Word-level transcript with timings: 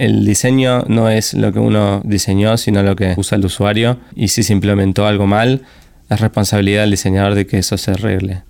el 0.00 0.24
diseño 0.24 0.84
no 0.88 1.10
es 1.10 1.34
lo 1.34 1.52
que 1.52 1.58
uno 1.58 2.00
diseñó, 2.04 2.56
sino 2.56 2.82
lo 2.82 2.96
que 2.96 3.12
usa 3.18 3.36
el 3.36 3.44
usuario. 3.44 3.98
Y 4.16 4.28
si 4.28 4.42
se 4.42 4.54
implementó 4.54 5.06
algo 5.06 5.26
mal, 5.26 5.60
es 6.08 6.20
responsabilidad 6.20 6.80
del 6.82 6.92
diseñador 6.92 7.34
de 7.34 7.46
que 7.46 7.58
eso 7.58 7.76
se 7.76 7.90
arregle. 7.90 8.42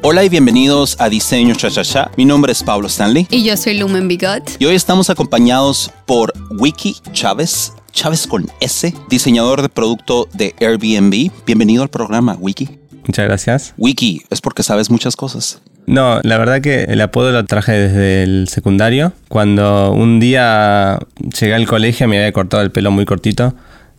Hola 0.00 0.24
y 0.24 0.30
bienvenidos 0.30 0.96
a 0.98 1.10
Diseño 1.10 1.54
Cha 1.54 2.10
Mi 2.16 2.24
nombre 2.24 2.52
es 2.52 2.62
Pablo 2.62 2.86
Stanley. 2.86 3.26
Y 3.30 3.44
yo 3.44 3.58
soy 3.58 3.76
Lumen 3.76 4.08
Bigot. 4.08 4.56
Y 4.58 4.64
hoy 4.64 4.74
estamos 4.74 5.10
acompañados 5.10 5.90
por 6.06 6.32
Wiki 6.58 6.96
Chávez, 7.12 7.74
Chávez 7.92 8.26
con 8.26 8.46
S, 8.60 8.94
diseñador 9.10 9.60
de 9.60 9.68
producto 9.68 10.30
de 10.32 10.54
Airbnb. 10.60 11.30
Bienvenido 11.44 11.82
al 11.82 11.90
programa, 11.90 12.34
Wiki. 12.40 12.87
Muchas 13.08 13.24
gracias. 13.24 13.74
Wiki, 13.78 14.22
es 14.30 14.40
porque 14.40 14.62
sabes 14.62 14.90
muchas 14.90 15.16
cosas. 15.16 15.60
No, 15.86 16.20
la 16.22 16.36
verdad 16.36 16.60
que 16.60 16.84
el 16.84 17.00
apodo 17.00 17.32
lo 17.32 17.44
traje 17.46 17.72
desde 17.72 18.22
el 18.22 18.48
secundario. 18.48 19.14
Cuando 19.28 19.92
un 19.92 20.20
día 20.20 20.98
llegué 21.40 21.54
al 21.54 21.66
colegio 21.66 22.06
me 22.06 22.18
había 22.18 22.32
cortado 22.32 22.62
el 22.62 22.70
pelo 22.70 22.90
muy 22.90 23.06
cortito 23.06 23.54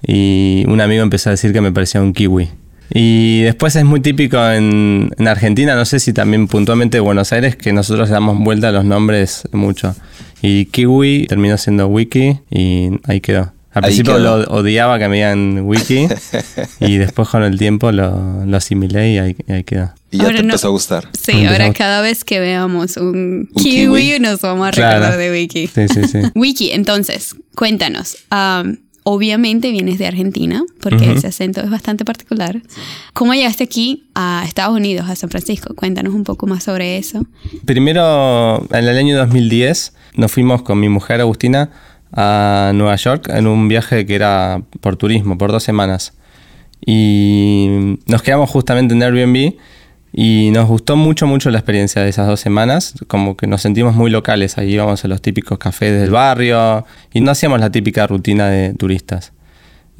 y 0.05 0.63
un 0.67 0.79
amigo 0.79 1.01
empezó 1.01 1.29
a 1.29 1.31
decir 1.31 1.51
que 1.51 1.61
me 1.61 1.71
parecía 1.71 2.01
un 2.01 2.13
kiwi. 2.13 2.49
Y 2.93 3.41
después 3.41 3.75
es 3.75 3.83
muy 3.83 3.99
típico 3.99 4.37
en, 4.47 5.11
Argentina, 5.27 5.75
no 5.75 5.85
sé 5.85 5.99
si 5.99 6.13
también 6.13 6.47
puntualmente 6.47 6.99
Buenos 6.99 7.33
Aires, 7.33 7.55
que 7.55 7.73
nosotros 7.73 8.09
damos 8.09 8.37
vuelta 8.39 8.69
a 8.69 8.71
los 8.71 8.85
nombres 8.85 9.47
mucho. 9.51 9.95
Y 10.41 10.65
Kiwi 10.65 11.25
terminó 11.27 11.57
siendo 11.57 11.87
Wiki 11.87 12.39
y 12.49 12.89
ahí 13.05 13.19
quedó. 13.19 13.51
Al 13.71 13.83
principio 13.83 14.17
lo 14.17 14.35
odiaba 14.45 14.97
que 14.97 15.07
me 15.07 15.17
digan 15.17 15.61
Wiki 15.61 16.07
y 16.79 16.97
después 16.97 17.29
con 17.29 17.43
el 17.43 17.57
tiempo 17.57 17.91
lo, 17.91 18.43
asimilé 18.55 19.13
y 19.13 19.17
ahí, 19.19 19.63
quedó. 19.63 19.93
Y 20.11 20.17
ya 20.17 20.29
te 20.29 20.39
empezó 20.39 20.69
a 20.69 20.71
gustar. 20.71 21.07
Sí, 21.13 21.45
ahora 21.45 21.71
cada 21.73 22.01
vez 22.01 22.23
que 22.23 22.39
veamos 22.39 22.97
un, 22.97 23.47
kiwi, 23.55 24.19
nos 24.19 24.41
vamos 24.41 24.69
a 24.69 24.71
recordar 24.71 25.17
de 25.17 25.31
Wiki. 25.31 25.67
Sí, 25.67 25.87
sí, 25.87 26.03
sí. 26.07 26.19
Wiki, 26.35 26.71
entonces, 26.71 27.35
cuéntanos. 27.55 28.17
Um, 28.31 28.77
Obviamente 29.11 29.71
vienes 29.71 29.97
de 29.97 30.05
Argentina, 30.05 30.63
porque 30.81 31.11
ese 31.13 31.25
acento 31.25 31.61
es 31.61 31.69
bastante 31.71 32.05
particular. 32.05 32.61
¿Cómo 33.13 33.33
llegaste 33.33 33.63
aquí 33.63 34.07
a 34.13 34.43
Estados 34.45 34.75
Unidos, 34.75 35.09
a 35.09 35.15
San 35.15 35.31
Francisco? 35.31 35.73
Cuéntanos 35.73 36.13
un 36.13 36.23
poco 36.23 36.45
más 36.45 36.65
sobre 36.65 36.99
eso. 36.99 37.25
Primero, 37.65 38.67
en 38.71 38.87
el 38.87 38.95
año 38.95 39.17
2010, 39.17 39.93
nos 40.13 40.31
fuimos 40.31 40.61
con 40.61 40.79
mi 40.79 40.89
mujer 40.89 41.21
Agustina 41.21 41.71
a 42.11 42.71
Nueva 42.73 42.95
York 42.95 43.29
en 43.29 43.47
un 43.47 43.67
viaje 43.67 44.05
que 44.05 44.15
era 44.15 44.61
por 44.81 44.95
turismo, 44.95 45.37
por 45.37 45.51
dos 45.51 45.63
semanas. 45.63 46.13
Y 46.85 47.97
nos 48.07 48.21
quedamos 48.21 48.49
justamente 48.49 48.93
en 48.93 49.03
Airbnb 49.03 49.55
y 50.11 50.49
nos 50.51 50.67
gustó 50.67 50.95
mucho, 50.95 51.27
mucho 51.27 51.49
la 51.51 51.59
experiencia 51.59 52.01
de 52.01 52.09
esas 52.09 52.27
dos 52.27 52.39
semanas, 52.39 52.95
como 53.07 53.37
que 53.37 53.47
nos 53.47 53.61
sentimos 53.61 53.95
muy 53.95 54.09
locales, 54.09 54.57
ahí 54.57 54.73
íbamos 54.73 55.05
a 55.05 55.07
los 55.07 55.21
típicos 55.21 55.59
cafés 55.59 55.99
del 55.99 56.09
barrio 56.09 56.85
y 57.13 57.21
no 57.21 57.31
hacíamos 57.31 57.59
la 57.59 57.71
típica 57.71 58.07
rutina 58.07 58.47
de 58.47 58.73
turistas. 58.73 59.33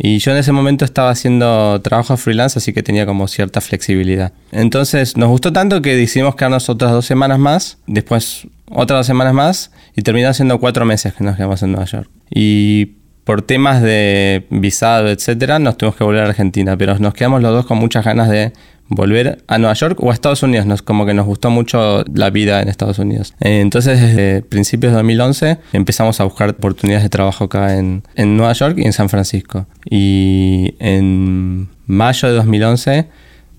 Y 0.02 0.20
yo 0.20 0.32
en 0.32 0.38
ese 0.38 0.54
momento 0.54 0.86
estaba 0.86 1.10
haciendo 1.10 1.82
trabajo 1.82 2.16
freelance, 2.16 2.58
así 2.58 2.72
que 2.72 2.82
tenía 2.82 3.06
como 3.06 3.28
cierta 3.28 3.60
flexibilidad. 3.60 4.32
Entonces 4.54 5.18
nos 5.18 5.28
gustó 5.28 5.52
tanto 5.52 5.82
que 5.82 5.96
decidimos 5.96 6.36
quedarnos 6.36 6.70
otras 6.70 6.94
dos 6.94 7.06
semanas 7.06 7.38
más, 7.38 7.78
después 7.86 8.48
otras 8.72 9.00
dos 9.00 9.08
semanas 9.08 9.34
más, 9.34 9.72
y 9.98 10.02
terminó 10.02 10.34
siendo 10.34 10.58
cuatro 10.60 10.86
meses 10.86 11.14
que 11.14 11.24
nos 11.26 11.36
quedamos 11.36 11.62
en 11.64 11.74
Nueva 11.74 11.86
York. 11.86 12.10
Y 12.32 12.94
por 13.26 13.42
temas 13.42 13.82
de 13.82 14.48
visado, 14.50 15.10
etcétera, 15.10 15.60
nos 15.60 15.78
tuvimos 15.78 15.98
que 15.98 16.06
volver 16.06 16.24
a 16.24 16.28
Argentina, 16.30 16.78
pero 16.78 16.98
nos 16.98 17.14
quedamos 17.14 17.42
los 17.42 17.52
dos 17.52 17.66
con 17.66 17.78
muchas 17.78 18.06
ganas 18.06 18.30
de 18.30 18.54
volver 18.90 19.44
a 19.48 19.58
Nueva 19.58 19.74
York 19.74 19.98
o 20.02 20.12
a 20.12 20.14
Estados 20.14 20.44
Unidos. 20.44 20.66
Nos, 20.66 20.82
como 20.82 21.06
que 21.06 21.14
nos 21.14 21.26
gustó 21.26 21.50
mucho 21.50 22.04
la 22.14 22.30
vida 22.30 22.62
en 22.62 22.68
Estados 22.68 23.00
Unidos. 23.00 23.34
Eh, 23.40 23.62
entonces, 23.62 24.02
desde 24.02 24.42
principios 24.42 24.92
de 24.92 24.98
2011 24.98 25.58
empezamos 25.74 26.20
a 26.20 26.24
buscar 26.26 26.50
oportunidades 26.50 27.04
de 27.04 27.10
trabajo 27.10 27.46
acá 27.46 27.78
en, 27.78 28.04
en 28.16 28.36
Nueva 28.36 28.54
York 28.54 28.78
y 28.78 28.86
en 28.86 28.94
San 28.94 29.10
Francisco. 29.10 29.68
Y 29.90 30.76
en 30.80 31.70
mayo 31.86 32.28
de 32.28 32.34
2011 32.36 33.08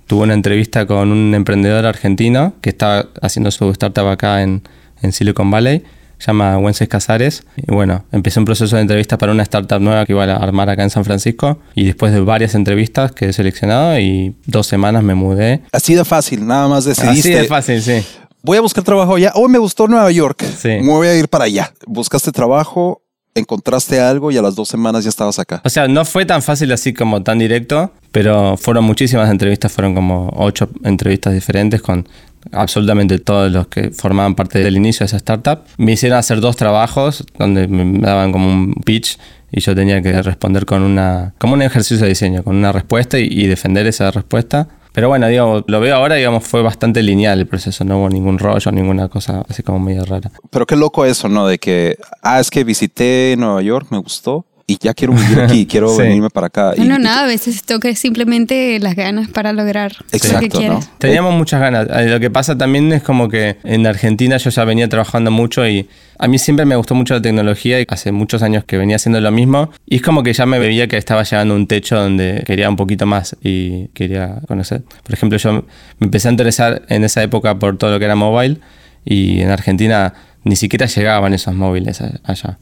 tuve 0.06 0.24
una 0.24 0.34
entrevista 0.34 0.86
con 0.86 1.12
un 1.12 1.34
emprendedor 1.34 1.86
argentino 1.86 2.54
que 2.60 2.70
estaba 2.70 3.06
haciendo 3.22 3.50
su 3.50 3.70
startup 3.70 4.08
acá 4.08 4.42
en, 4.42 4.62
en 5.02 5.12
Silicon 5.12 5.50
Valley 5.50 5.84
llama 6.26 6.58
Wences 6.58 6.88
Casares. 6.88 7.44
Y 7.56 7.72
bueno, 7.72 8.04
empecé 8.12 8.38
un 8.38 8.44
proceso 8.44 8.76
de 8.76 8.82
entrevistas 8.82 9.18
para 9.18 9.32
una 9.32 9.42
startup 9.42 9.80
nueva 9.80 10.04
que 10.06 10.12
iba 10.12 10.24
a 10.24 10.36
armar 10.36 10.68
acá 10.70 10.82
en 10.82 10.90
San 10.90 11.04
Francisco. 11.04 11.58
Y 11.74 11.84
después 11.84 12.12
de 12.12 12.20
varias 12.20 12.54
entrevistas 12.54 13.12
quedé 13.12 13.32
seleccionado 13.32 13.98
y 13.98 14.36
dos 14.46 14.66
semanas 14.66 15.02
me 15.02 15.14
mudé. 15.14 15.62
Ha 15.72 15.80
sido 15.80 16.04
fácil, 16.04 16.46
nada 16.46 16.68
más 16.68 16.84
decidiste. 16.84 17.30
Así 17.34 17.42
de 17.42 17.44
fácil, 17.44 17.82
sí. 17.82 18.04
Voy 18.42 18.56
a 18.56 18.60
buscar 18.60 18.84
trabajo 18.84 19.16
allá. 19.16 19.32
Hoy 19.34 19.50
me 19.50 19.58
gustó 19.58 19.86
Nueva 19.86 20.10
York. 20.10 20.44
Sí. 20.44 20.68
Me 20.68 20.88
voy 20.88 21.08
a 21.08 21.14
ir 21.14 21.28
para 21.28 21.44
allá. 21.44 21.72
Buscaste 21.86 22.32
trabajo, 22.32 23.02
encontraste 23.34 24.00
algo 24.00 24.30
y 24.30 24.36
a 24.36 24.42
las 24.42 24.54
dos 24.54 24.68
semanas 24.68 25.04
ya 25.04 25.10
estabas 25.10 25.38
acá. 25.38 25.60
O 25.64 25.68
sea, 25.68 25.88
no 25.88 26.04
fue 26.04 26.24
tan 26.24 26.42
fácil 26.42 26.72
así 26.72 26.92
como 26.92 27.22
tan 27.22 27.38
directo, 27.38 27.92
pero 28.12 28.56
fueron 28.56 28.84
muchísimas 28.84 29.30
entrevistas, 29.30 29.72
fueron 29.72 29.94
como 29.94 30.30
ocho 30.36 30.68
entrevistas 30.84 31.34
diferentes 31.34 31.80
con 31.80 32.08
absolutamente 32.52 33.18
todos 33.18 33.50
los 33.50 33.68
que 33.68 33.90
formaban 33.90 34.34
parte 34.34 34.58
del 34.60 34.76
inicio 34.76 35.00
de 35.00 35.06
esa 35.06 35.16
startup. 35.16 35.60
Me 35.76 35.92
hicieron 35.92 36.18
hacer 36.18 36.40
dos 36.40 36.56
trabajos 36.56 37.24
donde 37.38 37.68
me 37.68 37.98
daban 38.00 38.32
como 38.32 38.48
un 38.48 38.74
pitch 38.84 39.18
y 39.52 39.60
yo 39.60 39.74
tenía 39.74 40.00
que 40.00 40.22
responder 40.22 40.66
con 40.66 40.82
una, 40.82 41.34
como 41.38 41.54
un 41.54 41.62
ejercicio 41.62 42.04
de 42.04 42.10
diseño, 42.10 42.42
con 42.42 42.56
una 42.56 42.72
respuesta 42.72 43.18
y, 43.18 43.46
defender 43.46 43.86
esa 43.86 44.10
respuesta. 44.10 44.68
Pero 44.92 45.08
bueno, 45.08 45.28
digo, 45.28 45.64
lo 45.66 45.80
veo 45.80 45.94
ahora, 45.94 46.16
digamos, 46.16 46.44
fue 46.44 46.62
bastante 46.62 47.02
lineal 47.02 47.38
el 47.38 47.46
proceso, 47.46 47.84
no 47.84 47.98
hubo 47.98 48.08
ningún 48.08 48.38
rollo, 48.38 48.72
ninguna 48.72 49.08
cosa 49.08 49.44
así 49.48 49.62
como 49.62 49.78
medio 49.78 50.04
rara. 50.04 50.30
Pero 50.50 50.66
qué 50.66 50.76
loco 50.76 51.04
eso, 51.04 51.28
¿no? 51.28 51.46
De 51.46 51.58
que, 51.58 51.96
ah, 52.22 52.40
es 52.40 52.50
que 52.50 52.64
visité 52.64 53.36
Nueva 53.38 53.62
York, 53.62 53.86
me 53.90 53.98
gustó, 53.98 54.46
y 54.70 54.78
ya 54.80 54.94
quiero 54.94 55.14
vivir 55.14 55.40
aquí, 55.40 55.66
quiero 55.70 55.96
venirme 55.96 56.30
para 56.30 56.46
acá. 56.46 56.74
No, 56.76 56.84
no, 56.84 56.98
nada, 57.00 57.24
a 57.24 57.26
veces 57.26 57.64
toca 57.64 57.92
simplemente 57.96 58.78
las 58.78 58.94
ganas 58.94 59.28
para 59.28 59.52
lograr 59.52 59.96
lo 60.12 60.38
que 60.38 60.48
quieres. 60.48 60.88
Teníamos 60.98 61.34
muchas 61.34 61.60
ganas. 61.60 61.88
Eh, 61.90 62.06
lo 62.08 62.20
que 62.20 62.30
pasa 62.30 62.56
también 62.56 62.92
es 62.92 63.02
como 63.02 63.28
que 63.28 63.56
en 63.64 63.84
Argentina 63.88 64.36
yo 64.36 64.48
ya 64.48 64.64
venía 64.64 64.88
trabajando 64.88 65.32
mucho 65.32 65.66
y 65.66 65.88
a 66.20 66.28
mí 66.28 66.38
siempre 66.38 66.66
me 66.66 66.76
gustó 66.76 66.94
mucho 66.94 67.14
la 67.14 67.20
tecnología 67.20 67.80
y 67.80 67.86
hace 67.88 68.12
muchos 68.12 68.44
años 68.44 68.62
que 68.64 68.78
venía 68.78 68.94
haciendo 68.94 69.20
lo 69.20 69.32
mismo 69.32 69.70
y 69.86 69.96
es 69.96 70.02
como 70.02 70.22
que 70.22 70.32
ya 70.32 70.46
me 70.46 70.60
veía 70.60 70.86
que 70.86 70.98
estaba 70.98 71.24
llegando 71.24 71.54
a 71.54 71.56
un 71.56 71.66
techo 71.66 71.96
donde 71.96 72.44
quería 72.46 72.68
un 72.68 72.76
poquito 72.76 73.06
más 73.06 73.36
y 73.42 73.88
quería 73.88 74.36
conocer. 74.46 74.82
Por 75.02 75.14
ejemplo, 75.14 75.36
yo 75.36 75.52
me 75.52 75.62
empecé 75.98 76.28
a 76.28 76.30
interesar 76.30 76.82
en 76.88 77.02
esa 77.02 77.24
época 77.24 77.58
por 77.58 77.76
todo 77.76 77.90
lo 77.90 77.98
que 77.98 78.04
era 78.04 78.14
mobile 78.14 78.58
y 79.04 79.40
en 79.40 79.50
Argentina 79.50 80.14
ni 80.44 80.54
siquiera 80.54 80.86
llegaban 80.86 81.34
esos 81.34 81.56
móviles 81.56 82.00
allá. 82.22 82.58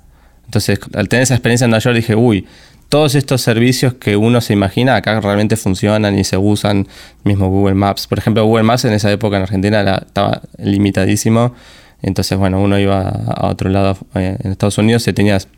Entonces, 0.49 0.81
al 0.95 1.11
tener 1.11 1.25
esa 1.25 1.35
experiencia 1.35 1.67
en 1.67 1.71
Nueva 1.71 1.83
York, 1.83 1.97
dije, 1.97 2.15
uy, 2.15 2.47
todos 2.89 3.15
estos 3.15 3.43
servicios 3.43 3.93
que 3.95 4.17
uno 4.17 4.41
se 4.41 4.55
imagina 4.55 4.97
acá 4.97 5.21
realmente 5.21 5.57
funcionan 5.57 6.19
y 6.19 6.25
se 6.25 6.39
usan, 6.39 6.89
mismo 7.23 7.51
Google 7.51 7.75
Maps. 7.75 8.07
Por 8.07 8.19
ejemplo, 8.19 8.47
Google 8.47 8.63
Maps 8.63 8.87
en 8.87 8.95
esa 8.95 9.13
época 9.13 9.37
en 9.37 9.43
Argentina 9.43 10.03
estaba 10.07 10.41
limitadísimo. 10.57 11.55
Entonces, 12.01 12.39
bueno, 12.39 12.63
uno 12.63 12.79
iba 12.79 13.03
a 13.09 13.49
otro 13.49 13.69
lado 13.69 13.99
eh, 14.15 14.39
en 14.43 14.53
Estados 14.53 14.79
Unidos 14.79 15.07
y 15.07 15.13
tenías 15.13 15.49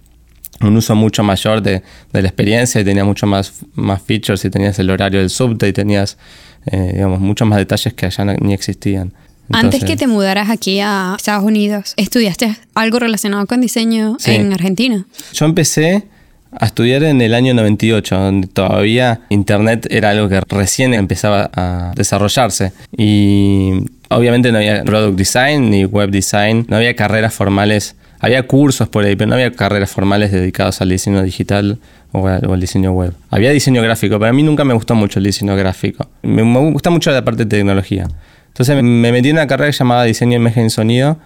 un 0.60 0.76
uso 0.76 0.96
mucho 0.96 1.22
mayor 1.22 1.62
de, 1.62 1.84
la 2.10 2.20
experiencia 2.20 2.80
y 2.80 2.84
tenías 2.84 3.06
mucho 3.06 3.28
más, 3.28 3.60
más 3.74 4.02
features 4.02 4.44
y 4.44 4.50
tenías 4.50 4.76
el 4.80 4.90
horario 4.90 5.20
del 5.20 5.30
subte 5.30 5.68
y 5.68 5.72
tenías, 5.72 6.18
eh, 6.66 6.94
digamos, 6.94 7.20
muchos 7.20 7.46
más 7.46 7.58
detalles 7.58 7.94
que 7.94 8.06
allá 8.06 8.24
ni 8.24 8.54
existían. 8.54 9.12
Antes 9.52 9.84
que 9.84 9.96
te 9.96 10.06
mudaras 10.06 10.48
aquí 10.50 10.80
a 10.80 11.14
Estados 11.16 11.44
Unidos, 11.44 11.94
¿estudiaste 11.96 12.56
algo 12.74 12.98
relacionado 12.98 13.46
con 13.46 13.60
diseño 13.60 14.16
en 14.24 14.52
Argentina? 14.52 15.04
Yo 15.32 15.44
empecé 15.44 16.04
a 16.52 16.66
estudiar 16.66 17.02
en 17.04 17.20
el 17.20 17.34
año 17.34 17.54
98, 17.54 18.16
donde 18.16 18.46
todavía 18.48 19.20
Internet 19.28 19.86
era 19.90 20.10
algo 20.10 20.28
que 20.28 20.40
recién 20.40 20.94
empezaba 20.94 21.50
a 21.54 21.92
desarrollarse. 21.94 22.72
Y 22.96 23.72
obviamente 24.08 24.50
no 24.52 24.58
había 24.58 24.82
product 24.84 25.16
design 25.16 25.70
ni 25.70 25.84
web 25.84 26.10
design, 26.10 26.66
no 26.68 26.76
había 26.76 26.94
carreras 26.94 27.34
formales. 27.34 27.96
Había 28.22 28.46
cursos 28.46 28.88
por 28.88 29.04
ahí, 29.04 29.16
pero 29.16 29.28
no 29.28 29.34
había 29.34 29.50
carreras 29.52 29.90
formales 29.90 30.30
dedicadas 30.30 30.82
al 30.82 30.90
diseño 30.90 31.22
digital 31.22 31.78
o 32.12 32.26
al, 32.26 32.60
diseño 32.60 32.92
web. 32.92 33.14
Había 33.30 33.50
diseño 33.50 33.80
gráfico, 33.82 34.18
pero 34.18 34.28
a 34.28 34.32
mí 34.34 34.42
nunca 34.42 34.62
me 34.64 34.74
gustó 34.74 34.94
mucho 34.94 35.18
el 35.20 35.24
diseño 35.24 35.56
gráfico. 35.56 36.06
Me, 36.22 36.44
me 36.44 36.70
gusta 36.70 36.90
mucho 36.90 37.10
la 37.12 37.24
parte 37.24 37.44
de 37.44 37.56
tecnología. 37.56 38.08
Entonces 38.50 38.82
me 38.82 39.12
metí 39.12 39.30
en 39.30 39.36
una 39.36 39.46
carrera 39.46 39.70
llamada 39.70 40.04
Diseño, 40.04 40.36
Imagen 40.36 40.66
y 40.66 40.70
Sonido, 40.70 41.18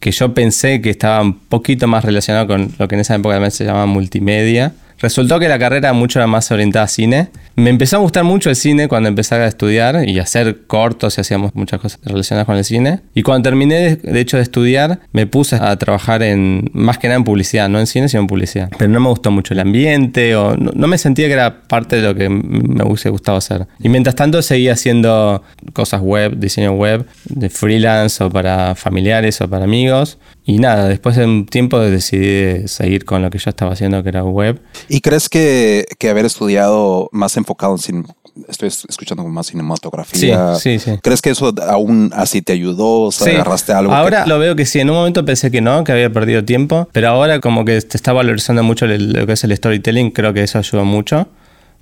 que 0.00 0.10
yo 0.10 0.34
pensé 0.34 0.80
que 0.80 0.90
estaba 0.90 1.20
un 1.20 1.38
poquito 1.38 1.86
más 1.86 2.04
relacionado 2.04 2.46
con 2.46 2.72
lo 2.78 2.88
que 2.88 2.94
en 2.94 3.00
esa 3.00 3.14
época 3.14 3.50
se 3.50 3.64
llamaba 3.64 3.86
multimedia, 3.86 4.72
Resultó 5.00 5.38
que 5.38 5.48
la 5.48 5.58
carrera 5.58 5.92
mucho 5.92 6.26
más 6.26 6.50
orientada 6.50 6.84
a 6.84 6.88
cine. 6.88 7.28
Me 7.54 7.70
empezó 7.70 7.96
a 7.96 7.98
gustar 8.00 8.24
mucho 8.24 8.50
el 8.50 8.56
cine 8.56 8.88
cuando 8.88 9.08
empecé 9.08 9.36
a 9.36 9.46
estudiar 9.46 10.08
y 10.08 10.18
a 10.18 10.22
hacer 10.22 10.66
cortos 10.66 11.18
y 11.18 11.20
hacíamos 11.20 11.54
muchas 11.54 11.80
cosas 11.80 12.00
relacionadas 12.04 12.46
con 12.46 12.56
el 12.56 12.64
cine. 12.64 13.00
Y 13.14 13.22
cuando 13.22 13.48
terminé, 13.48 13.96
de, 13.96 14.20
hecho, 14.20 14.36
de 14.36 14.42
estudiar, 14.42 15.00
me 15.12 15.26
puse 15.26 15.56
a 15.56 15.76
trabajar 15.76 16.22
en, 16.22 16.70
más 16.72 16.98
que 16.98 17.08
nada 17.08 17.16
en 17.16 17.24
publicidad, 17.24 17.68
no 17.68 17.78
en 17.78 17.86
cine, 17.86 18.08
sino 18.08 18.22
en 18.22 18.26
publicidad. 18.26 18.70
Pero 18.76 18.90
no 18.90 19.00
me 19.00 19.08
gustó 19.08 19.30
mucho 19.30 19.54
el 19.54 19.60
ambiente 19.60 20.34
o 20.36 20.56
no, 20.56 20.86
me 20.88 20.98
sentía 20.98 21.26
que 21.26 21.32
era 21.34 21.62
parte 21.62 21.96
de 21.96 22.02
lo 22.02 22.14
que 22.14 22.28
me 22.28 22.84
hubiese 22.84 23.10
gustado 23.10 23.38
hacer. 23.38 23.66
Y 23.80 23.88
mientras 23.88 24.14
tanto 24.16 24.42
seguía 24.42 24.72
haciendo 24.72 25.42
cosas 25.72 26.00
web, 26.00 26.38
diseño 26.38 26.72
web, 26.72 27.06
de 27.24 27.50
freelance 27.50 28.22
o 28.22 28.30
para 28.30 28.74
familiares 28.74 29.40
o 29.40 29.48
para 29.48 29.64
amigos. 29.64 30.18
Y 30.44 30.58
nada, 30.58 30.88
después 30.88 31.16
de 31.16 31.26
un 31.26 31.44
tiempo 31.44 31.78
decidí 31.78 32.66
seguir 32.68 33.04
con 33.04 33.20
lo 33.20 33.28
que 33.28 33.36
yo 33.38 33.50
estaba 33.50 33.72
haciendo, 33.72 34.02
que 34.02 34.08
era 34.08 34.24
web. 34.24 34.58
¿Y 34.88 35.00
crees 35.00 35.28
que, 35.28 35.86
que 35.98 36.08
haber 36.08 36.24
estudiado 36.24 37.08
más 37.12 37.36
enfocado 37.36 37.72
en 37.72 37.78
cine, 37.78 38.04
estoy 38.48 38.68
escuchando 38.68 39.24
más 39.24 39.48
cinematografía. 39.48 40.54
Sí, 40.56 40.78
sí, 40.78 40.90
sí. 40.90 40.98
¿Crees 41.02 41.22
que 41.22 41.30
eso 41.30 41.52
aún 41.68 42.12
así 42.14 42.42
te 42.42 42.52
ayudó? 42.52 43.02
O 43.02 43.12
sea, 43.12 43.32
agarraste 43.34 43.72
algo. 43.72 43.92
Ahora 43.92 44.26
lo 44.26 44.38
veo 44.38 44.54
que 44.54 44.66
sí. 44.66 44.80
En 44.80 44.90
un 44.90 44.96
momento 44.96 45.24
pensé 45.24 45.50
que 45.50 45.60
no, 45.60 45.84
que 45.84 45.92
había 45.92 46.12
perdido 46.12 46.44
tiempo. 46.44 46.88
Pero 46.92 47.08
ahora, 47.08 47.40
como 47.40 47.64
que 47.64 47.80
te 47.80 47.96
está 47.96 48.12
valorizando 48.12 48.62
mucho 48.62 48.86
lo 48.86 49.26
que 49.26 49.32
es 49.32 49.44
el 49.44 49.56
storytelling, 49.56 50.10
creo 50.10 50.32
que 50.32 50.42
eso 50.42 50.58
ayudó 50.58 50.84
mucho. 50.84 51.28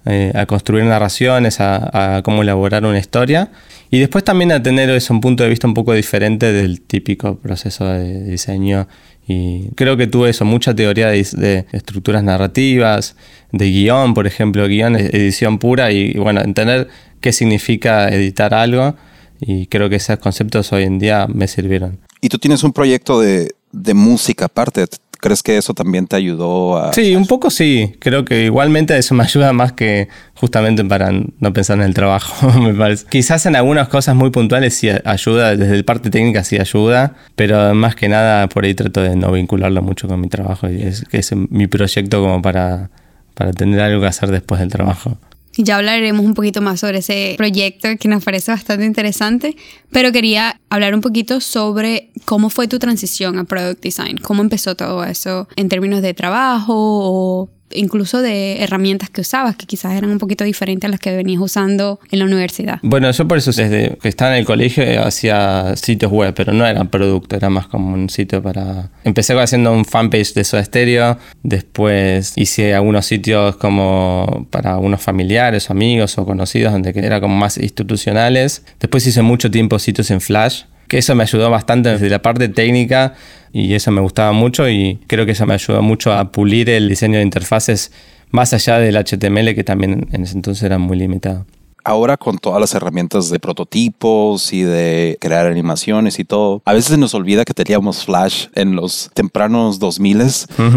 Eh, 0.08 0.30
a 0.36 0.46
construir 0.46 0.84
narraciones, 0.84 1.58
a, 1.58 2.16
a, 2.16 2.22
cómo 2.22 2.42
elaborar 2.42 2.84
una 2.84 2.98
historia. 2.98 3.50
Y 3.90 3.98
después 3.98 4.22
también 4.22 4.52
a 4.52 4.62
tener 4.62 4.88
eso, 4.90 5.12
un 5.12 5.20
punto 5.20 5.42
de 5.42 5.50
vista 5.50 5.66
un 5.66 5.74
poco 5.74 5.92
diferente 5.94 6.52
del 6.52 6.80
típico 6.80 7.36
proceso 7.38 7.86
de 7.86 8.22
diseño. 8.22 8.86
Y 9.26 9.70
creo 9.74 9.96
que 9.96 10.06
tuve 10.06 10.30
eso, 10.30 10.44
mucha 10.44 10.74
teoría 10.74 11.08
de, 11.08 11.66
estructuras 11.72 12.22
narrativas, 12.22 13.16
de 13.50 13.70
guion, 13.70 14.14
por 14.14 14.26
ejemplo, 14.26 14.66
guion, 14.68 14.94
edición 14.96 15.58
pura 15.58 15.90
y, 15.90 16.14
bueno, 16.14 16.40
entender 16.40 16.88
qué 17.20 17.32
significa 17.32 18.08
editar 18.08 18.54
algo. 18.54 18.94
Y 19.40 19.66
creo 19.66 19.88
que 19.88 19.96
esos 19.96 20.18
conceptos 20.18 20.72
hoy 20.72 20.84
en 20.84 20.98
día 20.98 21.26
me 21.26 21.48
sirvieron. 21.48 21.98
Y 22.20 22.28
tú 22.28 22.38
tienes 22.38 22.62
un 22.62 22.72
proyecto 22.72 23.20
de, 23.20 23.54
de 23.72 23.94
música 23.94 24.46
aparte. 24.46 24.86
¿Crees 25.20 25.42
que 25.42 25.56
eso 25.56 25.74
también 25.74 26.06
te 26.06 26.16
ayudó 26.16 26.76
a...? 26.76 26.92
Sí, 26.92 27.16
un 27.16 27.26
poco 27.26 27.50
sí. 27.50 27.96
Creo 27.98 28.24
que 28.24 28.44
igualmente 28.44 28.96
eso 28.96 29.14
me 29.14 29.24
ayuda 29.24 29.52
más 29.52 29.72
que 29.72 30.08
justamente 30.34 30.84
para 30.84 31.10
no 31.12 31.52
pensar 31.52 31.78
en 31.78 31.84
el 31.84 31.94
trabajo, 31.94 32.50
me 32.60 32.74
parece. 32.74 33.06
Quizás 33.08 33.46
en 33.46 33.56
algunas 33.56 33.88
cosas 33.88 34.14
muy 34.14 34.30
puntuales 34.30 34.74
sí 34.74 34.88
ayuda, 35.04 35.56
desde 35.56 35.74
el 35.74 35.84
parte 35.84 36.10
técnica 36.10 36.44
sí 36.44 36.58
ayuda, 36.58 37.14
pero 37.34 37.74
más 37.74 37.94
que 37.94 38.08
nada 38.08 38.48
por 38.48 38.64
ahí 38.64 38.74
trato 38.74 39.02
de 39.02 39.16
no 39.16 39.32
vincularlo 39.32 39.82
mucho 39.82 40.08
con 40.08 40.20
mi 40.20 40.28
trabajo 40.28 40.70
y 40.70 40.82
es 40.82 41.04
que 41.04 41.18
es 41.18 41.32
mi 41.34 41.66
proyecto 41.66 42.20
como 42.22 42.42
para, 42.42 42.90
para 43.34 43.52
tener 43.52 43.80
algo 43.80 44.00
que 44.00 44.06
hacer 44.06 44.30
después 44.30 44.60
del 44.60 44.70
trabajo. 44.70 45.18
Ya 45.56 45.76
hablaremos 45.76 46.24
un 46.24 46.34
poquito 46.34 46.60
más 46.60 46.80
sobre 46.80 46.98
ese 46.98 47.34
proyecto 47.36 47.88
que 47.98 48.08
nos 48.08 48.22
parece 48.22 48.52
bastante 48.52 48.84
interesante, 48.84 49.56
pero 49.90 50.12
quería 50.12 50.60
hablar 50.68 50.94
un 50.94 51.00
poquito 51.00 51.40
sobre 51.40 52.10
cómo 52.24 52.50
fue 52.50 52.68
tu 52.68 52.78
transición 52.78 53.38
a 53.38 53.44
Product 53.44 53.82
Design, 53.82 54.18
cómo 54.18 54.42
empezó 54.42 54.76
todo 54.76 55.02
eso 55.04 55.48
en 55.56 55.68
términos 55.68 56.02
de 56.02 56.12
trabajo 56.12 56.74
o 56.76 57.50
incluso 57.72 58.22
de 58.22 58.62
herramientas 58.62 59.10
que 59.10 59.20
usabas, 59.20 59.56
que 59.56 59.66
quizás 59.66 59.92
eran 59.92 60.10
un 60.10 60.18
poquito 60.18 60.44
diferentes 60.44 60.86
a 60.86 60.90
las 60.90 61.00
que 61.00 61.14
venías 61.16 61.40
usando 61.40 62.00
en 62.10 62.18
la 62.20 62.24
universidad. 62.24 62.78
Bueno, 62.82 63.10
yo 63.10 63.26
por 63.26 63.38
eso 63.38 63.50
desde 63.52 63.96
que 64.00 64.08
estaba 64.08 64.32
en 64.32 64.38
el 64.38 64.46
colegio 64.46 64.84
hacía 65.04 65.74
sitios 65.76 66.12
web, 66.12 66.34
pero 66.34 66.52
no 66.52 66.66
era 66.66 66.84
producto, 66.84 67.36
era 67.36 67.50
más 67.50 67.66
como 67.66 67.94
un 67.94 68.08
sitio 68.08 68.42
para... 68.42 68.90
Empecé 69.04 69.38
haciendo 69.38 69.72
un 69.72 69.84
fanpage 69.84 70.34
de 70.34 70.44
Soda 70.44 70.64
Stereo, 70.64 71.18
después 71.42 72.32
hice 72.36 72.74
algunos 72.74 73.06
sitios 73.06 73.56
como 73.56 74.46
para 74.50 74.78
unos 74.78 75.02
familiares 75.02 75.70
amigos 75.70 76.18
o 76.18 76.24
conocidos, 76.24 76.72
donde 76.72 76.92
era 76.94 77.20
como 77.20 77.36
más 77.36 77.58
institucionales. 77.58 78.64
Después 78.80 79.06
hice 79.06 79.22
mucho 79.22 79.50
tiempo 79.50 79.78
sitios 79.78 80.10
en 80.10 80.20
Flash, 80.20 80.62
que 80.88 80.98
eso 80.98 81.14
me 81.14 81.22
ayudó 81.22 81.50
bastante 81.50 81.90
desde 81.90 82.08
la 82.08 82.22
parte 82.22 82.48
técnica 82.48 83.14
y 83.56 83.72
eso 83.72 83.90
me 83.90 84.02
gustaba 84.02 84.32
mucho 84.32 84.68
y 84.68 84.98
creo 85.06 85.24
que 85.24 85.32
eso 85.32 85.46
me 85.46 85.54
ayudó 85.54 85.80
mucho 85.80 86.12
a 86.12 86.30
pulir 86.30 86.68
el 86.68 86.90
diseño 86.90 87.16
de 87.16 87.22
interfaces 87.22 87.90
más 88.30 88.52
allá 88.52 88.78
del 88.78 88.96
HTML 88.96 89.54
que 89.54 89.64
también 89.64 90.08
en 90.12 90.24
ese 90.24 90.34
entonces 90.34 90.62
era 90.62 90.76
muy 90.76 90.98
limitado. 90.98 91.46
Ahora 91.82 92.18
con 92.18 92.36
todas 92.36 92.60
las 92.60 92.74
herramientas 92.74 93.30
de 93.30 93.38
prototipos 93.38 94.52
y 94.52 94.62
de 94.62 95.16
crear 95.22 95.46
animaciones 95.46 96.18
y 96.18 96.24
todo, 96.24 96.60
a 96.66 96.74
veces 96.74 96.98
nos 96.98 97.14
olvida 97.14 97.46
que 97.46 97.54
teníamos 97.54 98.04
Flash 98.04 98.48
en 98.54 98.76
los 98.76 99.10
tempranos 99.14 99.78
2000 99.78 100.22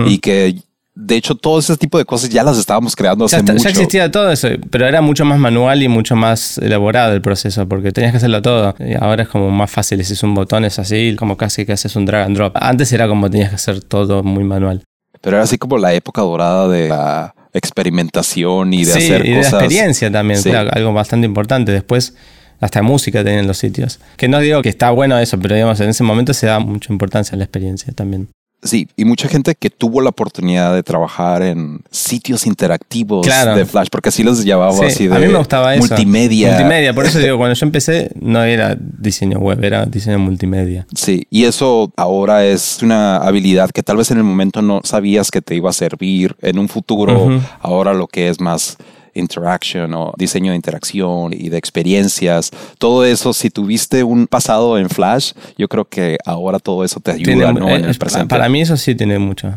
y 0.06 0.20
que 0.20 0.56
de 1.02 1.16
hecho, 1.16 1.34
todo 1.36 1.60
ese 1.60 1.78
tipo 1.78 1.98
de 1.98 2.04
cosas 2.04 2.30
ya 2.30 2.44
las 2.44 2.58
estábamos 2.58 2.94
creando 2.94 3.26
hace 3.26 3.42
mucho. 3.42 3.56
Ya 3.56 3.70
existía 3.70 4.12
todo 4.12 4.30
eso, 4.32 4.50
pero 4.70 4.86
era 4.86 5.02
mucho 5.02 5.24
más 5.24 5.40
manual 5.40 5.82
y 5.82 5.88
mucho 5.88 6.18
más 6.18 6.58
elaborado 6.58 7.14
el 7.14 7.22
proceso, 7.22 7.68
porque 7.70 7.94
tenías 7.94 8.12
que 8.12 8.18
hacerlo 8.18 8.42
todo. 8.42 8.76
Y 8.80 8.96
ahora 9.02 9.24
es 9.24 9.30
como 9.30 9.50
más 9.50 9.72
fácil, 9.72 10.04
si 10.04 10.14
es 10.14 10.24
un 10.24 10.36
botón, 10.36 10.66
es 10.66 10.78
así, 10.78 11.16
como 11.18 11.38
casi 11.38 11.66
que 11.66 11.72
haces 11.72 11.96
un 11.96 12.06
drag 12.06 12.26
and 12.26 12.36
drop. 12.36 12.54
Antes 12.60 12.92
era 12.92 13.08
como 13.08 13.30
tenías 13.30 13.50
que 13.50 13.56
hacer 13.56 13.82
todo 13.82 14.24
muy 14.24 14.44
manual. 14.44 14.84
Pero 15.22 15.38
era 15.38 15.44
así 15.44 15.58
como 15.58 15.78
la 15.78 15.94
época 15.94 16.22
dorada 16.22 16.68
de 16.68 16.90
la 16.90 17.34
experimentación 17.54 18.74
y 18.74 18.84
de 18.84 18.92
hacer 18.92 19.26
y 19.26 19.36
cosas. 19.36 19.52
de 19.52 19.58
experiencia 19.58 20.12
también, 20.12 20.42
algo 20.56 20.92
bastante 20.92 21.26
importante. 21.26 21.72
Después 21.72 22.14
hasta 22.60 22.82
música 22.82 23.24
tenían 23.24 23.48
los 23.48 23.58
sitios. 23.58 24.00
Que 24.18 24.28
no 24.28 24.40
digo 24.40 24.62
que 24.62 24.70
está 24.70 24.92
bueno 24.92 25.18
eso, 25.18 25.40
pero 25.40 25.56
digamos, 25.56 25.80
en 25.80 25.90
ese 25.90 26.04
momento 26.04 26.34
se 26.34 26.48
da 26.48 26.60
mucha 26.60 26.92
importancia 26.92 27.36
a 27.36 27.38
la 27.38 27.46
experiencia 27.46 27.94
también. 27.94 28.28
Sí, 28.62 28.90
y 28.98 29.06
mucha 29.06 29.30
gente 29.30 29.56
que 29.56 29.70
tuvo 29.70 30.02
la 30.02 30.10
oportunidad 30.10 30.76
de 30.76 30.84
trabajar 30.84 31.42
en 31.44 31.82
sitios 31.92 32.46
interactivos 32.46 33.26
de 33.26 33.66
Flash, 33.66 33.88
porque 33.90 34.10
así 34.10 34.22
los 34.22 34.44
llamaba 34.44 34.86
así 34.86 35.08
de 35.08 35.16
a 35.16 35.20
mí 35.20 35.28
me 35.28 35.38
gustaba 35.38 35.76
multimedia. 35.78 36.50
Multimedia, 36.50 36.94
por 36.94 37.06
eso 37.06 37.20
digo, 37.20 37.38
cuando 37.38 37.56
yo 37.56 37.66
empecé 37.66 38.12
no 38.20 38.44
era 38.44 38.76
diseño 38.80 39.40
web, 39.40 39.64
era 39.64 39.86
diseño 39.86 40.20
multimedia. 40.20 40.86
Sí, 40.94 41.26
y 41.30 41.46
eso 41.46 41.94
ahora 41.96 42.46
es 42.46 42.84
una 42.84 43.18
habilidad 43.18 43.70
que 43.70 43.82
tal 43.82 43.96
vez 43.96 44.12
en 44.12 44.18
el 44.18 44.24
momento 44.26 44.62
no 44.62 44.82
sabías 44.84 45.32
que 45.32 45.42
te 45.42 45.56
iba 45.56 45.70
a 45.70 45.74
servir 45.74 46.36
en 46.42 46.60
un 46.60 46.68
futuro, 46.68 47.42
ahora 47.62 47.94
lo 47.94 48.08
que 48.08 48.28
es 48.28 48.42
más 48.42 48.78
interaction 49.20 49.94
o 49.94 50.14
diseño 50.18 50.52
de 50.52 50.56
interacción 50.56 51.34
y 51.34 51.50
de 51.50 51.58
experiencias. 51.58 52.52
Todo 52.78 53.06
eso, 53.06 53.34
si 53.34 53.50
tuviste 53.50 54.04
un 54.04 54.28
pasado 54.28 54.78
en 54.78 54.90
Flash, 54.90 55.34
yo 55.58 55.68
creo 55.68 55.86
que 55.86 56.18
ahora 56.26 56.60
todo 56.60 56.84
eso 56.84 57.00
te 57.00 57.12
ayuda 57.12 57.54
¿no? 57.54 57.70
en 57.70 57.86
el 57.86 57.92
eh, 57.92 58.00
presente. 58.00 58.28
Para 58.28 58.50
mí 58.50 58.62
eso 58.62 58.78
sí 58.78 58.96
tiene 58.96 59.20
mucho. 59.20 59.54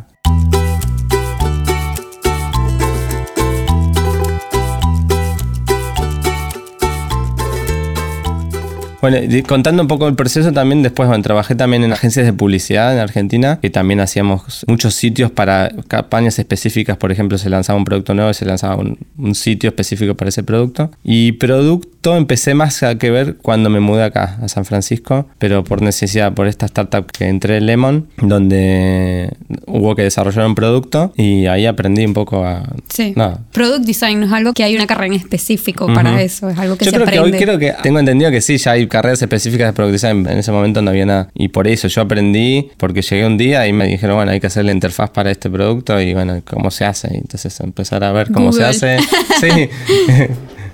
Bueno, 9.02 9.18
contando 9.48 9.82
un 9.82 9.88
poco 9.88 10.06
el 10.06 10.14
proceso 10.14 10.52
también, 10.52 10.82
después 10.82 11.08
bueno, 11.08 11.22
trabajé 11.24 11.56
también 11.56 11.82
en 11.82 11.92
agencias 11.92 12.24
de 12.24 12.32
publicidad 12.32 12.94
en 12.94 13.00
Argentina, 13.00 13.58
que 13.60 13.68
también 13.68 13.98
hacíamos 13.98 14.64
muchos 14.68 14.94
sitios 14.94 15.32
para 15.32 15.70
campañas 15.88 16.38
específicas, 16.38 16.96
por 16.96 17.10
ejemplo, 17.10 17.36
se 17.36 17.50
lanzaba 17.50 17.76
un 17.76 17.84
producto 17.84 18.14
nuevo 18.14 18.32
se 18.32 18.44
lanzaba 18.44 18.76
un, 18.76 18.98
un 19.18 19.34
sitio 19.34 19.68
específico 19.70 20.14
para 20.14 20.28
ese 20.28 20.44
producto. 20.44 20.92
Y 21.02 21.32
producto 21.32 22.16
empecé 22.16 22.54
más 22.54 22.82
a 22.84 22.96
que 22.96 23.10
ver 23.10 23.36
cuando 23.36 23.70
me 23.70 23.80
mudé 23.80 24.04
acá, 24.04 24.38
a 24.40 24.48
San 24.48 24.64
Francisco, 24.64 25.26
pero 25.38 25.64
por 25.64 25.82
necesidad, 25.82 26.32
por 26.32 26.46
esta 26.46 26.66
startup 26.66 27.10
que 27.10 27.26
entré 27.26 27.56
en 27.56 27.66
Lemon, 27.66 28.08
donde 28.18 29.30
hubo 29.66 29.96
que 29.96 30.02
desarrollar 30.02 30.46
un 30.46 30.54
producto 30.54 31.12
y 31.16 31.46
ahí 31.46 31.66
aprendí 31.66 32.04
un 32.04 32.14
poco 32.14 32.44
a... 32.44 32.62
Sí. 32.88 33.14
Product 33.52 33.84
design 33.84 34.20
no 34.20 34.26
es 34.26 34.32
algo 34.32 34.52
que 34.52 34.62
hay 34.62 34.76
una 34.76 34.86
carrera 34.86 35.14
en 35.14 35.20
específico 35.20 35.86
para 35.92 36.22
eso, 36.22 36.48
es 36.48 36.58
algo 36.58 36.76
que 36.76 36.84
Yo 36.84 36.90
se 36.92 36.96
creo 36.96 37.06
aprende. 37.08 37.30
que 37.30 37.36
hoy 37.36 37.42
creo 37.42 37.58
que 37.58 37.74
tengo 37.82 37.98
entendido 37.98 38.30
que 38.30 38.40
sí, 38.40 38.58
ya 38.58 38.72
hay 38.72 38.86
carreras 38.92 39.22
específicas 39.22 39.68
de 39.68 39.72
Product 39.72 39.92
Design. 39.92 40.26
En 40.28 40.36
ese 40.36 40.52
momento 40.52 40.82
no 40.82 40.90
había 40.90 41.06
nada. 41.06 41.28
Y 41.32 41.48
por 41.48 41.66
eso 41.66 41.88
yo 41.88 42.02
aprendí, 42.02 42.70
porque 42.76 43.00
llegué 43.00 43.26
un 43.26 43.38
día 43.38 43.66
y 43.66 43.72
me 43.72 43.86
dijeron, 43.86 44.16
bueno, 44.16 44.32
hay 44.32 44.38
que 44.38 44.48
hacer 44.48 44.66
la 44.66 44.72
interfaz 44.72 45.08
para 45.08 45.30
este 45.30 45.48
producto 45.48 45.98
y 45.98 46.12
bueno, 46.12 46.42
¿cómo 46.44 46.70
se 46.70 46.84
hace? 46.84 47.08
Y 47.14 47.16
entonces 47.16 47.58
empezar 47.60 48.04
a 48.04 48.12
ver 48.12 48.30
cómo 48.30 48.52
se 48.52 48.64
hace. 48.64 48.98
Sí. 49.40 49.70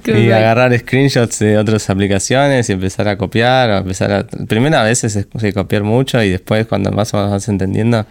y 0.12 0.30
agarrar 0.30 0.76
screenshots 0.76 1.38
de 1.38 1.58
otras 1.58 1.88
aplicaciones 1.90 2.68
y 2.68 2.72
empezar 2.72 3.06
a 3.06 3.16
copiar. 3.16 3.70
O 3.70 3.76
empezar 3.78 4.12
a... 4.12 4.26
Primero 4.26 4.78
a 4.78 4.82
veces 4.82 5.14
es 5.14 5.54
copiar 5.54 5.84
mucho 5.84 6.20
y 6.20 6.30
después 6.30 6.66
cuando 6.66 6.90
más 6.90 7.12
vas 7.12 7.48
entendiendo 7.48 8.04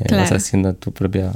eh, 0.00 0.14
vas 0.14 0.32
haciendo 0.32 0.74
tu 0.74 0.92
propia... 0.92 1.32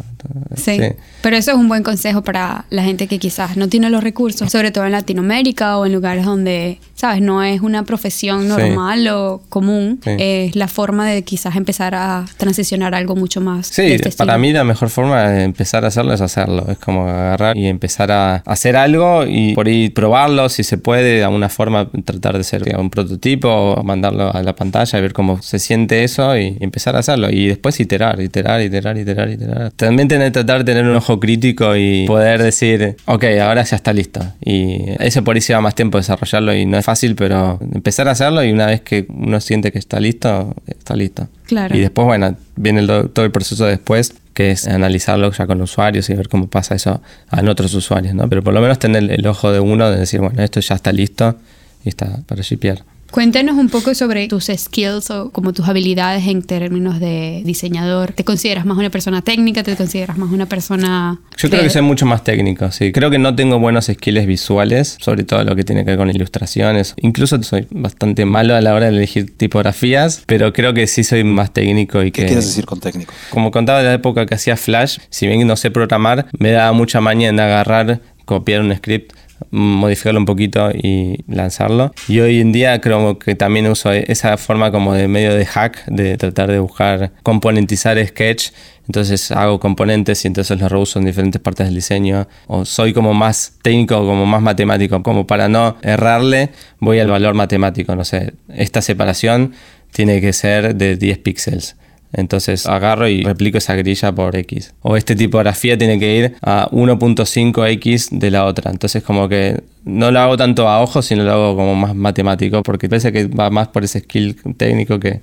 Sí. 0.57 0.78
pero 1.21 1.37
eso 1.37 1.50
es 1.50 1.57
un 1.57 1.69
buen 1.69 1.83
consejo 1.83 2.23
para 2.23 2.64
la 2.71 2.85
gente 2.85 3.09
que 3.09 3.19
quizás 3.19 3.57
no 3.57 3.69
tiene 3.69 3.90
los 3.90 4.04
recursos, 4.04 4.50
sobre 4.52 4.71
todo 4.71 4.87
en 4.87 4.92
Latinoamérica 4.92 5.78
o 5.78 5.87
en 5.87 5.92
lugares 5.92 6.25
donde, 6.25 6.78
sabes, 6.95 7.21
no 7.21 7.42
es 7.42 7.61
una 7.61 7.85
profesión 7.85 8.47
normal 8.49 9.09
o 9.09 9.42
común, 9.49 10.00
es 10.04 10.54
la 10.54 10.69
forma 10.69 11.09
de 11.09 11.23
quizás 11.23 11.57
empezar 11.57 11.95
a 11.95 12.25
transicionar 12.37 12.95
algo 12.95 13.16
mucho 13.16 13.40
más. 13.40 13.66
Sí, 13.66 13.83
este 13.83 14.12
para 14.12 14.38
mí 14.38 14.52
la 14.52 14.64
mejor 14.64 14.90
forma 14.90 15.28
de 15.28 15.42
empezar 15.42 15.85
a 15.85 15.88
hacerlo 15.88 16.12
es 16.12 16.21
hacerlo, 16.21 16.66
es 16.71 16.78
como 16.78 17.09
agarrar 17.09 17.57
y 17.57 17.66
empezar 17.66 18.12
a 18.12 18.37
hacer 18.47 18.76
algo 18.76 19.25
y 19.26 19.54
por 19.54 19.66
ahí 19.66 19.88
probarlo 19.88 20.49
si 20.49 20.62
se 20.62 20.78
puede, 20.78 21.16
de 21.16 21.25
alguna 21.25 21.49
forma 21.49 21.90
tratar 22.04 22.38
de 22.38 22.45
ser 22.45 22.62
un 22.76 22.90
prototipo 22.90 23.83
mandarlo 23.85 24.35
a 24.35 24.42
la 24.42 24.54
pantalla 24.54 24.99
y 24.99 25.02
ver 25.02 25.12
cómo 25.12 25.42
se 25.42 25.59
siente 25.59 26.04
eso 26.04 26.37
y 26.37 26.57
empezar 26.61 26.97
a 26.97 27.00
hacerlo 27.00 27.31
y 27.31 27.49
después 27.49 27.78
iterar, 27.81 28.21
iterar 28.21 28.51
iterar, 28.61 28.99
iterar, 28.99 29.30
iterar, 29.30 29.54
iterar. 29.56 29.71
También 29.73 30.09
tener, 30.09 30.32
tratar 30.32 30.59
de 30.64 30.73
tener 30.73 30.85
un 30.90 30.97
ojo 30.97 31.18
crítico 31.21 31.76
y 31.76 32.04
poder 32.06 32.42
decir, 32.42 32.97
ok, 33.06 33.25
ahora 33.40 33.62
ya 33.62 33.76
está 33.76 33.92
listo. 33.92 34.21
Y 34.44 34.78
ese 34.99 35.23
por 35.23 35.37
ahí 35.37 35.40
lleva 35.40 35.61
más 35.61 35.75
tiempo 35.75 35.99
desarrollarlo 35.99 36.54
y 36.54 36.66
no 36.66 36.76
es 36.78 36.85
fácil, 36.85 37.14
pero 37.14 37.59
empezar 37.73 38.09
a 38.09 38.11
hacerlo 38.12 38.44
y 38.44 38.52
una 38.52 38.66
vez 38.66 38.80
que 38.82 39.06
uno 39.09 39.40
siente 39.40 39.73
que 39.73 39.78
está 39.78 40.00
listo, 40.00 40.54
está 40.66 40.97
listo. 40.97 41.28
Claro. 41.47 41.76
Y 41.76 41.80
después, 41.80 42.04
bueno, 42.06 42.37
viene 42.56 42.80
el- 42.80 43.11
todo 43.11 43.25
el 43.25 43.30
proceso 43.30 43.64
después, 43.66 44.14
que 44.35 44.50
es 44.50 44.66
analizarlo 44.66 45.30
ya 45.30 45.47
con 45.47 45.61
usuarios 45.61 46.09
y 46.11 46.14
ver 46.14 46.28
cómo 46.28 46.49
pasa 46.49 46.75
eso 46.75 47.02
en 47.30 47.49
otros 47.49 47.75
usuarios, 47.75 48.14
¿no? 48.14 48.28
Pero 48.28 48.42
por 48.42 48.54
lo 48.54 48.61
menos 48.61 48.78
tener 48.78 49.11
el 49.12 49.26
ojo 49.26 49.52
de 49.52 49.61
uno 49.61 49.90
de 49.90 49.99
decir, 49.99 50.21
bueno, 50.21 50.42
esto 50.42 50.59
ya 50.61 50.75
está 50.75 50.90
listo 50.92 51.37
y 51.85 51.90
está 51.90 52.21
para 52.26 52.40
shipear. 52.42 52.82
Cuéntanos 53.12 53.57
un 53.59 53.69
poco 53.69 53.95
sobre 53.95 54.26
tus 54.26 54.47
skills 54.47 55.11
o 55.11 55.31
como 55.33 55.52
tus 55.52 55.69
habilidades 55.69 56.26
en 56.26 56.42
términos 56.42 56.99
de 56.99 57.42
diseñador. 57.45 58.12
¿Te 58.12 58.25
consideras 58.25 58.64
más 58.64 58.78
una 58.78 58.88
persona 58.88 59.21
técnica? 59.21 59.62
¿Te 59.62 59.76
consideras 59.76 60.16
más 60.16 60.33
una 60.33 60.47
persona... 60.47 61.21
Yo 61.37 61.50
creo 61.50 61.62
que 61.62 61.69
soy 61.69 61.83
mucho 61.83 62.07
más 62.07 62.25
técnico, 62.25 62.71
sí. 62.71 62.90
Creo 62.90 63.11
que 63.11 63.19
no 63.19 63.37
tengo 63.37 63.59
buenos 63.59 63.85
skills 63.85 64.25
visuales, 64.25 64.97
sobre 64.99 65.25
todo 65.25 65.45
lo 65.45 65.54
que 65.54 65.62
tiene 65.62 65.85
que 65.85 65.90
ver 65.90 65.99
con 65.99 66.09
ilustraciones. 66.09 66.95
Incluso 67.02 67.42
soy 67.42 67.66
bastante 67.71 68.25
malo 68.25 68.54
a 68.54 68.62
la 68.62 68.73
hora 68.73 68.90
de 68.90 68.97
elegir 68.97 69.37
tipografías, 69.37 70.23
pero 70.25 70.54
creo 70.54 70.73
que 70.73 70.87
sí 70.87 71.04
soy 71.04 71.23
más 71.23 71.52
técnico 71.52 72.02
y 72.02 72.12
¿Qué 72.12 72.23
que... 72.23 72.26
quieres 72.28 72.47
decir 72.47 72.64
con 72.64 72.81
técnico? 72.81 73.12
Como 73.28 73.50
contaba 73.50 73.81
de 73.81 73.88
la 73.88 73.92
época 73.92 74.25
que 74.25 74.37
hacía 74.37 74.57
Flash, 74.57 75.00
si 75.11 75.26
bien 75.26 75.47
no 75.47 75.57
sé 75.57 75.71
programar, 75.71 76.28
me 76.38 76.50
daba 76.50 76.73
mucha 76.73 77.02
maña 77.02 77.28
en 77.28 77.38
agarrar, 77.38 78.00
copiar 78.25 78.62
un 78.62 78.75
script, 78.75 79.12
modificarlo 79.50 80.20
un 80.20 80.26
poquito 80.26 80.70
y 80.70 81.25
lanzarlo. 81.26 81.92
Y 82.08 82.20
hoy 82.20 82.40
en 82.40 82.52
día 82.52 82.80
creo 82.80 83.18
que 83.18 83.34
también 83.34 83.66
uso 83.66 83.92
esa 83.92 84.37
forma 84.37 84.70
como 84.70 84.94
de 84.94 85.08
medio 85.08 85.34
de 85.34 85.46
hack, 85.46 85.84
de 85.87 86.16
tratar 86.16 86.50
de 86.50 86.58
buscar 86.58 87.12
componentizar 87.22 88.04
Sketch. 88.06 88.50
Entonces 88.87 89.30
hago 89.30 89.61
componentes 89.61 90.25
y 90.25 90.28
entonces 90.28 90.58
los 90.61 90.70
reuso 90.70 90.99
en 90.99 91.04
diferentes 91.04 91.40
partes 91.40 91.66
del 91.66 91.75
diseño. 91.75 92.26
O 92.46 92.64
soy 92.64 92.92
como 92.92 93.14
más 93.14 93.58
técnico, 93.62 93.96
como 93.99 94.26
más 94.26 94.42
matemático, 94.42 95.02
como 95.02 95.26
para 95.26 95.49
no 95.49 95.76
errarle, 95.82 96.50
voy 96.78 96.99
al 96.99 97.08
valor 97.08 97.34
matemático. 97.34 97.94
No 97.94 98.04
sé, 98.04 98.34
esta 98.54 98.82
separación 98.82 99.52
tiene 99.92 100.20
que 100.20 100.32
ser 100.32 100.75
de 100.75 100.96
10 100.96 101.18
píxeles. 101.18 101.76
Entonces 102.12 102.66
agarro 102.66 103.09
y 103.09 103.23
replico 103.23 103.59
esa 103.59 103.75
grilla 103.75 104.12
por 104.12 104.37
X. 104.37 104.75
O 104.83 104.97
este 104.97 105.16
tipografía 105.16 105.78
tiene 105.78 105.99
que 105.99 106.16
ir 106.16 106.37
a 106.42 106.69
1.5X 106.71 108.11
de 108.11 108.31
la 108.31 108.45
otra. 108.45 108.71
Entonces 108.71 109.02
como 109.02 109.28
que 109.28 109.62
no 109.85 110.11
lo 110.11 110.21
hago 110.21 110.37
tanto 110.37 110.69
a 110.69 110.81
ojo, 110.81 111.02
sino 111.02 111.25
lo 111.25 111.33
hago 111.33 111.57
como 111.57 111.75
más 111.75 111.95
matemático, 111.95 112.62
porque 112.62 112.88
parece 112.88 113.12
que 113.12 113.26
va 113.26 113.50
más 113.50 113.69
por 113.69 113.85
ese 113.85 114.00
skill 114.00 114.37
técnico 114.57 115.00
que... 115.00 115.21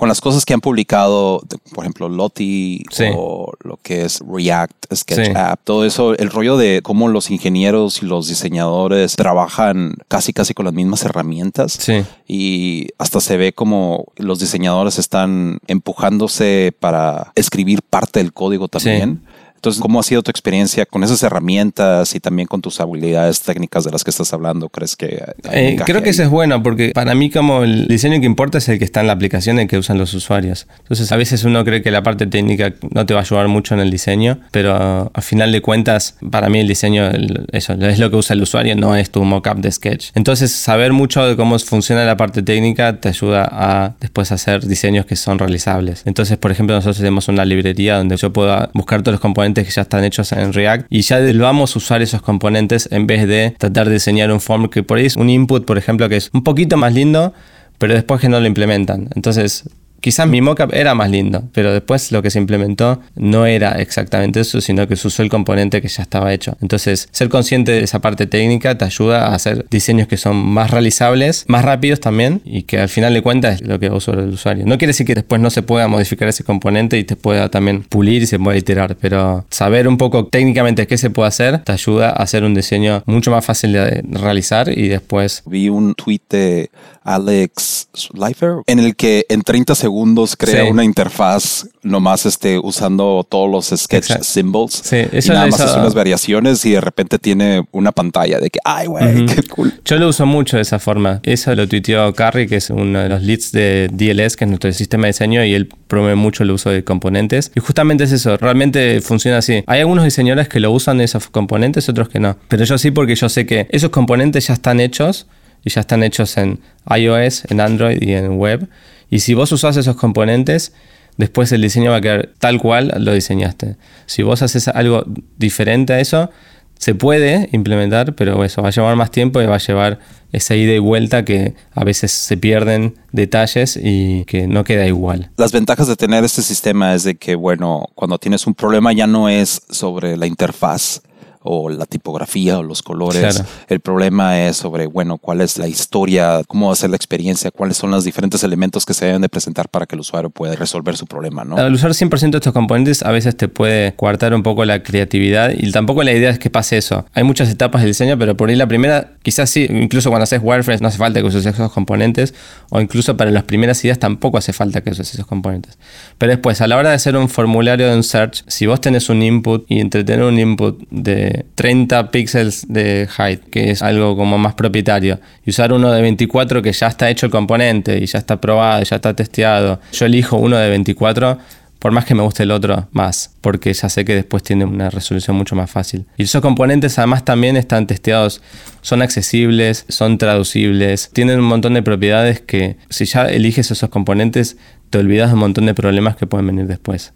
Con 0.00 0.08
las 0.08 0.22
cosas 0.22 0.46
que 0.46 0.54
han 0.54 0.62
publicado, 0.62 1.42
por 1.74 1.84
ejemplo, 1.84 2.08
Lottie 2.08 2.84
Sí. 2.90 3.04
o 3.14 3.52
lo 3.62 3.78
que 3.82 4.06
es 4.06 4.20
React, 4.26 4.94
Sketch 4.94 5.26
Sí. 5.26 5.32
App, 5.36 5.60
todo 5.62 5.84
eso, 5.84 6.16
el 6.16 6.30
rollo 6.30 6.56
de 6.56 6.80
cómo 6.82 7.08
los 7.08 7.30
ingenieros 7.30 8.02
y 8.02 8.06
los 8.06 8.26
diseñadores 8.26 9.14
trabajan 9.14 9.96
casi 10.08 10.32
casi 10.32 10.54
con 10.54 10.64
las 10.64 10.72
mismas 10.74 11.04
herramientas. 11.04 11.72
Sí. 11.78 12.02
y 12.26 12.86
hasta 12.96 13.20
se 13.20 13.36
ve 13.36 13.52
como 13.52 14.06
los 14.16 14.38
diseñadores 14.40 14.98
están 14.98 15.58
empujándose 15.66 16.72
para 16.80 17.32
escribir 17.34 17.82
parte 17.82 18.20
del 18.20 18.32
código 18.32 18.68
también. 18.68 19.22
Entonces, 19.60 19.82
¿cómo 19.82 20.00
ha 20.00 20.02
sido 20.02 20.22
tu 20.22 20.30
experiencia 20.30 20.86
con 20.86 21.04
esas 21.04 21.22
herramientas 21.22 22.14
y 22.14 22.20
también 22.20 22.48
con 22.48 22.62
tus 22.62 22.80
habilidades 22.80 23.42
técnicas 23.42 23.84
de 23.84 23.90
las 23.90 24.04
que 24.04 24.10
estás 24.10 24.32
hablando? 24.32 24.70
¿Crees 24.70 24.96
que 24.96 25.22
Eh, 25.52 25.76
creo 25.84 26.00
que 26.00 26.08
ahí? 26.08 26.10
eso 26.14 26.22
es 26.22 26.30
bueno 26.30 26.62
porque 26.62 26.92
para 26.94 27.14
mí 27.14 27.28
como 27.30 27.62
el 27.62 27.86
diseño 27.86 28.18
que 28.20 28.26
importa 28.26 28.56
es 28.56 28.68
el 28.70 28.78
que 28.78 28.86
está 28.86 29.02
en 29.02 29.08
la 29.08 29.12
aplicación 29.12 29.58
y 29.58 29.62
el 29.62 29.68
que 29.68 29.76
usan 29.76 29.98
los 29.98 30.14
usuarios. 30.14 30.66
Entonces 30.78 31.12
a 31.12 31.16
veces 31.16 31.44
uno 31.44 31.62
cree 31.62 31.82
que 31.82 31.90
la 31.90 32.02
parte 32.02 32.26
técnica 32.26 32.72
no 32.90 33.04
te 33.04 33.12
va 33.12 33.20
a 33.20 33.22
ayudar 33.22 33.48
mucho 33.48 33.74
en 33.74 33.80
el 33.80 33.90
diseño, 33.90 34.40
pero 34.50 35.10
a 35.12 35.20
final 35.20 35.52
de 35.52 35.60
cuentas 35.60 36.16
para 36.30 36.48
mí 36.48 36.58
el 36.60 36.66
diseño 36.68 37.08
el- 37.10 37.44
eso 37.52 37.74
es 37.74 37.98
lo 37.98 38.10
que 38.10 38.16
usa 38.16 38.32
el 38.32 38.40
usuario, 38.42 38.74
no 38.76 38.96
es 38.96 39.10
tu 39.10 39.22
mockup 39.24 39.58
de 39.58 39.70
sketch. 39.72 40.06
Entonces 40.14 40.52
saber 40.52 40.94
mucho 40.94 41.22
de 41.26 41.36
cómo 41.36 41.58
funciona 41.58 42.04
la 42.06 42.16
parte 42.16 42.42
técnica 42.42 42.98
te 42.98 43.10
ayuda 43.10 43.46
a 43.52 43.92
después 44.00 44.32
hacer 44.32 44.66
diseños 44.66 45.04
que 45.04 45.16
son 45.16 45.38
realizables. 45.38 46.02
Entonces 46.06 46.38
por 46.38 46.50
ejemplo 46.50 46.74
nosotros 46.74 46.96
tenemos 46.96 47.28
una 47.28 47.44
librería 47.44 47.98
donde 47.98 48.16
yo 48.16 48.32
puedo 48.32 48.70
buscar 48.72 49.02
todos 49.02 49.12
los 49.12 49.20
componentes 49.20 49.49
que 49.54 49.70
ya 49.70 49.82
están 49.82 50.04
hechos 50.04 50.32
en 50.32 50.52
React 50.52 50.86
y 50.90 51.02
ya 51.02 51.20
vamos 51.34 51.74
a 51.74 51.78
usar 51.78 52.02
esos 52.02 52.22
componentes 52.22 52.88
en 52.90 53.06
vez 53.06 53.26
de 53.26 53.54
tratar 53.58 53.88
de 53.88 53.94
diseñar 53.94 54.30
un 54.32 54.40
form 54.40 54.68
que 54.68 54.82
por 54.82 54.98
ahí 54.98 55.06
es 55.06 55.16
un 55.16 55.30
input, 55.30 55.64
por 55.64 55.78
ejemplo, 55.78 56.08
que 56.08 56.16
es 56.16 56.30
un 56.32 56.42
poquito 56.42 56.76
más 56.76 56.94
lindo, 56.94 57.32
pero 57.78 57.94
después 57.94 58.20
que 58.20 58.28
no 58.28 58.40
lo 58.40 58.46
implementan. 58.46 59.08
Entonces, 59.14 59.64
quizás 60.00 60.26
mi 60.26 60.40
mockup 60.40 60.72
era 60.74 60.94
más 60.94 61.10
lindo, 61.10 61.44
pero 61.52 61.72
después 61.72 62.12
lo 62.12 62.22
que 62.22 62.30
se 62.30 62.38
implementó 62.38 63.00
no 63.14 63.46
era 63.46 63.80
exactamente 63.80 64.40
eso, 64.40 64.60
sino 64.60 64.86
que 64.88 64.96
se 64.96 65.08
usó 65.08 65.22
el 65.22 65.30
componente 65.30 65.80
que 65.80 65.88
ya 65.88 66.02
estaba 66.02 66.32
hecho. 66.32 66.56
Entonces, 66.60 67.08
ser 67.12 67.28
consciente 67.28 67.72
de 67.72 67.82
esa 67.82 68.00
parte 68.00 68.26
técnica 68.26 68.76
te 68.76 68.84
ayuda 68.84 69.26
a 69.26 69.34
hacer 69.34 69.66
diseños 69.70 70.08
que 70.08 70.16
son 70.16 70.36
más 70.36 70.70
realizables, 70.70 71.44
más 71.48 71.64
rápidos 71.64 72.00
también, 72.00 72.40
y 72.44 72.62
que 72.62 72.78
al 72.78 72.88
final 72.88 73.14
de 73.14 73.22
cuentas 73.22 73.60
es 73.60 73.66
lo 73.66 73.78
que 73.78 73.90
usa 73.90 74.14
el 74.14 74.30
usuario. 74.30 74.64
No 74.66 74.78
quiere 74.78 74.90
decir 74.90 75.06
que 75.06 75.14
después 75.14 75.40
no 75.40 75.50
se 75.50 75.62
pueda 75.62 75.88
modificar 75.88 76.28
ese 76.28 76.44
componente 76.44 76.98
y 76.98 77.04
te 77.04 77.16
pueda 77.16 77.48
también 77.50 77.82
pulir 77.82 78.22
y 78.22 78.26
se 78.26 78.38
pueda 78.38 78.56
iterar, 78.56 78.96
pero 78.96 79.44
saber 79.50 79.88
un 79.88 79.98
poco 79.98 80.26
técnicamente 80.26 80.86
qué 80.86 80.98
se 80.98 81.10
puede 81.10 81.28
hacer 81.28 81.58
te 81.58 81.72
ayuda 81.72 82.10
a 82.10 82.22
hacer 82.22 82.44
un 82.44 82.54
diseño 82.54 83.02
mucho 83.06 83.30
más 83.30 83.44
fácil 83.44 83.72
de 83.72 84.02
realizar 84.10 84.68
y 84.76 84.88
después 84.88 85.42
Vi 85.46 85.68
un 85.68 85.94
tweet 85.94 86.20
de 86.30 86.70
Alex 87.02 87.88
Schleifer 87.96 88.62
en 88.66 88.78
el 88.78 88.96
que 88.96 89.24
en 89.28 89.42
30 89.42 89.74
segundos 89.74 89.89
crea 90.38 90.64
Sí. 90.64 90.70
una 90.70 90.84
interfaz 90.84 91.66
nomás 91.82 92.26
este, 92.26 92.58
usando 92.58 93.26
todos 93.28 93.50
los 93.50 93.66
sketch 93.80 94.04
Exacto. 94.04 94.24
symbols. 94.24 94.80
Sí, 94.84 94.96
y 95.12 95.28
nada 95.28 95.46
más 95.46 95.60
hace 95.60 95.78
unas 95.78 95.94
variaciones 95.94 96.64
y 96.66 96.72
de 96.72 96.80
repente 96.80 97.18
tiene 97.18 97.64
una 97.72 97.92
pantalla 97.92 98.38
de 98.38 98.50
que, 98.50 98.58
ay, 98.64 98.86
güey, 98.86 99.26
qué 99.26 99.42
cool. 99.44 99.72
Yo 99.84 99.96
lo 99.98 100.08
uso 100.08 100.26
mucho 100.26 100.56
de 100.56 100.62
esa 100.62 100.78
forma. 100.78 101.20
Eso 101.22 101.54
lo 101.54 101.66
tuiteó 101.68 102.12
Carrie, 102.14 102.46
que 102.46 102.56
es 102.56 102.70
uno 102.70 103.00
de 103.00 103.08
los 103.08 103.22
leads 103.22 103.52
de 103.52 103.88
DLS, 103.92 104.36
que 104.36 104.44
es 104.44 104.48
nuestro 104.48 104.72
sistema 104.72 105.04
de 105.04 105.08
diseño, 105.12 105.44
y 105.44 105.54
él 105.54 105.68
promueve 105.88 106.16
mucho 106.16 106.42
el 106.42 106.50
uso 106.50 106.70
de 106.70 106.84
componentes. 106.84 107.50
Y 107.54 107.60
justamente 107.60 108.04
es 108.04 108.12
eso, 108.12 108.36
realmente 108.36 109.00
funciona 109.00 109.38
así. 109.38 109.64
Hay 109.66 109.80
algunos 109.80 110.04
diseñadores 110.04 110.48
que 110.48 110.60
lo 110.60 110.70
usan 110.72 111.00
esos 111.00 111.28
componentes, 111.28 111.88
otros 111.88 112.08
que 112.08 112.20
no. 112.20 112.36
Pero 112.48 112.64
yo 112.64 112.78
sí 112.78 112.90
porque 112.90 113.14
yo 113.14 113.28
sé 113.28 113.46
que 113.46 113.66
esos 113.70 113.90
componentes 113.90 114.46
ya 114.48 114.54
están 114.54 114.80
hechos 114.80 115.26
y 115.64 115.70
ya 115.70 115.80
están 115.80 116.02
hechos 116.02 116.36
en 116.36 116.60
iOS, 116.94 117.44
en 117.50 117.60
Android 117.60 117.98
y 118.02 118.12
en 118.12 118.32
web. 118.38 118.68
Y 119.10 119.20
si 119.20 119.34
vos 119.34 119.52
usás 119.52 119.76
esos 119.76 119.96
componentes, 119.96 120.72
después 121.16 121.52
el 121.52 121.60
diseño 121.60 121.90
va 121.90 121.98
a 121.98 122.00
quedar 122.00 122.30
tal 122.38 122.60
cual 122.60 122.94
lo 122.98 123.12
diseñaste. 123.12 123.76
Si 124.06 124.22
vos 124.22 124.42
haces 124.42 124.68
algo 124.68 125.04
diferente 125.36 125.92
a 125.92 126.00
eso, 126.00 126.30
se 126.78 126.94
puede 126.94 127.50
implementar, 127.52 128.14
pero 128.14 128.42
eso 128.42 128.62
va 128.62 128.68
a 128.68 128.70
llevar 128.72 128.96
más 128.96 129.10
tiempo 129.10 129.42
y 129.42 129.46
va 129.46 129.56
a 129.56 129.58
llevar 129.58 129.98
esa 130.32 130.54
ida 130.54 130.72
y 130.72 130.78
vuelta 130.78 131.26
que 131.26 131.54
a 131.72 131.84
veces 131.84 132.10
se 132.10 132.38
pierden 132.38 132.94
detalles 133.12 133.78
y 133.80 134.24
que 134.24 134.46
no 134.46 134.64
queda 134.64 134.86
igual. 134.86 135.30
Las 135.36 135.52
ventajas 135.52 135.88
de 135.88 135.96
tener 135.96 136.24
este 136.24 136.40
sistema 136.40 136.94
es 136.94 137.04
de 137.04 137.16
que, 137.16 137.34
bueno, 137.34 137.86
cuando 137.94 138.16
tienes 138.16 138.46
un 138.46 138.54
problema 138.54 138.94
ya 138.94 139.06
no 139.06 139.28
es 139.28 139.60
sobre 139.68 140.16
la 140.16 140.26
interfaz 140.26 141.02
o 141.42 141.70
la 141.70 141.86
tipografía 141.86 142.58
o 142.58 142.62
los 142.62 142.82
colores. 142.82 143.36
Claro. 143.36 143.48
El 143.68 143.80
problema 143.80 144.40
es 144.40 144.56
sobre, 144.56 144.86
bueno, 144.86 145.18
cuál 145.18 145.40
es 145.40 145.58
la 145.58 145.68
historia, 145.68 146.42
cómo 146.46 146.66
va 146.66 146.74
a 146.74 146.76
ser 146.76 146.90
la 146.90 146.96
experiencia, 146.96 147.50
cuáles 147.50 147.76
son 147.78 147.90
los 147.90 148.04
diferentes 148.04 148.44
elementos 148.44 148.84
que 148.84 148.92
se 148.92 149.06
deben 149.06 149.22
de 149.22 149.28
presentar 149.28 149.68
para 149.68 149.86
que 149.86 149.94
el 149.96 150.00
usuario 150.00 150.30
pueda 150.30 150.54
resolver 150.54 150.96
su 150.96 151.06
problema, 151.06 151.44
¿no? 151.44 151.56
Al 151.56 151.72
usar 151.72 151.92
100% 151.92 152.34
estos 152.34 152.52
componentes 152.52 153.02
a 153.02 153.10
veces 153.10 153.36
te 153.36 153.48
puede 153.48 153.94
coartar 153.94 154.34
un 154.34 154.42
poco 154.42 154.64
la 154.64 154.82
creatividad 154.82 155.52
y 155.56 155.70
tampoco 155.72 156.02
la 156.02 156.12
idea 156.12 156.30
es 156.30 156.38
que 156.38 156.50
pase 156.50 156.76
eso. 156.76 157.06
Hay 157.14 157.24
muchas 157.24 157.48
etapas 157.48 157.82
del 157.82 157.90
diseño, 157.90 158.18
pero 158.18 158.36
por 158.36 158.50
ahí 158.50 158.56
la 158.56 158.66
primera, 158.66 159.14
quizás 159.22 159.48
sí, 159.48 159.66
incluso 159.70 160.10
cuando 160.10 160.24
haces 160.24 160.40
wireframes 160.42 160.82
no 160.82 160.88
hace 160.88 160.98
falta 160.98 161.20
que 161.20 161.26
uses 161.26 161.46
esos 161.46 161.72
componentes 161.72 162.34
o 162.68 162.80
incluso 162.80 163.16
para 163.16 163.30
las 163.30 163.44
primeras 163.44 163.82
ideas 163.84 163.98
tampoco 163.98 164.38
hace 164.38 164.52
falta 164.52 164.82
que 164.82 164.90
uses 164.90 165.14
esos 165.14 165.26
componentes. 165.26 165.78
Pero 166.18 166.30
después, 166.30 166.60
a 166.60 166.66
la 166.66 166.76
hora 166.76 166.90
de 166.90 166.96
hacer 166.96 167.16
un 167.16 167.28
formulario 167.28 167.88
de 167.88 167.96
un 167.96 168.02
search, 168.02 168.44
si 168.46 168.66
vos 168.66 168.80
tenés 168.80 169.08
un 169.08 169.22
input 169.22 169.64
y 169.68 169.80
entre 169.80 170.04
tener 170.04 170.24
un 170.24 170.38
input 170.38 170.80
de 170.90 171.29
30 171.54 172.10
píxeles 172.10 172.66
de 172.68 173.08
height, 173.18 173.42
que 173.50 173.70
es 173.70 173.82
algo 173.82 174.16
como 174.16 174.38
más 174.38 174.54
propietario, 174.54 175.20
y 175.44 175.50
usar 175.50 175.72
uno 175.72 175.90
de 175.92 176.02
24 176.02 176.62
que 176.62 176.72
ya 176.72 176.88
está 176.88 177.10
hecho 177.10 177.26
el 177.26 177.32
componente 177.32 177.98
y 177.98 178.06
ya 178.06 178.18
está 178.18 178.40
probado, 178.40 178.82
ya 178.82 178.96
está 178.96 179.14
testeado, 179.14 179.80
yo 179.92 180.06
elijo 180.06 180.36
uno 180.36 180.56
de 180.56 180.68
24 180.70 181.38
por 181.80 181.92
más 181.92 182.04
que 182.04 182.14
me 182.14 182.22
guste 182.22 182.42
el 182.42 182.50
otro 182.50 182.88
más, 182.92 183.34
porque 183.40 183.72
ya 183.72 183.88
sé 183.88 184.04
que 184.04 184.14
después 184.14 184.42
tiene 184.42 184.66
una 184.66 184.90
resolución 184.90 185.34
mucho 185.34 185.56
más 185.56 185.70
fácil. 185.70 186.04
Y 186.18 186.24
esos 186.24 186.42
componentes 186.42 186.98
además 186.98 187.24
también 187.24 187.56
están 187.56 187.86
testeados, 187.86 188.42
son 188.82 189.00
accesibles, 189.00 189.86
son 189.88 190.18
traducibles, 190.18 191.10
tienen 191.12 191.40
un 191.40 191.46
montón 191.46 191.72
de 191.74 191.82
propiedades 191.82 192.40
que 192.40 192.76
si 192.90 193.06
ya 193.06 193.24
eliges 193.24 193.70
esos 193.70 193.88
componentes 193.88 194.58
te 194.90 194.98
olvidas 194.98 195.30
de 195.30 195.34
un 195.34 195.40
montón 195.40 195.66
de 195.66 195.74
problemas 195.74 196.16
que 196.16 196.26
pueden 196.26 196.48
venir 196.48 196.66
después. 196.66 197.14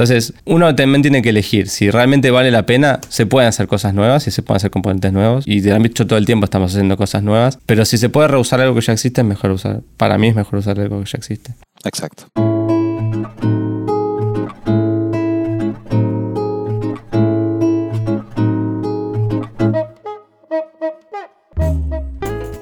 Entonces, 0.00 0.32
uno 0.46 0.74
también 0.74 1.02
tiene 1.02 1.20
que 1.20 1.28
elegir 1.28 1.68
si 1.68 1.90
realmente 1.90 2.30
vale 2.30 2.50
la 2.50 2.64
pena, 2.64 3.00
se 3.10 3.26
pueden 3.26 3.50
hacer 3.50 3.66
cosas 3.66 3.92
nuevas 3.92 4.26
y 4.26 4.30
se 4.30 4.42
pueden 4.42 4.56
hacer 4.56 4.70
componentes 4.70 5.12
nuevos. 5.12 5.44
Y 5.46 5.60
de 5.60 5.76
hecho 5.76 6.06
todo 6.06 6.18
el 6.18 6.24
tiempo 6.24 6.46
estamos 6.46 6.72
haciendo 6.72 6.96
cosas 6.96 7.22
nuevas. 7.22 7.58
Pero 7.66 7.84
si 7.84 7.98
se 7.98 8.08
puede 8.08 8.28
reusar 8.28 8.62
algo 8.62 8.74
que 8.74 8.80
ya 8.80 8.94
existe, 8.94 9.20
es 9.20 9.26
mejor 9.26 9.50
usar. 9.50 9.82
Para 9.98 10.16
mí 10.16 10.28
es 10.28 10.34
mejor 10.34 10.60
usar 10.60 10.80
algo 10.80 11.00
que 11.00 11.10
ya 11.10 11.18
existe. 11.18 11.52
Exacto. 11.84 12.24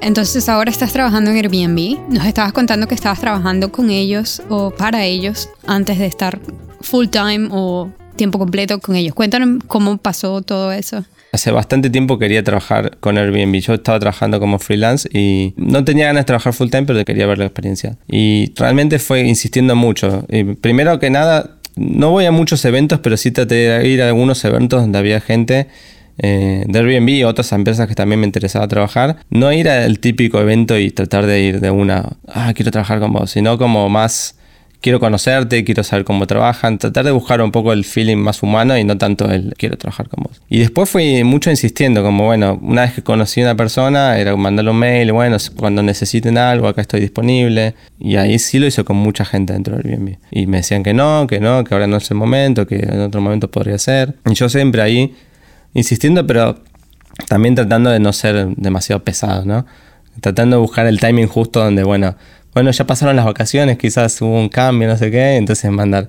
Entonces 0.00 0.48
ahora 0.48 0.72
estás 0.72 0.92
trabajando 0.92 1.30
en 1.30 1.36
Airbnb. 1.36 2.00
Nos 2.12 2.26
estabas 2.26 2.52
contando 2.52 2.88
que 2.88 2.96
estabas 2.96 3.20
trabajando 3.20 3.70
con 3.70 3.90
ellos 3.90 4.42
o 4.48 4.72
para 4.72 5.04
ellos 5.04 5.48
antes 5.68 6.00
de 6.00 6.06
estar 6.06 6.40
full 6.80 7.06
time 7.08 7.48
o 7.50 7.90
tiempo 8.16 8.38
completo 8.38 8.78
con 8.80 8.96
ellos. 8.96 9.14
Cuéntanos 9.14 9.62
cómo 9.66 9.96
pasó 9.98 10.42
todo 10.42 10.72
eso. 10.72 11.04
Hace 11.30 11.50
bastante 11.50 11.90
tiempo 11.90 12.18
quería 12.18 12.42
trabajar 12.42 12.96
con 13.00 13.18
Airbnb. 13.18 13.60
Yo 13.60 13.74
estaba 13.74 13.98
trabajando 14.00 14.40
como 14.40 14.58
freelance 14.58 15.08
y 15.12 15.52
no 15.56 15.84
tenía 15.84 16.06
ganas 16.06 16.22
de 16.22 16.26
trabajar 16.26 16.54
full 16.54 16.70
time, 16.70 16.84
pero 16.84 17.04
quería 17.04 17.26
ver 17.26 17.38
la 17.38 17.44
experiencia. 17.44 17.96
Y 18.08 18.52
realmente 18.56 18.98
fue 18.98 19.20
insistiendo 19.20 19.76
mucho. 19.76 20.24
Y 20.30 20.44
primero 20.44 20.98
que 20.98 21.10
nada, 21.10 21.58
no 21.76 22.10
voy 22.10 22.24
a 22.24 22.32
muchos 22.32 22.64
eventos, 22.64 23.00
pero 23.00 23.16
sí 23.16 23.30
traté 23.30 23.54
de 23.54 23.88
ir 23.88 24.02
a 24.02 24.08
algunos 24.08 24.42
eventos 24.44 24.80
donde 24.80 24.98
había 24.98 25.20
gente 25.20 25.68
eh, 26.16 26.64
de 26.66 26.78
Airbnb 26.78 27.08
y 27.10 27.24
otras 27.24 27.52
empresas 27.52 27.86
que 27.86 27.94
también 27.94 28.20
me 28.20 28.26
interesaba 28.26 28.66
trabajar. 28.66 29.18
No 29.28 29.52
ir 29.52 29.68
al 29.68 29.98
típico 29.98 30.40
evento 30.40 30.78
y 30.78 30.90
tratar 30.90 31.26
de 31.26 31.40
ir 31.42 31.60
de 31.60 31.70
una, 31.70 32.16
ah, 32.26 32.52
quiero 32.54 32.70
trabajar 32.70 33.00
con 33.00 33.12
vos, 33.12 33.30
sino 33.30 33.58
como 33.58 33.90
más 33.90 34.37
quiero 34.80 35.00
conocerte, 35.00 35.64
quiero 35.64 35.82
saber 35.82 36.04
cómo 36.04 36.26
trabajan, 36.26 36.78
tratar 36.78 37.04
de 37.04 37.10
buscar 37.10 37.40
un 37.40 37.50
poco 37.50 37.72
el 37.72 37.84
feeling 37.84 38.16
más 38.16 38.42
humano 38.42 38.76
y 38.78 38.84
no 38.84 38.96
tanto 38.96 39.30
el 39.30 39.54
quiero 39.56 39.76
trabajar 39.76 40.08
con 40.08 40.24
vos. 40.24 40.40
Y 40.48 40.60
después 40.60 40.88
fui 40.88 41.24
mucho 41.24 41.50
insistiendo, 41.50 42.02
como 42.02 42.26
bueno, 42.26 42.58
una 42.62 42.82
vez 42.82 42.94
que 42.94 43.02
conocí 43.02 43.40
a 43.40 43.44
una 43.44 43.56
persona, 43.56 44.18
era 44.18 44.36
mandarle 44.36 44.70
un 44.70 44.78
mail, 44.78 45.12
bueno, 45.12 45.36
cuando 45.56 45.82
necesiten 45.82 46.38
algo, 46.38 46.68
acá 46.68 46.80
estoy 46.82 47.00
disponible. 47.00 47.74
Y 47.98 48.16
ahí 48.16 48.38
sí 48.38 48.58
lo 48.58 48.66
hice 48.66 48.84
con 48.84 48.96
mucha 48.96 49.24
gente 49.24 49.52
dentro 49.52 49.76
del 49.76 49.86
Airbnb. 49.86 50.16
Y 50.30 50.46
me 50.46 50.58
decían 50.58 50.82
que 50.82 50.94
no, 50.94 51.26
que 51.26 51.40
no, 51.40 51.64
que 51.64 51.74
ahora 51.74 51.86
no 51.86 51.96
es 51.96 52.10
el 52.10 52.16
momento, 52.16 52.66
que 52.66 52.76
en 52.76 53.00
otro 53.00 53.20
momento 53.20 53.50
podría 53.50 53.78
ser. 53.78 54.14
Y 54.30 54.34
yo 54.34 54.48
siempre 54.48 54.82
ahí 54.82 55.14
insistiendo, 55.74 56.26
pero 56.26 56.58
también 57.26 57.54
tratando 57.54 57.90
de 57.90 57.98
no 57.98 58.12
ser 58.12 58.48
demasiado 58.56 59.02
pesado, 59.02 59.44
¿no? 59.44 59.66
Tratando 60.20 60.56
de 60.56 60.62
buscar 60.62 60.86
el 60.86 61.00
timing 61.00 61.26
justo 61.26 61.62
donde, 61.62 61.82
bueno, 61.82 62.16
bueno, 62.54 62.70
ya 62.70 62.86
pasaron 62.86 63.16
las 63.16 63.24
vacaciones, 63.24 63.78
quizás 63.78 64.20
hubo 64.20 64.38
un 64.38 64.48
cambio, 64.48 64.88
no 64.88 64.96
sé 64.96 65.10
qué, 65.10 65.36
entonces 65.36 65.70
mandar, 65.70 66.08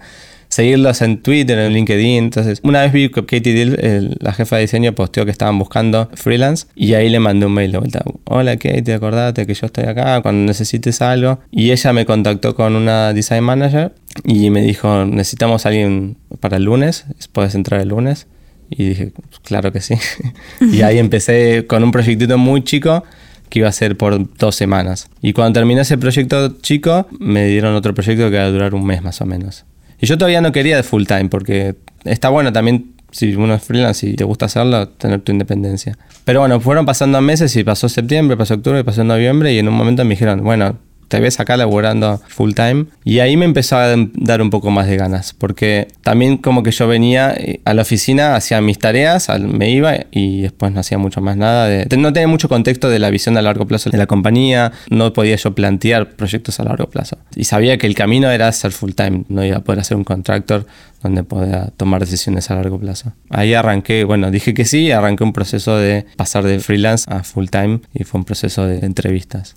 seguirlos 0.49 1.01
en 1.01 1.21
Twitter, 1.21 1.57
en 1.59 1.73
LinkedIn. 1.73 2.23
Entonces, 2.25 2.59
una 2.63 2.81
vez 2.81 2.91
vi 2.91 3.09
que 3.09 3.21
Katie 3.21 3.53
Dill, 3.53 4.17
la 4.19 4.33
jefa 4.33 4.57
de 4.57 4.63
diseño, 4.63 4.93
posteó 4.93 5.23
que 5.25 5.31
estaban 5.31 5.57
buscando 5.57 6.09
freelance 6.15 6.67
y 6.75 6.95
ahí 6.95 7.09
le 7.09 7.19
mandé 7.19 7.45
un 7.45 7.53
mail 7.53 7.71
de 7.71 7.77
vuelta. 7.77 8.03
Hola 8.25 8.57
Katie, 8.57 8.93
acordate 8.93 9.45
que 9.45 9.53
yo 9.53 9.67
estoy 9.67 9.85
acá 9.85 10.21
cuando 10.21 10.45
necesites 10.45 11.01
algo. 11.01 11.39
Y 11.51 11.71
ella 11.71 11.93
me 11.93 12.05
contactó 12.05 12.55
con 12.55 12.75
una 12.75 13.13
design 13.13 13.43
manager 13.43 13.93
y 14.25 14.49
me 14.49 14.61
dijo, 14.61 15.05
necesitamos 15.05 15.65
a 15.65 15.69
alguien 15.69 16.17
para 16.39 16.57
el 16.57 16.63
lunes, 16.63 17.05
puedes 17.31 17.55
entrar 17.55 17.79
el 17.79 17.89
lunes. 17.89 18.27
Y 18.71 18.89
dije, 18.89 19.13
claro 19.43 19.71
que 19.71 19.81
sí. 19.81 19.95
y 20.61 20.81
ahí 20.81 20.97
empecé 20.99 21.65
con 21.67 21.83
un 21.83 21.91
proyectito 21.91 22.37
muy 22.37 22.63
chico 22.63 23.03
que 23.49 23.59
iba 23.59 23.67
a 23.67 23.71
ser 23.71 23.97
por 23.97 24.37
dos 24.37 24.55
semanas. 24.55 25.09
Y 25.21 25.33
cuando 25.33 25.59
terminé 25.59 25.81
ese 25.81 25.97
proyecto 25.97 26.57
chico, 26.61 27.07
me 27.19 27.47
dieron 27.47 27.75
otro 27.75 27.93
proyecto 27.93 28.29
que 28.29 28.35
iba 28.35 28.45
a 28.45 28.51
durar 28.51 28.75
un 28.75 28.85
mes 28.85 29.01
más 29.01 29.21
o 29.21 29.25
menos. 29.25 29.65
Y 29.99 30.05
yo 30.05 30.17
todavía 30.17 30.41
no 30.41 30.51
quería 30.51 30.77
de 30.77 30.83
full 30.83 31.05
time 31.05 31.29
porque 31.29 31.75
está 32.05 32.29
bueno 32.29 32.53
también 32.53 32.93
si 33.11 33.35
uno 33.35 33.53
es 33.55 33.63
freelance 33.63 34.07
y 34.07 34.15
te 34.15 34.23
gusta 34.23 34.45
hacerlo, 34.45 34.87
tener 34.87 35.21
tu 35.21 35.31
independencia. 35.31 35.97
Pero 36.25 36.41
bueno, 36.41 36.59
fueron 36.59 36.85
pasando 36.85 37.19
meses 37.21 37.55
y 37.55 37.63
pasó 37.63 37.89
septiembre, 37.89 38.37
pasó 38.37 38.53
octubre, 38.55 38.83
pasó 38.83 39.03
noviembre 39.03 39.53
y 39.53 39.59
en 39.59 39.67
un 39.67 39.73
momento 39.73 40.03
me 40.05 40.11
dijeron, 40.11 40.43
bueno, 40.43 40.77
te 41.09 41.19
ves 41.19 41.39
acá 41.39 41.57
laborando 41.57 42.21
full 42.27 42.53
time. 42.53 42.85
Y 43.03 43.19
ahí 43.19 43.35
me 43.35 43.45
empezó 43.45 43.77
a 43.77 43.93
dar 44.13 44.41
un 44.41 44.49
poco 44.49 44.71
más 44.71 44.87
de 44.87 44.95
ganas, 44.95 45.33
porque 45.33 45.87
también 46.01 46.37
como 46.37 46.63
que 46.63 46.71
yo 46.71 46.87
venía 46.87 47.33
eh, 47.35 47.59
a 47.65 47.73
la 47.73 47.81
oficina, 47.81 48.35
hacía 48.35 48.61
mis 48.61 48.79
tareas, 48.79 49.27
me 49.39 49.69
iba 49.71 49.95
y 50.11 50.41
después 50.41 50.71
no 50.71 50.79
hacía 50.79 50.97
mucho 50.97 51.19
más 51.19 51.35
nada. 51.35 51.85
No 51.97 52.13
tenía 52.13 52.27
mucho 52.27 52.47
contexto 52.47 52.89
de 52.89 52.99
la 52.99 53.09
visión 53.09 53.35
a 53.37 53.41
largo 53.41 53.67
plazo 53.67 53.89
de 53.89 53.97
la 53.97 54.05
compañía, 54.05 54.71
no 54.89 55.11
podía 55.11 55.35
yo 55.35 55.53
plantear 55.53 56.11
proyectos 56.11 56.59
a 56.59 56.63
largo 56.63 56.87
plazo. 56.89 57.17
Y 57.35 57.43
sabía 57.43 57.77
que 57.77 57.87
el 57.87 57.95
camino 57.95 58.29
era 58.29 58.51
ser 58.51 58.71
full 58.71 58.91
time, 58.91 59.23
no 59.27 59.43
iba 59.43 59.57
a 59.57 59.61
poder 59.61 59.79
hacer 59.79 59.97
un 59.97 60.03
contractor 60.03 60.65
donde 61.01 61.23
podía 61.23 61.71
tomar 61.77 62.01
decisiones 62.01 62.51
a 62.51 62.55
largo 62.55 62.79
plazo. 62.79 63.13
Ahí 63.29 63.53
arranqué, 63.53 64.03
bueno, 64.03 64.31
dije 64.31 64.53
que 64.53 64.65
sí, 64.65 64.91
arranqué 64.91 65.23
un 65.23 65.33
proceso 65.33 65.77
de 65.77 66.05
pasar 66.17 66.43
de 66.43 66.59
freelance 66.59 67.05
a 67.11 67.23
full 67.23 67.47
time 67.47 67.79
y 67.93 68.03
fue 68.03 68.19
un 68.19 68.25
proceso 68.25 68.65
de 68.65 68.85
entrevistas. 68.85 69.55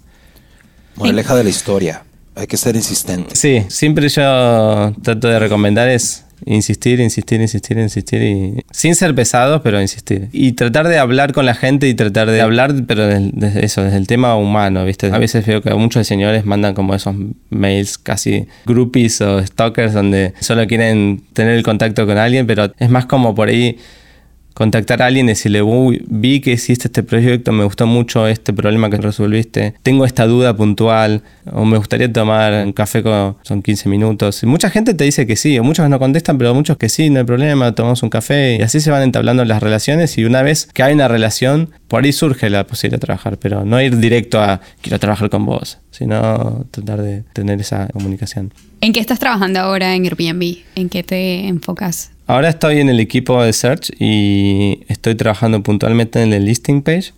Moraleja 0.97 1.35
de 1.35 1.45
la 1.45 1.51
historia. 1.51 2.05
Hay 2.35 2.47
que 2.47 2.57
ser 2.57 2.77
insistente. 2.77 3.37
Sí, 3.37 3.65
siempre 3.69 4.09
yo 4.09 4.95
trato 5.03 5.29
de 5.29 5.39
recomendar 5.39 5.89
es 5.89 6.25
insistir, 6.45 7.01
insistir, 7.01 7.41
insistir, 7.41 7.79
insistir 7.79 8.23
y 8.23 8.65
sin 8.71 8.95
ser 8.95 9.15
pesados, 9.15 9.61
pero 9.63 9.81
insistir. 9.81 10.29
Y 10.33 10.53
tratar 10.53 10.89
de 10.89 10.99
hablar 10.99 11.33
con 11.33 11.47
la 11.47 11.55
gente 11.55 11.89
y 11.89 11.95
tratar 11.95 12.31
de 12.31 12.41
hablar, 12.41 12.75
pero 12.87 13.07
desde 13.07 13.65
eso, 13.65 13.83
desde 13.83 13.97
el 13.97 14.07
tema 14.07 14.35
humano, 14.37 14.85
¿viste? 14.85 15.09
A 15.13 15.19
veces 15.19 15.47
veo 15.47 15.63
que 15.63 15.73
muchos 15.75 16.07
señores 16.07 16.45
mandan 16.45 16.75
como 16.75 16.95
esos 16.95 17.15
mails 17.51 17.99
casi 17.99 18.47
groupies 18.67 19.21
o 19.21 19.45
stalkers 19.45 19.93
donde 19.93 20.35
solo 20.41 20.67
quieren 20.67 21.23
tener 21.33 21.55
el 21.55 21.63
contacto 21.63 22.07
con 22.07 22.19
alguien, 22.19 22.47
pero 22.47 22.73
es 22.79 22.91
más 22.91 23.07
como 23.07 23.35
por 23.35 23.49
ahí 23.49 23.79
contactar 24.55 25.03
a 25.03 25.07
alguien 25.07 25.27
y 25.27 25.31
decirle, 25.31 25.63
uy, 25.63 26.05
vi 26.09 26.41
que 26.41 26.53
hiciste 26.53 26.89
este 26.89 27.03
proyecto, 27.03 27.53
me 27.53 27.65
gustó 27.65 27.87
mucho 27.87 28.27
este 28.27 28.53
problema 28.53 28.91
que 28.91 28.97
resolviste, 28.97 29.75
tengo 29.83 30.05
esta 30.05 30.27
duda 30.27 30.57
puntual, 30.57 31.23
o 31.51 31.65
me 31.65 31.79
gustaría 31.79 32.13
tomar 32.13 32.67
un 32.67 32.73
café 32.73 33.03
con, 33.03 33.37
son 33.43 33.63
15 33.63 33.89
minutos. 33.89 34.43
Y 34.43 34.47
mucha 34.47 34.71
gente 34.71 34.95
te 34.95 35.05
dice 35.05 35.27
que 35.27 35.37
sí, 35.37 35.59
o 35.59 35.65
muchos 35.65 35.89
no 35.89 35.99
contestan, 35.99 36.39
pero 36.39 36.55
muchos 36.55 36.77
que 36.77 36.89
sí, 36.89 37.11
no 37.11 37.21
hay 37.21 37.25
problema, 37.25 37.75
tomamos 37.75 38.03
un 38.03 38.11
café, 38.11 38.57
y 38.59 38.63
así 38.63 38.81
se 38.81 38.91
van 38.91 39.03
entablando 39.03 39.45
las 39.45 39.63
relaciones, 39.63 40.17
y 40.19 40.25
una 40.25 40.43
vez 40.43 40.69
que 40.73 40.83
hay 40.83 40.95
una 40.95 41.09
relación, 41.09 41.71
por 41.89 42.05
ahí 42.05 42.13
surge 42.13 42.51
la 42.51 42.67
posibilidad 42.67 42.99
de 42.99 43.07
trabajar, 43.07 43.39
pero 43.39 43.65
no 43.65 43.81
ir 43.81 43.99
directo 43.99 44.41
a, 44.41 44.61
quiero 44.81 44.99
trabajar 44.99 45.31
con 45.31 45.45
vos, 45.47 45.79
sino 45.91 46.67
tratar 46.71 47.03
de 47.03 47.25
tener 47.33 47.61
esa 47.61 47.89
comunicación. 47.89 48.53
¿En 48.81 48.93
qué 48.93 49.01
estás 49.01 49.19
trabajando 49.19 49.61
ahora 49.61 49.95
en 49.95 50.05
Airbnb? 50.05 50.57
¿En 50.75 50.89
qué 50.89 51.03
te 51.03 51.47
enfocas? 51.47 52.11
Ahora 52.33 52.49
estoy 52.49 52.81
en 52.81 52.89
el 52.89 52.99
equipo 52.99 53.43
de 53.43 53.53
Search 53.53 53.91
y 54.01 54.85
estoy 54.89 55.15
trabajando 55.17 55.63
puntualmente 55.63 56.23
en 56.23 56.33
el 56.33 56.47
listing 56.47 56.81
page, 56.81 57.13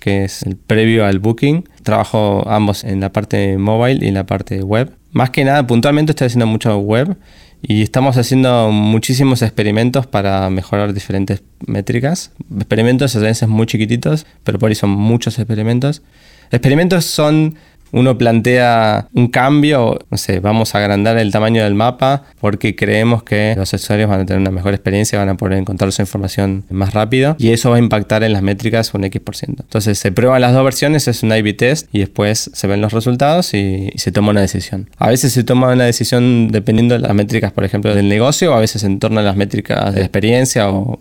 que 0.00 0.24
es 0.24 0.42
el 0.42 0.56
previo 0.56 1.06
al 1.06 1.20
booking. 1.20 1.68
Trabajo 1.84 2.42
ambos 2.50 2.82
en 2.82 2.98
la 2.98 3.12
parte 3.12 3.58
mobile 3.58 4.04
y 4.04 4.08
en 4.08 4.14
la 4.14 4.26
parte 4.26 4.64
web. 4.64 4.90
Más 5.12 5.30
que 5.30 5.44
nada, 5.44 5.64
puntualmente 5.68 6.10
estoy 6.10 6.26
haciendo 6.26 6.48
mucho 6.48 6.76
web 6.78 7.16
y 7.62 7.82
estamos 7.82 8.16
haciendo 8.16 8.72
muchísimos 8.72 9.40
experimentos 9.42 10.08
para 10.08 10.50
mejorar 10.50 10.92
diferentes 10.92 11.44
métricas. 11.64 12.32
Experimentos 12.56 13.14
a 13.14 13.20
veces 13.20 13.48
muy 13.48 13.66
chiquititos, 13.66 14.26
pero 14.42 14.58
por 14.58 14.70
ahí 14.70 14.74
son 14.74 14.90
muchos 14.90 15.38
experimentos. 15.38 16.02
Experimentos 16.50 17.04
son 17.04 17.54
uno 17.92 18.18
plantea 18.18 19.08
un 19.12 19.28
cambio, 19.28 19.98
no 20.10 20.16
sé, 20.16 20.40
vamos 20.40 20.74
a 20.74 20.78
agrandar 20.78 21.18
el 21.18 21.30
tamaño 21.30 21.62
del 21.64 21.74
mapa 21.74 22.24
porque 22.40 22.76
creemos 22.76 23.22
que 23.22 23.54
los 23.56 23.72
usuarios 23.72 24.08
van 24.08 24.20
a 24.20 24.26
tener 24.26 24.40
una 24.40 24.50
mejor 24.50 24.74
experiencia, 24.74 25.18
van 25.18 25.28
a 25.28 25.36
poder 25.36 25.58
encontrar 25.58 25.92
su 25.92 26.02
información 26.02 26.64
más 26.70 26.94
rápido 26.94 27.36
y 27.38 27.50
eso 27.50 27.70
va 27.70 27.76
a 27.76 27.78
impactar 27.78 28.22
en 28.22 28.32
las 28.32 28.42
métricas 28.42 28.92
un 28.94 29.04
X%. 29.04 29.62
Entonces 29.62 29.98
se 29.98 30.12
prueban 30.12 30.40
las 30.40 30.52
dos 30.52 30.64
versiones, 30.64 31.08
es 31.08 31.22
un 31.22 31.32
A-B 31.32 31.52
test 31.54 31.88
y 31.92 32.00
después 32.00 32.50
se 32.52 32.66
ven 32.66 32.80
los 32.80 32.92
resultados 32.92 33.54
y, 33.54 33.90
se 33.96 34.12
toma 34.12 34.30
una 34.30 34.40
decisión. 34.40 34.88
A 34.98 35.08
veces 35.08 35.32
se 35.32 35.42
toma 35.42 35.72
una 35.72 35.84
decisión 35.84 36.48
dependiendo 36.48 36.94
de 36.94 37.00
las 37.00 37.14
métricas, 37.14 37.52
por 37.52 37.64
ejemplo, 37.64 37.94
del 37.94 38.08
negocio, 38.08 38.54
a 38.54 38.60
veces 38.60 38.84
en 38.84 38.98
torno 38.98 39.20
a 39.20 39.22
las 39.22 39.36
métricas 39.36 39.94
de 39.94 40.00
experiencia 40.00 40.70
o, 40.70 41.00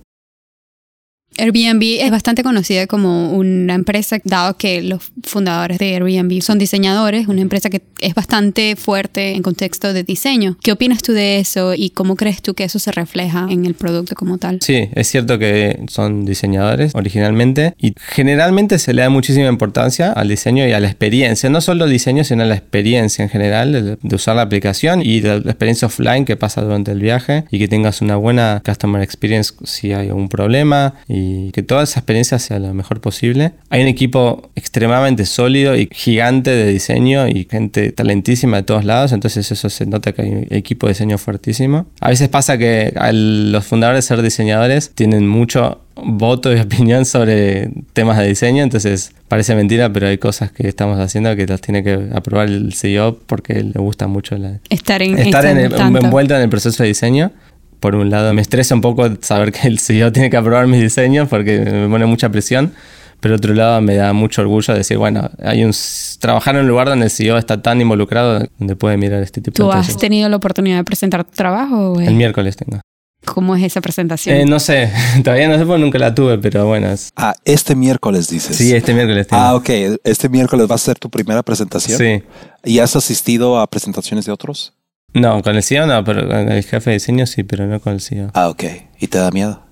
Airbnb 1.37 1.83
es 2.01 2.11
bastante 2.11 2.43
conocida 2.43 2.87
como 2.87 3.31
una 3.31 3.73
empresa, 3.73 4.19
dado 4.23 4.57
que 4.57 4.81
los 4.81 5.11
fundadores 5.23 5.77
de 5.79 5.95
Airbnb 5.95 6.41
son 6.41 6.57
diseñadores, 6.57 7.27
una 7.27 7.41
empresa 7.41 7.69
que 7.69 7.81
es 7.99 8.13
bastante 8.13 8.75
fuerte 8.75 9.31
en 9.31 9.41
contexto 9.41 9.93
de 9.93 10.03
diseño. 10.03 10.57
¿Qué 10.61 10.71
opinas 10.71 11.01
tú 11.01 11.13
de 11.13 11.39
eso 11.39 11.73
y 11.73 11.89
cómo 11.89 12.15
crees 12.15 12.41
tú 12.41 12.53
que 12.53 12.63
eso 12.63 12.79
se 12.79 12.91
refleja 12.91 13.47
en 13.49 13.65
el 13.65 13.73
producto 13.73 14.15
como 14.15 14.37
tal? 14.37 14.59
Sí, 14.61 14.89
es 14.93 15.07
cierto 15.07 15.37
que 15.39 15.85
son 15.89 16.25
diseñadores 16.25 16.93
originalmente 16.95 17.73
y 17.77 17.93
generalmente 17.97 18.79
se 18.79 18.93
le 18.93 19.01
da 19.01 19.09
muchísima 19.09 19.47
importancia 19.47 20.11
al 20.11 20.29
diseño 20.29 20.67
y 20.67 20.71
a 20.71 20.79
la 20.79 20.87
experiencia, 20.87 21.49
no 21.49 21.61
solo 21.61 21.87
diseño, 21.87 22.23
sino 22.23 22.43
a 22.43 22.45
la 22.45 22.55
experiencia 22.55 23.23
en 23.23 23.29
general 23.29 23.97
de, 24.01 24.15
usar 24.15 24.35
la 24.37 24.43
aplicación 24.43 25.01
y 25.01 25.21
la 25.21 25.35
experiencia 25.35 25.87
offline 25.87 26.25
que 26.25 26.37
pasa 26.37 26.61
durante 26.61 26.91
el 26.91 26.99
viaje 26.99 27.45
y 27.51 27.59
que 27.59 27.67
tengas 27.67 28.01
una 28.01 28.15
buena 28.15 28.61
customer 28.65 29.01
experience 29.01 29.53
si 29.63 29.91
hay 29.91 30.07
algún 30.07 30.29
problema 30.29 30.95
y 31.07 31.24
y 31.25 31.51
que 31.51 31.63
toda 31.63 31.83
esa 31.83 31.99
experiencia 31.99 32.39
sea 32.39 32.59
lo 32.59 32.73
mejor 32.73 33.01
posible. 33.01 33.53
Hay 33.69 33.81
un 33.81 33.87
equipo 33.87 34.49
extremadamente 34.55 35.25
sólido 35.25 35.75
y 35.75 35.89
gigante 35.91 36.51
de 36.51 36.71
diseño 36.71 37.27
y 37.27 37.47
gente 37.49 37.91
talentísima 37.91 38.57
de 38.57 38.63
todos 38.63 38.85
lados, 38.85 39.11
entonces 39.11 39.51
eso 39.51 39.69
se 39.69 39.85
nota 39.85 40.11
que 40.11 40.21
hay 40.21 40.29
un 40.29 40.47
equipo 40.49 40.87
de 40.87 40.93
diseño 40.93 41.17
fuertísimo. 41.17 41.87
A 41.99 42.09
veces 42.09 42.29
pasa 42.29 42.57
que 42.57 42.93
los 43.11 43.65
fundadores 43.65 44.05
ser 44.05 44.21
diseñadores 44.21 44.91
tienen 44.91 45.27
mucho 45.27 45.81
voto 45.95 46.53
y 46.53 46.59
opinión 46.59 47.05
sobre 47.05 47.69
temas 47.93 48.17
de 48.17 48.27
diseño, 48.27 48.63
entonces 48.63 49.11
parece 49.27 49.55
mentira, 49.55 49.91
pero 49.91 50.07
hay 50.07 50.17
cosas 50.17 50.51
que 50.51 50.67
estamos 50.67 50.99
haciendo 50.99 51.35
que 51.35 51.47
las 51.47 51.61
tiene 51.61 51.83
que 51.83 52.09
aprobar 52.13 52.47
el 52.47 52.73
CEO 52.73 53.19
porque 53.25 53.63
le 53.63 53.79
gusta 53.79 54.07
mucho 54.07 54.35
estar, 54.69 55.01
en, 55.01 55.17
estar 55.17 55.45
en 55.45 55.59
envuelto 55.97 56.35
en 56.35 56.41
el 56.41 56.49
proceso 56.49 56.83
de 56.83 56.89
diseño 56.89 57.31
por 57.79 57.95
un 57.95 58.09
lado 58.09 58.33
me 58.33 58.41
estresa 58.41 58.75
un 58.75 58.81
poco 58.81 59.07
saber 59.21 59.51
que 59.51 59.67
el 59.67 59.79
CEO 59.79 60.11
tiene 60.11 60.29
que 60.29 60.37
aprobar 60.37 60.67
mis 60.67 60.81
diseños 60.81 61.27
porque 61.29 61.59
me 61.59 61.87
pone 61.89 62.05
mucha 62.05 62.29
presión, 62.29 62.73
Pero 63.21 63.35
otro 63.35 63.53
lado 63.53 63.81
me 63.81 63.95
da 63.95 64.13
mucho 64.13 64.41
orgullo 64.41 64.73
decir, 64.75 64.97
bueno, 64.97 65.29
hay 65.41 65.63
un 65.63 65.71
trabajar 66.19 66.55
en 66.55 66.61
un 66.61 66.67
lugar 66.67 66.87
donde 66.89 67.05
el 67.05 67.11
CEO 67.11 67.37
está 67.37 67.61
tan 67.61 67.79
involucrado, 67.81 68.45
donde 68.59 68.75
puede 68.75 68.97
mirar 68.97 69.23
este 69.23 69.41
tipo 69.41 69.55
¿Tú 69.55 69.63
de 69.67 69.73
has 69.79 69.87
cosas. 69.87 69.97
tenido 70.01 70.29
la 70.29 70.35
oportunidad 70.35 70.77
de 70.77 70.83
presentar 70.83 71.23
tu 71.23 71.31
trabajo? 71.31 71.99
El 71.99 72.13
miércoles 72.15 72.55
tengo. 72.57 72.81
¿Cómo 73.23 73.55
es 73.55 73.63
esa 73.63 73.81
presentación? 73.81 74.35
Eh, 74.35 74.45
no 74.45 74.59
sé, 74.59 74.91
todavía 75.23 75.47
no 75.47 75.57
sé 75.57 75.65
porque 75.65 75.81
nunca 75.81 75.97
la 75.97 76.13
tuve, 76.13 76.37
pero 76.37 76.67
bueno. 76.67 76.87
es- 76.91 77.09
Ah, 77.15 77.33
este 77.45 77.73
miércoles 77.75 78.29
dices. 78.29 78.55
Sí, 78.57 78.71
este 78.75 78.93
miércoles 78.93 79.25
tengo. 79.27 79.41
Ah, 79.41 79.55
ok. 79.55 79.69
Este 80.03 80.29
miércoles 80.29 80.69
va 80.69 80.75
a 80.75 80.77
ser 80.77 80.99
tu 80.99 81.09
primera 81.09 81.41
presentación. 81.41 81.97
Sí. 81.97 82.21
¿Y 82.63 82.77
has 82.79 82.95
asistido 82.95 83.57
a 83.59 83.65
presentaciones 83.67 84.25
de 84.25 84.31
otros? 84.33 84.73
No, 85.15 85.41
con 85.41 85.55
el 85.55 85.63
CEO 85.63 85.87
no, 85.87 86.03
pero 86.03 86.27
con 86.27 86.51
el 86.51 86.63
jefe 86.63 86.91
de 86.91 86.95
diseño 86.95 87.25
sí, 87.25 87.43
pero 87.43 87.65
no 87.67 87.79
con 87.79 87.93
el 87.93 88.01
CEO. 88.01 88.29
Ah, 88.33 88.49
ok. 88.49 88.63
¿Y 88.99 89.07
te 89.07 89.17
da 89.17 89.31
miedo? 89.31 89.63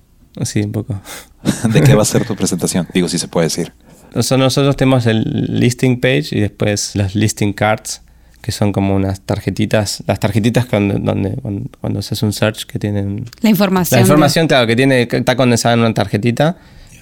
Sí, 0.42 0.60
un 0.62 0.72
poco. 0.72 1.00
¿De 1.72 1.80
qué 1.82 1.94
va 1.94 2.02
a 2.02 2.06
ser 2.06 2.24
tu 2.26 2.34
presentación? 2.34 2.88
Digo, 2.92 3.08
si 3.08 3.18
se 3.18 3.28
puede 3.28 3.46
decir. 3.46 3.72
Nosotros 4.14 4.76
tenemos 4.76 5.06
el 5.06 5.22
listing 5.60 6.00
page 6.00 6.28
y 6.32 6.40
después 6.40 6.94
los 6.96 7.14
listing 7.14 7.52
cards, 7.52 8.02
que 8.40 8.52
son 8.52 8.72
como 8.72 8.94
unas 8.94 9.20
tarjetitas, 9.22 10.02
las 10.06 10.20
tarjetitas 10.20 10.66
cuando, 10.66 10.98
donde, 10.98 11.32
cuando, 11.36 11.68
cuando 11.80 11.98
haces 11.98 12.22
un 12.22 12.32
search 12.32 12.64
que 12.66 12.78
tienen... 12.78 13.24
la 13.40 13.50
información. 13.50 13.96
La 13.98 14.02
de- 14.02 14.08
información, 14.08 14.46
claro, 14.46 14.66
que 14.66 14.76
tiene 14.76 15.08
que 15.08 15.16
está 15.16 15.34
condensada 15.36 15.74
en 15.74 15.80
una 15.80 15.94
tarjetita 15.94 16.56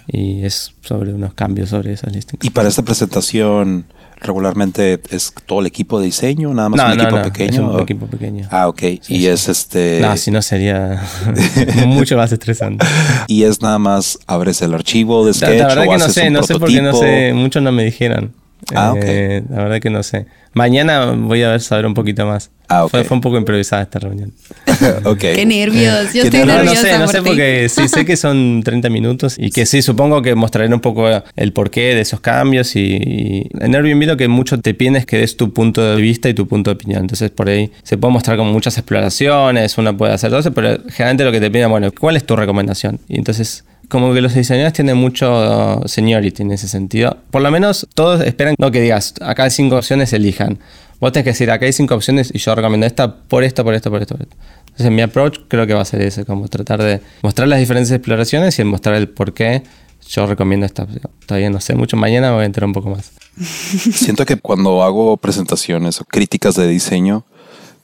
y 0.06 0.44
es 0.44 0.74
sobre 0.80 1.12
unos 1.12 1.34
cambios 1.34 1.68
sobre 1.70 1.92
esos 1.92 2.12
listing 2.12 2.38
Y 2.42 2.50
para 2.50 2.68
esta 2.68 2.82
presentación, 2.82 3.84
regularmente 4.22 5.00
es 5.10 5.32
todo 5.46 5.60
el 5.60 5.66
equipo 5.66 5.98
de 5.98 6.06
diseño, 6.06 6.52
nada 6.54 6.68
más 6.68 6.78
No, 6.78 6.84
un 6.92 6.96
no, 6.96 7.02
equipo 7.02 7.16
no, 7.18 7.22
pequeño. 7.24 7.52
es 7.52 7.58
un 7.58 7.66
¿o? 7.66 7.80
equipo 7.80 8.06
pequeño. 8.06 8.48
Ah, 8.50 8.68
ok. 8.68 8.82
y 9.08 9.26
es 9.26 9.48
este. 9.48 10.00
No, 10.00 10.16
si 10.16 10.30
no 10.30 10.40
sería 10.42 11.02
mucho 11.86 12.16
más 12.16 12.32
estresante. 12.32 12.86
Y 13.28 13.44
es 13.44 13.60
nada 13.62 13.78
más 13.78 14.18
abres 14.26 14.62
el 14.62 14.74
archivo 14.74 15.24
de 15.24 15.30
La, 15.32 15.34
sketch 15.34 15.58
la 15.60 15.66
verdad 15.68 15.84
o 15.86 15.90
que 15.92 15.98
no 15.98 16.08
sé, 16.08 16.30
no 16.30 16.42
sé 16.42 16.58
porque 16.58 16.82
no 16.82 16.94
sé, 16.94 17.32
muchos 17.34 17.62
no 17.62 17.72
me 17.72 17.84
dijeron. 17.84 18.32
Ah, 18.74 18.92
ok. 18.92 19.00
Eh, 19.02 19.42
La 19.50 19.56
verdad 19.64 19.80
que 19.80 19.90
no 19.90 20.02
sé. 20.02 20.26
Mañana 20.54 21.12
voy 21.12 21.42
a 21.42 21.50
ver 21.50 21.60
saber 21.62 21.86
un 21.86 21.94
poquito 21.94 22.26
más. 22.26 22.50
Ah, 22.68 22.84
ok. 22.84 22.90
fue, 22.90 23.04
fue 23.04 23.14
un 23.16 23.20
poco 23.22 23.36
improvisada 23.38 23.82
esta 23.82 23.98
reunión. 23.98 24.32
ok. 25.04 25.18
Qué 25.18 25.46
nervios. 25.46 26.12
Yo 26.12 26.22
Qué 26.22 26.28
estoy 26.28 26.40
nervios. 26.40 26.56
No, 26.56 26.64
no 26.64 26.64
nerviosa 26.64 26.82
sé, 26.82 26.98
no 26.98 27.04
por 27.06 27.14
sé 27.14 27.22
porque 27.22 27.68
sí 27.68 27.88
sé 27.88 28.04
que 28.04 28.16
son 28.16 28.62
30 28.64 28.88
minutos 28.90 29.36
y 29.38 29.50
que 29.50 29.66
sí, 29.66 29.82
supongo 29.82 30.20
que 30.22 30.34
mostraré 30.34 30.72
un 30.72 30.80
poco 30.80 31.06
el 31.36 31.52
porqué 31.52 31.94
de 31.94 32.02
esos 32.02 32.20
cambios 32.20 32.76
y, 32.76 32.96
y 32.96 33.48
en 33.60 33.74
Airbnb 33.74 34.06
lo 34.06 34.16
que 34.16 34.28
mucho 34.28 34.60
te 34.60 34.74
piden 34.74 34.96
es 34.96 35.06
que 35.06 35.18
des 35.18 35.36
tu 35.36 35.52
punto 35.52 35.82
de 35.82 36.00
vista 36.00 36.28
y 36.28 36.34
tu 36.34 36.46
punto 36.46 36.70
de 36.70 36.74
opinión. 36.74 37.00
Entonces 37.02 37.30
por 37.30 37.48
ahí 37.48 37.72
se 37.82 37.96
puede 37.96 38.12
mostrar 38.12 38.36
como 38.36 38.52
muchas 38.52 38.76
exploraciones, 38.78 39.76
uno 39.78 39.96
puede 39.96 40.12
hacer 40.12 40.30
todo 40.30 40.40
eso, 40.40 40.52
pero 40.52 40.78
generalmente 40.88 41.24
lo 41.24 41.32
que 41.32 41.40
te 41.40 41.50
piden, 41.50 41.70
bueno, 41.70 41.90
¿cuál 41.98 42.16
es 42.16 42.24
tu 42.24 42.36
recomendación? 42.36 43.00
Y 43.08 43.16
entonces 43.18 43.64
como 43.88 44.14
que 44.14 44.20
los 44.20 44.34
diseñadores 44.34 44.72
tienen 44.72 44.96
mucho 44.96 45.82
seniority 45.86 46.42
en 46.42 46.52
ese 46.52 46.68
sentido. 46.68 47.18
Por 47.30 47.42
lo 47.42 47.50
menos 47.50 47.86
todos 47.94 48.22
esperan 48.22 48.54
no 48.58 48.70
que 48.70 48.80
digas, 48.80 49.14
acá 49.20 49.44
hay 49.44 49.50
cinco 49.50 49.76
opciones, 49.76 50.12
elijan. 50.12 50.58
Vos 51.00 51.12
tenés 51.12 51.24
que 51.24 51.30
decir, 51.30 51.50
acá 51.50 51.66
hay 51.66 51.72
cinco 51.72 51.94
opciones 51.94 52.30
y 52.32 52.38
yo 52.38 52.54
recomiendo 52.54 52.86
esta 52.86 53.14
por 53.16 53.44
esto, 53.44 53.64
por 53.64 53.74
esto, 53.74 53.90
por 53.90 54.00
esto, 54.00 54.14
por 54.14 54.22
esto. 54.22 54.36
Entonces 54.60 54.90
mi 54.90 55.02
approach 55.02 55.40
creo 55.48 55.66
que 55.66 55.74
va 55.74 55.82
a 55.82 55.84
ser 55.84 56.00
ese, 56.00 56.24
como 56.24 56.48
tratar 56.48 56.82
de 56.82 57.00
mostrar 57.22 57.48
las 57.48 57.58
diferentes 57.58 57.90
exploraciones 57.90 58.58
y 58.58 58.62
el 58.62 58.68
mostrar 58.68 58.94
el 58.94 59.08
por 59.08 59.34
qué 59.34 59.62
yo 60.08 60.26
recomiendo 60.26 60.64
esta 60.64 60.84
opción. 60.84 61.10
Todavía 61.26 61.50
no 61.50 61.60
sé 61.60 61.74
mucho, 61.74 61.96
mañana 61.96 62.28
me 62.28 62.34
voy 62.34 62.42
a 62.44 62.46
enterar 62.46 62.68
un 62.68 62.72
poco 62.72 62.90
más. 62.90 63.12
Siento 63.36 64.24
que 64.24 64.36
cuando 64.36 64.82
hago 64.82 65.16
presentaciones 65.16 66.00
o 66.00 66.04
críticas 66.04 66.54
de 66.54 66.66
diseño, 66.66 67.24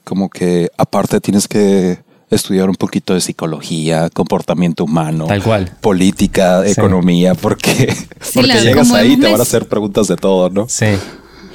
como 0.03 0.29
que 0.29 0.71
aparte 0.77 1.19
tienes 1.21 1.47
que 1.47 1.99
estudiar 2.31 2.69
un 2.69 2.75
poquito 2.75 3.13
de 3.13 3.21
psicología, 3.21 4.09
comportamiento 4.09 4.83
humano, 4.83 5.25
Tal 5.27 5.41
cual. 5.43 5.71
política, 5.81 6.63
Sí. 6.65 6.71
economía, 6.71 7.33
porque, 7.35 7.91
Sí, 8.21 8.31
porque 8.35 8.47
la- 8.47 8.61
llegas 8.61 8.91
ahí 8.91 9.13
y 9.13 9.17
te 9.17 9.31
van 9.31 9.39
a 9.39 9.43
hacer 9.43 9.67
preguntas 9.67 10.07
de 10.07 10.15
todo, 10.15 10.49
¿no? 10.49 10.67
Sí. 10.69 10.85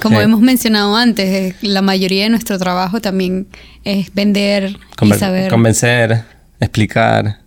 Como 0.03 0.19
Sí. 0.19 0.25
hemos 0.25 0.41
mencionado 0.41 0.97
antes, 0.97 1.27
eh, 1.31 1.57
la 1.63 1.81
mayoría 1.81 2.25
de 2.25 2.31
nuestro 2.31 2.59
trabajo 2.59 3.01
también 3.01 3.47
es 3.85 4.13
vender 4.15 4.71
y 4.71 4.97
Conven- 4.97 5.19
saber. 5.19 5.51
Convencer, 5.51 6.25
explicar. 6.61 7.41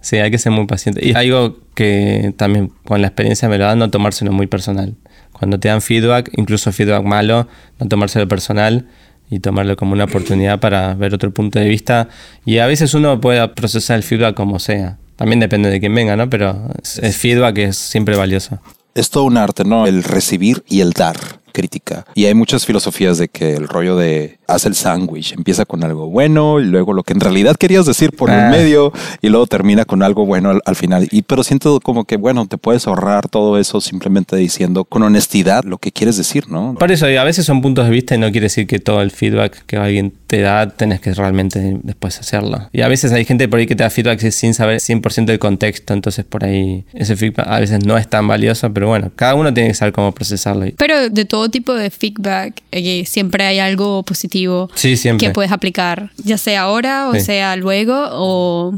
Sí, 0.00 0.16
hay 0.16 0.30
que 0.30 0.38
ser 0.38 0.52
muy 0.52 0.66
paciente. 0.66 1.06
Y 1.06 1.14
algo 1.14 1.56
que 1.74 2.34
también 2.36 2.70
con 2.84 3.00
la 3.00 3.06
experiencia 3.08 3.48
me 3.48 3.56
lo 3.56 3.64
da, 3.64 3.74
no 3.76 3.88
tomárselo 3.90 4.32
muy 4.32 4.46
personal. 4.46 4.94
Cuando 5.32 5.58
te 5.58 5.68
dan 5.68 5.80
feedback, 5.80 6.30
incluso 6.36 6.70
feedback 6.72 7.04
malo, 7.04 7.48
no 7.80 7.88
tomárselo 7.88 8.28
personal 8.28 8.86
y 9.30 9.40
tomarlo 9.40 9.76
como 9.76 9.92
una 9.92 10.04
oportunidad 10.04 10.60
para 10.60 10.94
ver 10.94 11.14
otro 11.14 11.32
punto 11.32 11.58
de 11.58 11.68
vista. 11.68 12.08
Y 12.44 12.58
a 12.58 12.66
veces 12.66 12.94
uno 12.94 13.20
puede 13.20 13.46
procesar 13.48 13.96
el 13.96 14.02
feedback 14.02 14.34
como 14.34 14.58
sea. 14.58 14.98
También 15.16 15.40
depende 15.40 15.70
de 15.70 15.80
quién 15.80 15.94
venga, 15.94 16.16
¿no? 16.16 16.28
Pero 16.28 16.70
el 17.00 17.12
feedback 17.12 17.58
es 17.58 17.76
siempre 17.76 18.16
valioso. 18.16 18.60
Es 18.94 19.10
todo 19.10 19.24
un 19.24 19.36
arte, 19.36 19.64
¿no? 19.64 19.86
El 19.86 20.02
recibir 20.02 20.64
y 20.68 20.80
el 20.80 20.92
dar 20.92 21.43
crítica. 21.54 22.04
Y 22.14 22.26
hay 22.26 22.34
muchas 22.34 22.66
filosofías 22.66 23.16
de 23.16 23.28
que 23.28 23.54
el 23.54 23.68
rollo 23.68 23.96
de 23.96 24.38
haz 24.46 24.66
el 24.66 24.74
sándwich, 24.74 25.32
empieza 25.32 25.64
con 25.64 25.82
algo 25.84 26.08
bueno 26.10 26.60
y 26.60 26.64
luego 26.64 26.92
lo 26.92 27.02
que 27.02 27.14
en 27.14 27.20
realidad 27.20 27.56
querías 27.56 27.86
decir 27.86 28.10
por 28.14 28.28
el 28.28 28.38
Ah. 28.38 28.50
medio 28.50 28.92
y 29.22 29.28
luego 29.28 29.46
termina 29.46 29.84
con 29.86 30.02
algo 30.02 30.26
bueno 30.26 30.50
al, 30.50 30.60
al 30.66 30.76
final. 30.76 31.08
Y 31.10 31.22
pero 31.22 31.42
siento 31.44 31.80
como 31.80 32.04
que 32.04 32.16
bueno, 32.18 32.46
te 32.46 32.58
puedes 32.58 32.86
ahorrar 32.86 33.28
todo 33.28 33.58
eso 33.58 33.80
simplemente 33.80 34.36
diciendo 34.36 34.84
con 34.84 35.02
honestidad 35.02 35.64
lo 35.64 35.78
que 35.78 35.92
quieres 35.92 36.16
decir, 36.18 36.48
¿no? 36.50 36.74
Por 36.78 36.90
eso, 36.92 37.08
y 37.08 37.16
a 37.16 37.24
veces 37.24 37.46
son 37.46 37.62
puntos 37.62 37.86
de 37.86 37.90
vista 37.92 38.14
y 38.14 38.18
no 38.18 38.30
quiere 38.32 38.46
decir 38.46 38.66
que 38.66 38.80
todo 38.80 39.00
el 39.00 39.10
feedback 39.12 39.64
que 39.66 39.76
alguien 39.76 40.12
te 40.26 40.40
da 40.40 40.68
tenés 40.68 41.00
que 41.00 41.14
realmente 41.14 41.78
después 41.82 42.18
hacerlo. 42.18 42.68
Y 42.72 42.82
a 42.82 42.88
veces 42.88 43.12
hay 43.12 43.24
gente 43.24 43.48
por 43.48 43.60
ahí 43.60 43.66
que 43.66 43.76
te 43.76 43.84
da 43.84 43.90
feedback 43.90 44.18
sin 44.30 44.52
saber 44.52 44.80
100% 44.80 45.26
del 45.26 45.38
contexto, 45.38 45.94
entonces 45.94 46.24
por 46.24 46.44
ahí 46.44 46.84
ese 46.92 47.14
feedback 47.16 47.46
a 47.48 47.60
veces 47.60 47.84
no 47.86 47.96
es 47.96 48.08
tan 48.08 48.26
valioso, 48.26 48.72
pero 48.74 48.88
bueno, 48.88 49.10
cada 49.14 49.34
uno 49.36 49.54
tiene 49.54 49.68
que 49.70 49.74
saber 49.74 49.92
cómo 49.94 50.12
procesarlo. 50.12 50.66
Pero 50.76 51.08
de 51.08 51.24
todo 51.24 51.43
tipo 51.50 51.74
de 51.74 51.90
feedback, 51.90 52.62
eh, 52.72 53.04
siempre 53.06 53.44
hay 53.44 53.58
algo 53.58 54.02
positivo 54.02 54.70
Sí, 54.74 54.94
que 55.18 55.30
puedes 55.30 55.52
aplicar, 55.52 56.10
ya 56.16 56.38
sea 56.38 56.62
ahora 56.62 57.08
o 57.08 57.14
Sí. 57.14 57.20
sea 57.20 57.56
luego 57.56 57.94
o 58.12 58.74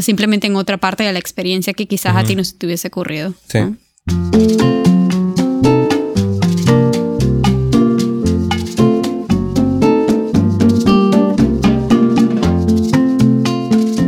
simplemente 0.00 0.46
en 0.46 0.56
otra 0.56 0.78
parte 0.78 1.02
de 1.02 1.12
la 1.12 1.18
experiencia 1.18 1.72
que 1.72 1.86
quizás 1.86 2.16
a 2.16 2.22
ti 2.24 2.36
no 2.36 2.44
se 2.44 2.54
te 2.54 2.66
hubiese 2.66 2.88
ocurrido. 2.88 3.34
Sí. 3.48 3.58
¿no? 3.58 3.76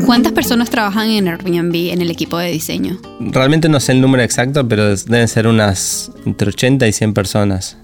¿Cuántas 0.07 0.33
personas 0.33 0.69
trabajan 0.69 1.09
en 1.09 1.29
Airbnb 1.29 1.75
en 1.93 2.03
el 2.03 2.11
equipo 2.11 2.37
de 2.37 2.51
diseño? 2.51 2.99
Realmente 3.21 3.69
no 3.69 3.81
sé 3.81 3.93
el 3.93 4.01
número 4.01 4.23
exacto, 4.23 4.67
pero 4.69 4.95
deben 4.95 5.29
ser 5.29 5.47
unas 5.47 6.11
entre 6.27 6.49
80 6.49 6.87
y 6.87 6.93
100 6.93 7.15
personas. 7.15 7.79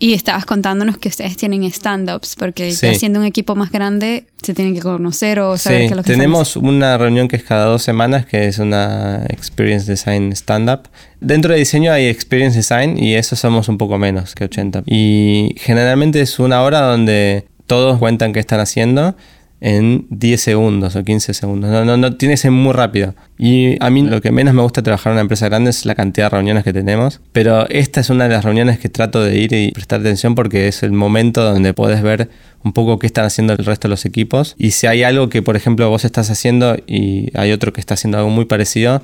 Y 0.00 0.14
estabas 0.14 0.46
contándonos 0.46 0.96
que 0.98 1.08
ustedes 1.08 1.36
tienen 1.36 1.64
stand-ups, 1.64 2.36
porque 2.36 2.70
Sí. 2.70 2.94
siendo 2.94 3.18
un 3.18 3.26
equipo 3.26 3.56
más 3.56 3.72
grande 3.72 4.26
se 4.42 4.54
tienen 4.54 4.72
que 4.74 4.80
conocer 4.80 5.40
o 5.40 5.58
saber 5.58 5.80
Sí, 5.80 5.86
qué 5.86 5.90
es 5.90 5.96
lo 5.96 6.02
que 6.04 6.12
tenemos 6.12 6.56
una 6.56 6.96
reunión 6.96 7.26
que 7.26 7.34
es 7.34 7.42
cada 7.42 7.64
dos 7.64 7.82
semanas, 7.82 8.24
que 8.24 8.46
es 8.46 8.58
una 8.60 9.24
Experience 9.28 9.90
Design 9.90 10.30
Stand-Up. 10.32 10.88
Dentro 11.20 11.52
de 11.52 11.58
diseño 11.58 11.92
hay 11.92 12.06
Experience 12.06 12.56
Design 12.56 12.96
y 13.02 13.14
eso 13.14 13.34
somos 13.34 13.68
un 13.68 13.76
poco 13.76 13.98
menos 13.98 14.36
que 14.36 14.44
80. 14.44 14.84
Y 14.86 15.56
generalmente 15.58 16.20
es 16.20 16.38
una 16.38 16.62
hora 16.62 16.80
donde 16.82 17.46
todos 17.66 17.98
cuentan 17.98 18.32
qué 18.32 18.38
están 18.40 18.60
haciendo 18.60 19.16
en 19.60 20.06
10 20.10 20.40
segundos 20.40 20.94
o 20.94 21.02
15 21.02 21.34
segundos. 21.34 21.70
No, 21.70 21.84
no, 21.84 21.96
no 21.96 22.16
tiene 22.16 22.34
que 22.34 22.38
ser 22.38 22.50
muy 22.50 22.72
rápido. 22.72 23.14
Y 23.38 23.82
a 23.82 23.90
mí 23.90 24.02
lo 24.02 24.20
que 24.20 24.30
menos 24.30 24.54
me 24.54 24.62
gusta 24.62 24.82
trabajar 24.82 25.10
en 25.10 25.14
una 25.14 25.20
empresa 25.22 25.48
grande 25.48 25.70
es 25.70 25.84
la 25.84 25.94
cantidad 25.94 26.26
de 26.26 26.30
reuniones 26.30 26.64
que 26.64 26.72
tenemos. 26.72 27.20
Pero 27.32 27.68
esta 27.68 28.00
es 28.00 28.10
una 28.10 28.24
de 28.24 28.30
las 28.30 28.44
reuniones 28.44 28.78
que 28.78 28.88
trato 28.88 29.22
de 29.22 29.36
ir 29.36 29.52
y 29.52 29.72
prestar 29.72 30.00
atención 30.00 30.34
porque 30.34 30.68
es 30.68 30.82
el 30.82 30.92
momento 30.92 31.42
donde 31.42 31.74
puedes 31.74 32.02
ver 32.02 32.30
un 32.62 32.72
poco 32.72 32.98
qué 32.98 33.06
están 33.06 33.24
haciendo 33.24 33.52
el 33.52 33.64
resto 33.64 33.88
de 33.88 33.90
los 33.90 34.04
equipos. 34.04 34.54
Y 34.58 34.72
si 34.72 34.86
hay 34.86 35.02
algo 35.02 35.28
que, 35.28 35.42
por 35.42 35.56
ejemplo, 35.56 35.88
vos 35.88 36.04
estás 36.04 36.30
haciendo 36.30 36.76
y 36.86 37.36
hay 37.36 37.52
otro 37.52 37.72
que 37.72 37.80
está 37.80 37.94
haciendo 37.94 38.18
algo 38.18 38.30
muy 38.30 38.44
parecido, 38.44 39.02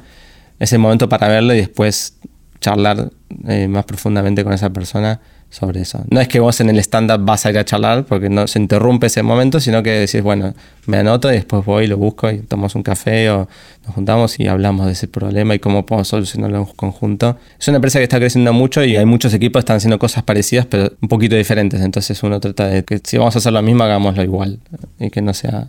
es 0.61 0.73
el 0.73 0.79
momento 0.79 1.09
para 1.09 1.29
verlo 1.29 1.55
y 1.55 1.59
después 1.59 2.19
charlar 2.61 3.11
eh, 3.49 3.69
más 3.69 3.85
profundamente 3.85 4.45
con 4.45 4.53
esa 4.53 4.71
persona 4.71 5.21
sobre 5.55 5.83
eso. 5.83 6.05
No 6.11 6.21
es 6.21 6.27
que 6.27 6.41
vos 6.41 6.61
en 6.61 6.69
el 6.69 6.79
stand-up 6.79 7.25
vas 7.25 7.47
a 7.47 7.51
ir 7.51 7.59
a 7.59 7.65
charlar 7.65 8.05
porque 8.05 8.29
no 8.29 8.47
se 8.49 8.59
interrumpe 8.59 9.07
ese 9.07 9.23
momento, 9.23 9.61
sino 9.61 9.83
que 9.85 9.91
decís, 9.91 10.21
bueno, 10.21 10.53
me 10.87 10.97
anoto 10.99 11.31
y 11.31 11.37
después 11.37 11.65
voy, 11.65 11.87
lo 11.87 11.97
busco 11.97 12.29
y 12.31 12.39
tomamos 12.39 12.75
un 12.75 12.83
café 12.83 13.31
o 13.31 13.49
nos 13.87 13.95
juntamos 13.95 14.41
y 14.41 14.49
hablamos 14.49 14.87
de 14.87 14.93
ese 14.93 15.07
problema 15.07 15.55
y 15.55 15.61
cómo 15.61 15.87
podemos 15.87 16.09
solucionarlo 16.09 16.59
en 16.59 16.65
conjunto. 16.65 17.39
Es 17.59 17.69
una 17.69 17.77
empresa 17.77 18.01
que 18.01 18.03
está 18.03 18.19
creciendo 18.19 18.53
mucho 18.53 18.83
y 18.85 18.97
hay 18.97 19.07
muchos 19.07 19.33
equipos 19.33 19.61
que 19.61 19.65
están 19.65 19.77
haciendo 19.77 19.99
cosas 19.99 20.25
parecidas 20.25 20.67
pero 20.67 20.93
un 21.01 21.09
poquito 21.09 21.37
diferentes. 21.37 21.81
Entonces 21.81 22.21
uno 22.25 22.41
trata 22.41 22.67
de 22.67 22.85
que 22.85 23.01
si 23.05 23.17
vamos 23.17 23.37
a 23.37 23.39
hacer 23.39 23.53
lo 23.53 23.63
mismo, 23.63 23.85
hagámoslo 23.85 24.25
igual 24.25 24.59
y 24.99 25.11
que 25.11 25.23
no 25.23 25.35
sea 25.35 25.69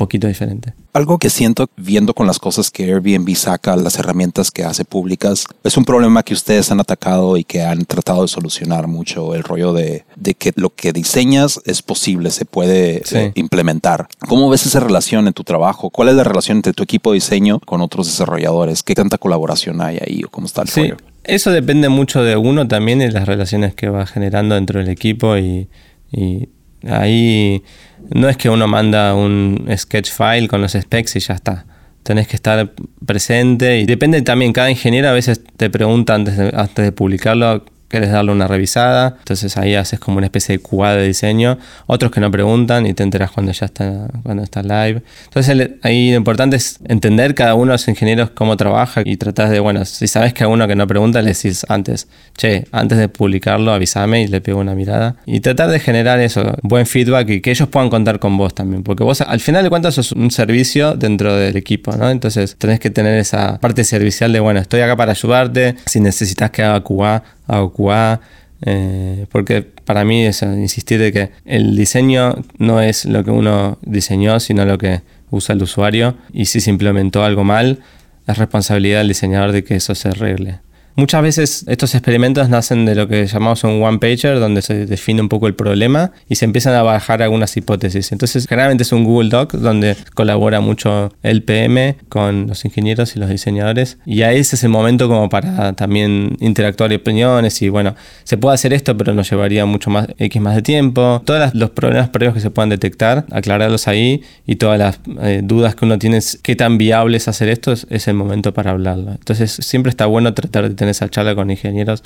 poquito 0.00 0.26
diferente. 0.26 0.74
Algo 0.92 1.18
que 1.18 1.30
siento 1.30 1.68
viendo 1.76 2.14
con 2.14 2.26
las 2.26 2.38
cosas 2.40 2.70
que 2.70 2.84
Airbnb 2.84 3.34
saca, 3.36 3.76
las 3.76 3.96
herramientas 3.98 4.50
que 4.50 4.64
hace 4.64 4.84
públicas, 4.84 5.44
es 5.62 5.76
un 5.76 5.84
problema 5.84 6.22
que 6.24 6.34
ustedes 6.34 6.70
han 6.72 6.80
atacado 6.80 7.36
y 7.36 7.44
que 7.44 7.62
han 7.62 7.84
tratado 7.84 8.22
de 8.22 8.28
solucionar 8.28 8.88
mucho, 8.88 9.34
el 9.34 9.44
rollo 9.44 9.72
de, 9.72 10.04
de 10.16 10.34
que 10.34 10.52
lo 10.56 10.70
que 10.70 10.92
diseñas 10.92 11.60
es 11.64 11.82
posible, 11.82 12.30
se 12.30 12.44
puede 12.44 13.02
Sí. 13.04 13.16
eh, 13.16 13.32
implementar. 13.36 14.08
¿Cómo 14.28 14.50
ves 14.50 14.66
esa 14.66 14.80
relación 14.80 15.26
en 15.28 15.32
tu 15.32 15.44
trabajo? 15.44 15.90
¿Cuál 15.90 16.08
es 16.08 16.14
la 16.16 16.24
relación 16.24 16.58
entre 16.58 16.72
tu 16.72 16.82
equipo 16.82 17.10
de 17.12 17.14
diseño 17.16 17.60
con 17.60 17.80
otros 17.80 18.06
desarrolladores? 18.06 18.82
¿Qué 18.82 18.94
tanta 18.94 19.18
colaboración 19.18 19.80
hay 19.80 19.98
ahí 20.04 20.22
o 20.24 20.28
cómo 20.30 20.46
está 20.46 20.62
el 20.62 20.68
Sí, 20.68 20.80
rollo? 20.80 20.96
Eso 21.22 21.50
depende 21.52 21.88
mucho 21.90 22.22
de 22.22 22.36
uno 22.36 22.66
también 22.66 23.02
y 23.02 23.10
las 23.10 23.26
relaciones 23.28 23.74
que 23.74 23.88
va 23.90 24.06
generando 24.06 24.54
dentro 24.54 24.80
del 24.80 24.88
equipo 24.88 25.36
y, 25.36 25.68
y 26.10 26.48
ahí 26.88 27.62
no 28.10 28.28
es 28.28 28.36
que 28.36 28.48
uno 28.48 28.66
manda 28.66 29.14
un 29.14 29.68
sketch 29.76 30.10
file 30.10 30.48
con 30.48 30.60
los 30.60 30.72
specs 30.72 31.16
y 31.16 31.20
ya 31.20 31.34
está. 31.34 31.66
Tenés 32.02 32.28
que 32.28 32.36
estar 32.36 32.72
presente 33.04 33.80
y 33.80 33.86
depende 33.86 34.22
también, 34.22 34.52
cada 34.52 34.70
ingeniero 34.70 35.08
a 35.08 35.12
veces 35.12 35.42
te 35.56 35.70
pregunta 35.70 36.14
antes 36.14 36.36
de, 36.36 36.52
antes 36.54 36.84
de 36.84 36.92
publicarlo 36.92 37.64
querés 37.90 38.12
darle 38.12 38.32
una 38.32 38.46
revisada, 38.46 39.16
entonces 39.18 39.56
ahí 39.56 39.74
haces 39.74 39.98
como 39.98 40.18
una 40.18 40.26
especie 40.26 40.56
de 40.56 40.62
QA 40.62 40.94
de 40.94 41.06
diseño, 41.08 41.58
otros 41.86 42.12
que 42.12 42.20
no 42.20 42.30
preguntan 42.30 42.86
y 42.86 42.94
te 42.94 43.02
enteras 43.02 43.32
cuando 43.32 43.52
ya 43.52 43.66
está, 43.66 44.06
cuando 44.22 44.44
está 44.44 44.62
live. 44.62 45.02
Entonces 45.24 45.70
ahí 45.82 46.10
lo 46.10 46.16
importante 46.16 46.56
es 46.56 46.78
entender 46.86 47.34
cada 47.34 47.54
uno 47.54 47.66
de 47.66 47.74
los 47.74 47.88
ingenieros 47.88 48.30
cómo 48.30 48.56
trabaja 48.56 49.02
y 49.04 49.16
tratar 49.16 49.50
de, 49.50 49.58
bueno, 49.58 49.84
si 49.84 50.06
sabes 50.06 50.32
que 50.32 50.44
a 50.44 50.48
uno 50.48 50.68
que 50.68 50.76
no 50.76 50.86
pregunta, 50.86 51.20
le 51.20 51.32
decís 51.34 51.66
antes, 51.68 52.06
che, 52.36 52.64
antes 52.70 52.96
de 52.96 53.08
publicarlo 53.08 53.72
avísame 53.72 54.22
y 54.22 54.28
le 54.28 54.40
pego 54.40 54.60
una 54.60 54.74
mirada. 54.74 55.16
Y 55.26 55.40
tratar 55.40 55.68
de 55.70 55.80
generar 55.80 56.20
eso, 56.20 56.54
buen 56.62 56.86
feedback 56.86 57.28
y 57.28 57.40
que 57.40 57.50
ellos 57.50 57.68
puedan 57.68 57.90
contar 57.90 58.20
con 58.20 58.36
vos 58.36 58.54
también, 58.54 58.84
porque 58.84 59.02
vos 59.02 59.20
al 59.20 59.40
final 59.40 59.64
de 59.64 59.70
cuentas 59.70 59.94
sos 59.94 60.12
un 60.12 60.30
servicio 60.30 60.94
dentro 60.94 61.34
del 61.34 61.56
equipo, 61.56 61.96
¿no? 61.96 62.08
Entonces 62.08 62.54
tenés 62.56 62.78
que 62.78 62.90
tener 62.90 63.18
esa 63.18 63.58
parte 63.58 63.82
servicial 63.82 64.32
de, 64.32 64.38
bueno, 64.38 64.60
estoy 64.60 64.80
acá 64.80 64.96
para 64.96 65.10
ayudarte, 65.10 65.74
si 65.86 66.00
necesitas 66.00 66.50
que 66.52 66.62
haga 66.62 66.82
QA, 66.82 67.22
hago 67.50 67.72
QA, 67.72 68.20
eh, 68.62 69.26
porque 69.30 69.62
para 69.62 70.04
mí 70.04 70.24
es 70.24 70.42
insistir 70.42 71.00
de 71.00 71.12
que 71.12 71.30
el 71.44 71.76
diseño 71.76 72.36
no 72.58 72.80
es 72.80 73.04
lo 73.04 73.24
que 73.24 73.30
uno 73.30 73.78
diseñó, 73.82 74.38
sino 74.40 74.64
lo 74.64 74.78
que 74.78 75.00
usa 75.30 75.54
el 75.54 75.62
usuario, 75.62 76.16
y 76.32 76.46
si 76.46 76.60
se 76.60 76.70
implementó 76.70 77.24
algo 77.24 77.44
mal, 77.44 77.80
es 78.26 78.38
responsabilidad 78.38 78.98
del 78.98 79.08
diseñador 79.08 79.52
de 79.52 79.64
que 79.64 79.76
eso 79.76 79.94
se 79.94 80.08
arregle. 80.08 80.60
Muchas 81.00 81.22
veces 81.22 81.64
estos 81.66 81.94
experimentos 81.94 82.50
nacen 82.50 82.84
de 82.84 82.94
lo 82.94 83.08
que 83.08 83.26
llamamos 83.26 83.64
un 83.64 83.82
one-pager, 83.82 84.38
donde 84.38 84.60
se 84.60 84.84
define 84.84 85.22
un 85.22 85.30
poco 85.30 85.46
el 85.46 85.54
problema 85.54 86.12
y 86.28 86.34
se 86.34 86.44
empiezan 86.44 86.74
a 86.74 86.82
bajar 86.82 87.22
algunas 87.22 87.56
hipótesis. 87.56 88.12
Entonces, 88.12 88.46
generalmente 88.46 88.82
es 88.82 88.92
un 88.92 89.04
Google 89.04 89.30
Doc 89.30 89.54
donde 89.54 89.96
colabora 90.12 90.60
mucho 90.60 91.10
el 91.22 91.42
PM 91.42 91.96
con 92.10 92.48
los 92.48 92.66
ingenieros 92.66 93.16
y 93.16 93.18
los 93.18 93.30
diseñadores. 93.30 93.96
Y 94.04 94.20
ahí 94.24 94.40
ese 94.40 94.56
es 94.56 94.64
el 94.64 94.68
momento 94.68 95.08
como 95.08 95.30
para 95.30 95.72
también 95.72 96.36
interactuar 96.38 96.92
opiniones 96.92 97.62
y 97.62 97.70
bueno, 97.70 97.94
se 98.24 98.36
puede 98.36 98.56
hacer 98.56 98.74
esto, 98.74 98.94
pero 98.94 99.14
nos 99.14 99.30
llevaría 99.30 99.64
mucho 99.64 99.88
más 99.88 100.06
X 100.18 100.42
más 100.42 100.54
de 100.54 100.60
tiempo. 100.60 101.22
Todos 101.24 101.54
los 101.54 101.70
problemas 101.70 102.10
previos 102.10 102.34
que 102.34 102.40
se 102.40 102.50
puedan 102.50 102.68
detectar, 102.68 103.24
aclararlos 103.30 103.88
ahí 103.88 104.20
y 104.46 104.56
todas 104.56 104.78
las 104.78 105.00
eh, 105.22 105.40
dudas 105.42 105.74
que 105.74 105.86
uno 105.86 105.98
tiene, 105.98 106.18
qué 106.42 106.56
tan 106.56 106.76
viable 106.76 107.16
es 107.16 107.26
hacer 107.26 107.48
esto, 107.48 107.72
es, 107.72 107.86
es 107.88 108.06
el 108.06 108.12
momento 108.12 108.52
para 108.52 108.72
hablarlo. 108.72 109.12
Entonces, 109.12 109.50
siempre 109.50 109.88
está 109.88 110.04
bueno 110.04 110.34
tratar 110.34 110.68
de 110.68 110.74
tener 110.74 110.89
esa 110.90 111.08
charla 111.08 111.34
con 111.34 111.50
ingenieros 111.50 112.02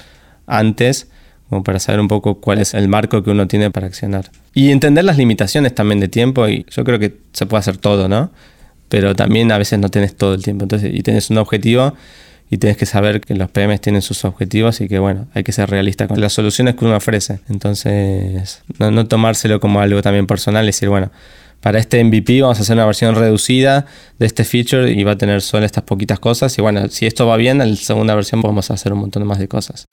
antes, 0.47 1.09
como 1.49 1.65
para 1.65 1.79
saber 1.79 2.01
un 2.01 2.09
poco 2.09 2.41
cuál 2.41 2.59
es 2.59 2.75
el 2.75 2.89
marco 2.89 3.23
que 3.23 3.31
uno 3.31 3.47
tiene 3.47 3.71
para 3.71 3.87
accionar. 3.87 4.31
Y 4.55 4.71
entender 4.71 5.05
las 5.05 5.17
limitaciones 5.17 5.75
también 5.75 6.01
de 6.01 6.09
tiempo, 6.09 6.49
y 6.49 6.67
yo 6.71 6.85
creo 6.85 6.99
que 6.99 7.17
se 7.33 7.47
puede 7.47 7.61
hacer 7.61 7.77
todo, 7.77 8.09
¿no? 8.09 8.31
Pero 8.89 9.15
también 9.15 9.51
a 9.53 9.59
veces 9.59 9.79
no 9.79 9.89
tienes 9.89 10.17
todo 10.17 10.35
el 10.35 10.43
tiempo, 10.43 10.65
entonces, 10.65 10.93
y 10.95 11.03
tienes 11.03 11.31
un 11.31 11.39
objetivo 11.39 11.95
y 12.51 12.59
tienes 12.59 12.77
que 12.77 12.87
saber 12.87 13.21
que 13.21 13.35
los 13.35 13.51
PMs 13.51 13.81
tienen 13.81 14.03
sus 14.03 14.25
objetivos 14.25 14.81
y 14.81 14.89
que 14.89 14.99
bueno, 14.99 15.27
hay 15.35 15.43
que 15.43 15.53
ser 15.53 15.69
realista 15.71 16.07
con 16.07 16.21
las 16.21 16.33
soluciones 16.33 16.75
que 16.77 16.85
uno 16.85 16.97
ofrece. 16.97 17.41
Entonces, 17.49 18.63
no, 18.79 18.91
no 18.91 19.07
tomárselo 19.07 19.61
como 19.61 19.81
algo 19.81 20.03
también 20.03 20.27
personal 20.27 20.67
decir, 20.67 20.89
bueno, 20.89 21.11
para 21.65 21.79
este 21.79 22.05
MVP 22.05 22.43
vamos 22.43 22.59
a 22.59 22.61
hacer 22.61 22.77
una 22.77 22.85
versión 22.85 23.15
reducida 23.15 23.87
de 24.19 24.27
este 24.27 24.45
feature 24.45 24.93
y 24.93 25.03
va 25.03 25.13
a 25.13 25.17
tener 25.17 25.41
solo 25.41 25.65
estas 25.65 25.83
poquitas 25.83 26.21
cosas. 26.21 26.59
Y 26.59 26.61
bueno, 26.61 26.91
si 26.91 27.07
esto 27.07 27.27
va 27.27 27.39
bien, 27.39 27.63
en 27.63 27.71
la 27.71 27.77
segunda 27.77 28.15
versión 28.15 28.43
vamos 28.43 28.71
a 28.71 28.75
hacer 28.75 28.93
un 28.93 28.99
montón 28.99 29.27
más 29.27 29.39
de 29.39 29.49
cosas. 29.49 29.89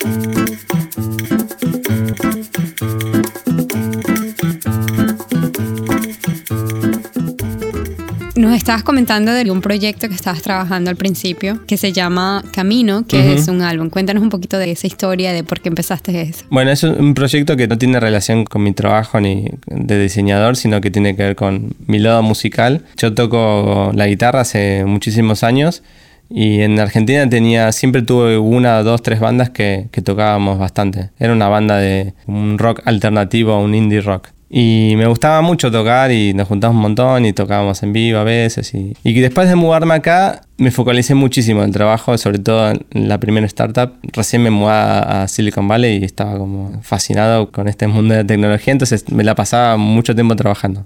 Nos 8.51 8.57
estabas 8.57 8.83
comentando 8.83 9.31
de 9.31 9.49
un 9.49 9.61
proyecto 9.61 10.09
que 10.09 10.13
estabas 10.13 10.41
trabajando 10.41 10.89
al 10.89 10.97
principio, 10.97 11.65
que 11.65 11.77
se 11.77 11.93
llama 11.93 12.43
Camino, 12.51 13.07
que 13.07 13.33
es 13.33 13.47
un 13.47 13.61
álbum. 13.61 13.89
Cuéntanos 13.89 14.21
un 14.21 14.29
poquito 14.29 14.57
de 14.57 14.71
esa 14.71 14.87
historia, 14.87 15.31
de 15.31 15.45
por 15.45 15.61
qué 15.61 15.69
empezaste 15.69 16.21
eso. 16.21 16.43
Bueno, 16.49 16.69
es 16.69 16.83
un 16.83 17.13
proyecto 17.13 17.55
que 17.55 17.69
no 17.69 17.77
tiene 17.77 17.97
relación 18.01 18.43
con 18.43 18.61
mi 18.61 18.73
trabajo 18.73 19.21
ni 19.21 19.45
de 19.67 20.01
diseñador, 20.01 20.57
sino 20.57 20.81
que 20.81 20.91
tiene 20.91 21.15
que 21.15 21.23
ver 21.23 21.35
con 21.37 21.73
mi 21.87 21.99
lado 21.99 22.23
musical. 22.23 22.83
Yo 22.97 23.13
toco 23.13 23.93
la 23.95 24.07
guitarra 24.07 24.41
hace 24.41 24.83
muchísimos 24.83 25.45
años 25.45 25.81
y 26.29 26.59
en 26.59 26.77
Argentina 26.77 27.29
tenía, 27.29 27.71
siempre 27.71 28.01
tuve 28.01 28.37
una, 28.37 28.83
dos, 28.83 29.01
tres 29.01 29.21
bandas 29.21 29.49
que, 29.51 29.87
que 29.93 30.01
tocábamos 30.01 30.59
bastante. 30.59 31.11
Era 31.19 31.31
una 31.31 31.47
banda 31.47 31.77
de 31.77 32.15
un 32.27 32.57
rock 32.57 32.81
alternativo, 32.83 33.57
un 33.61 33.73
indie 33.73 34.01
rock. 34.01 34.27
Y 34.53 34.95
me 34.97 35.07
gustaba 35.07 35.41
mucho 35.41 35.71
tocar 35.71 36.11
y 36.11 36.33
nos 36.33 36.45
juntamos 36.45 36.75
un 36.75 36.81
montón 36.81 37.25
y 37.25 37.31
tocábamos 37.31 37.81
en 37.83 37.93
vivo 37.93 38.19
a 38.19 38.25
veces. 38.25 38.73
Y, 38.73 38.97
y 39.01 39.13
después 39.21 39.47
de 39.47 39.55
mudarme 39.55 39.93
acá, 39.93 40.41
me 40.57 40.71
focalicé 40.71 41.15
muchísimo 41.15 41.61
en 41.61 41.67
el 41.67 41.71
trabajo, 41.73 42.17
sobre 42.17 42.39
todo 42.39 42.71
en 42.71 43.07
la 43.07 43.17
primera 43.17 43.45
startup. 43.45 43.93
Recién 44.11 44.43
me 44.43 44.49
mudé 44.49 44.73
a 44.73 45.25
Silicon 45.29 45.69
Valley 45.69 45.99
y 46.01 46.03
estaba 46.03 46.37
como 46.37 46.81
fascinado 46.83 47.49
con 47.49 47.69
este 47.69 47.87
mundo 47.87 48.13
de 48.13 48.25
tecnología, 48.25 48.73
entonces 48.73 49.09
me 49.09 49.23
la 49.23 49.35
pasaba 49.35 49.77
mucho 49.77 50.15
tiempo 50.15 50.35
trabajando. 50.35 50.85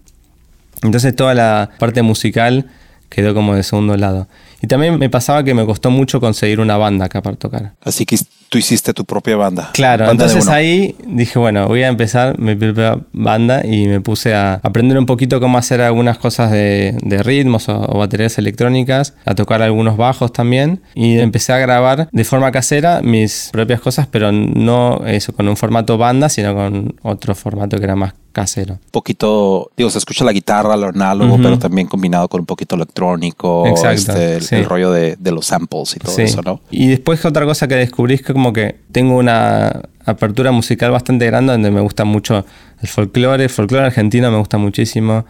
Entonces 0.84 1.15
toda 1.15 1.34
la 1.34 1.71
parte 1.80 2.04
musical 2.04 2.67
quedó 3.10 3.34
como 3.34 3.56
de 3.56 3.63
segundo 3.63 3.97
lado. 3.97 4.28
Y 4.62 4.67
también 4.67 4.99
me 4.99 5.10
pasaba 5.10 5.43
que 5.43 5.56
me 5.56 5.65
costó 5.65 5.89
mucho 5.89 6.19
conseguir 6.19 6.60
una 6.60 6.78
banda 6.78 7.06
acá 7.06 7.23
para 7.23 7.36
tocar. 7.36 7.73
Así 7.82 8.06
que 8.06 8.17
tú 8.49 8.58
hiciste 8.58 8.93
tu 8.93 9.05
propia 9.05 9.36
banda. 9.36 9.71
Claro, 9.73 10.10
entonces 10.10 10.47
ahí 10.47 10.95
dije, 11.05 11.39
bueno, 11.39 11.67
voy 11.67 11.84
a 11.84 11.88
empezar 11.88 12.39
mi 12.39 12.55
propia 12.55 12.99
banda 13.12 13.65
y 13.65 13.88
me 13.88 14.01
puse 14.01 14.34
a 14.34 14.60
aprender 14.63 14.97
un 14.97 15.05
poquito 15.05 15.39
cómo 15.39 15.58
hacer 15.58 15.81
algunas 15.81 16.17
cosas 16.17 16.51
de, 16.51 16.95
ritmos 17.23 17.69
o, 17.69 17.97
baterías 17.97 18.38
electrónicas, 18.38 19.13
a 19.25 19.36
tocar 19.36 19.62
algunos 19.62 19.97
bajos 19.97 20.34
también 20.34 20.81
y 20.93 21.17
empecé 21.19 21.53
a 21.53 21.58
grabar 21.58 22.10
de 22.12 22.23
forma 22.23 22.51
casera 22.51 23.01
mis 23.01 23.49
propias 23.51 23.79
cosas, 23.79 24.08
pero 24.08 24.31
no 24.31 25.01
eso 25.05 25.34
con 25.34 25.47
un 25.47 25.58
formato 25.58 25.97
banda, 25.97 26.29
sino 26.29 26.53
con 26.53 26.95
otro 27.01 27.36
formato 27.36 27.77
que 27.77 27.84
era 27.84 27.95
más 27.95 28.13
casero. 28.36 28.74
Un 28.74 28.91
poquito, 28.91 29.71
digo, 29.78 29.89
se 29.89 29.98
escucha 29.98 30.26
la 30.26 30.34
guitarra, 30.34 30.76
lo 30.76 30.88
análogo, 30.88 31.38
pero 31.38 31.58
también 31.58 31.88
combinado 31.88 32.28
con 32.28 32.41
un 32.41 32.45
poquito 32.45 32.76
electrónico, 32.76 33.65
este, 33.89 34.58
el, 34.58 34.65
rollo 34.65 34.91
de, 34.91 35.17
los 35.32 35.48
samples 35.48 35.95
y 35.95 36.00
todo 36.00 36.17
eso, 36.17 36.41
¿no? 36.43 36.60
Y 36.69 36.88
después 36.88 37.24
otra 37.24 37.45
cosa 37.45 37.69
que 37.69 37.76
descubrí 37.76 38.15
es 38.15 38.21
que 38.21 38.34
como 38.34 38.52
que 38.52 38.76
tengo 38.91 39.15
una 39.17 39.84
apertura 40.06 40.52
musical 40.52 40.91
bastante 40.91 41.26
grande 41.26 41.54
donde 41.54 41.71
me 41.71 41.80
gusta 41.80 42.04
mucho 42.04 42.45
el 42.82 42.88
folclore, 42.89 43.45
el 43.45 43.50
folclore 43.50 43.86
argentino 43.86 44.30
me 44.30 44.38
gusta 44.38 44.58
muchísimo, 44.58 45.26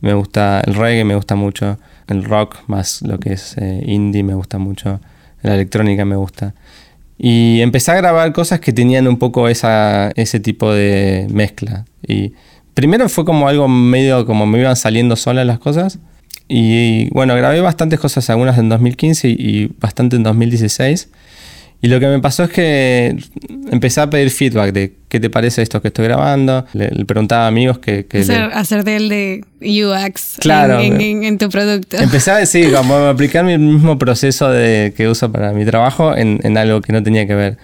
me 0.00 0.12
gusta 0.14 0.60
el 0.66 0.74
reggae, 0.74 1.04
me 1.04 1.14
gusta 1.14 1.36
mucho 1.36 1.78
el 2.08 2.24
rock, 2.24 2.56
más 2.66 3.02
lo 3.02 3.20
que 3.20 3.34
es 3.34 3.56
eh, 3.56 3.84
indie 3.86 4.24
me 4.24 4.34
gusta 4.34 4.58
mucho, 4.58 5.00
la 5.42 5.54
electrónica 5.54 6.04
me 6.04 6.16
gusta. 6.16 6.54
Y 7.18 7.60
empecé 7.62 7.92
a 7.92 7.96
grabar 7.96 8.32
cosas 8.32 8.60
que 8.60 8.72
tenían 8.72 9.06
un 9.08 9.18
poco 9.18 9.48
esa, 9.48 10.10
ese 10.14 10.38
tipo 10.38 10.72
de 10.72 11.26
mezcla. 11.30 11.84
Y 12.06 12.32
primero 12.78 13.08
fue 13.08 13.24
como 13.24 13.48
algo 13.48 13.66
medio 13.66 14.24
como 14.24 14.46
me 14.46 14.60
iban 14.60 14.76
saliendo 14.76 15.16
solas 15.16 15.44
las 15.44 15.58
cosas. 15.58 15.98
Y 16.46 17.10
bueno, 17.10 17.34
grabé 17.34 17.60
bastantes 17.60 17.98
cosas, 17.98 18.30
algunas 18.30 18.56
en 18.56 18.68
2015 18.68 19.28
y 19.30 19.66
bastante 19.80 20.14
en 20.14 20.22
2016. 20.22 21.08
Y 21.82 21.88
lo 21.88 21.98
que 21.98 22.06
me 22.06 22.20
pasó 22.20 22.44
es 22.44 22.50
que 22.50 23.16
empecé 23.72 24.00
a 24.00 24.08
pedir 24.08 24.30
feedback 24.30 24.72
de 24.72 24.94
qué 25.08 25.18
te 25.18 25.28
parece 25.28 25.60
esto 25.60 25.82
que 25.82 25.88
estoy 25.88 26.04
grabando. 26.04 26.66
Le, 26.72 27.04
preguntaba 27.04 27.46
a 27.46 27.48
amigos 27.48 27.80
que... 27.80 28.06
hacer, 28.12 28.42
hacer 28.54 28.84
del 28.84 29.08
de 29.08 29.44
UX 29.60 30.38
en, 30.46 31.36
tu 31.38 31.48
producto. 31.48 31.96
Empecé 31.96 32.30
a 32.30 32.36
decir, 32.44 32.72
como 32.72 32.94
aplicar 32.94 33.44
mi 33.44 33.58
mismo 33.58 33.98
proceso 33.98 34.48
de, 34.50 34.94
que 34.96 35.08
uso 35.08 35.32
para 35.32 35.52
mi 35.52 35.64
trabajo 35.64 36.16
en, 36.16 36.38
en, 36.44 36.56
algo 36.56 36.80
que 36.80 36.92
no 36.92 37.02
tenía 37.02 37.26
que 37.26 37.34
ver. 37.34 37.58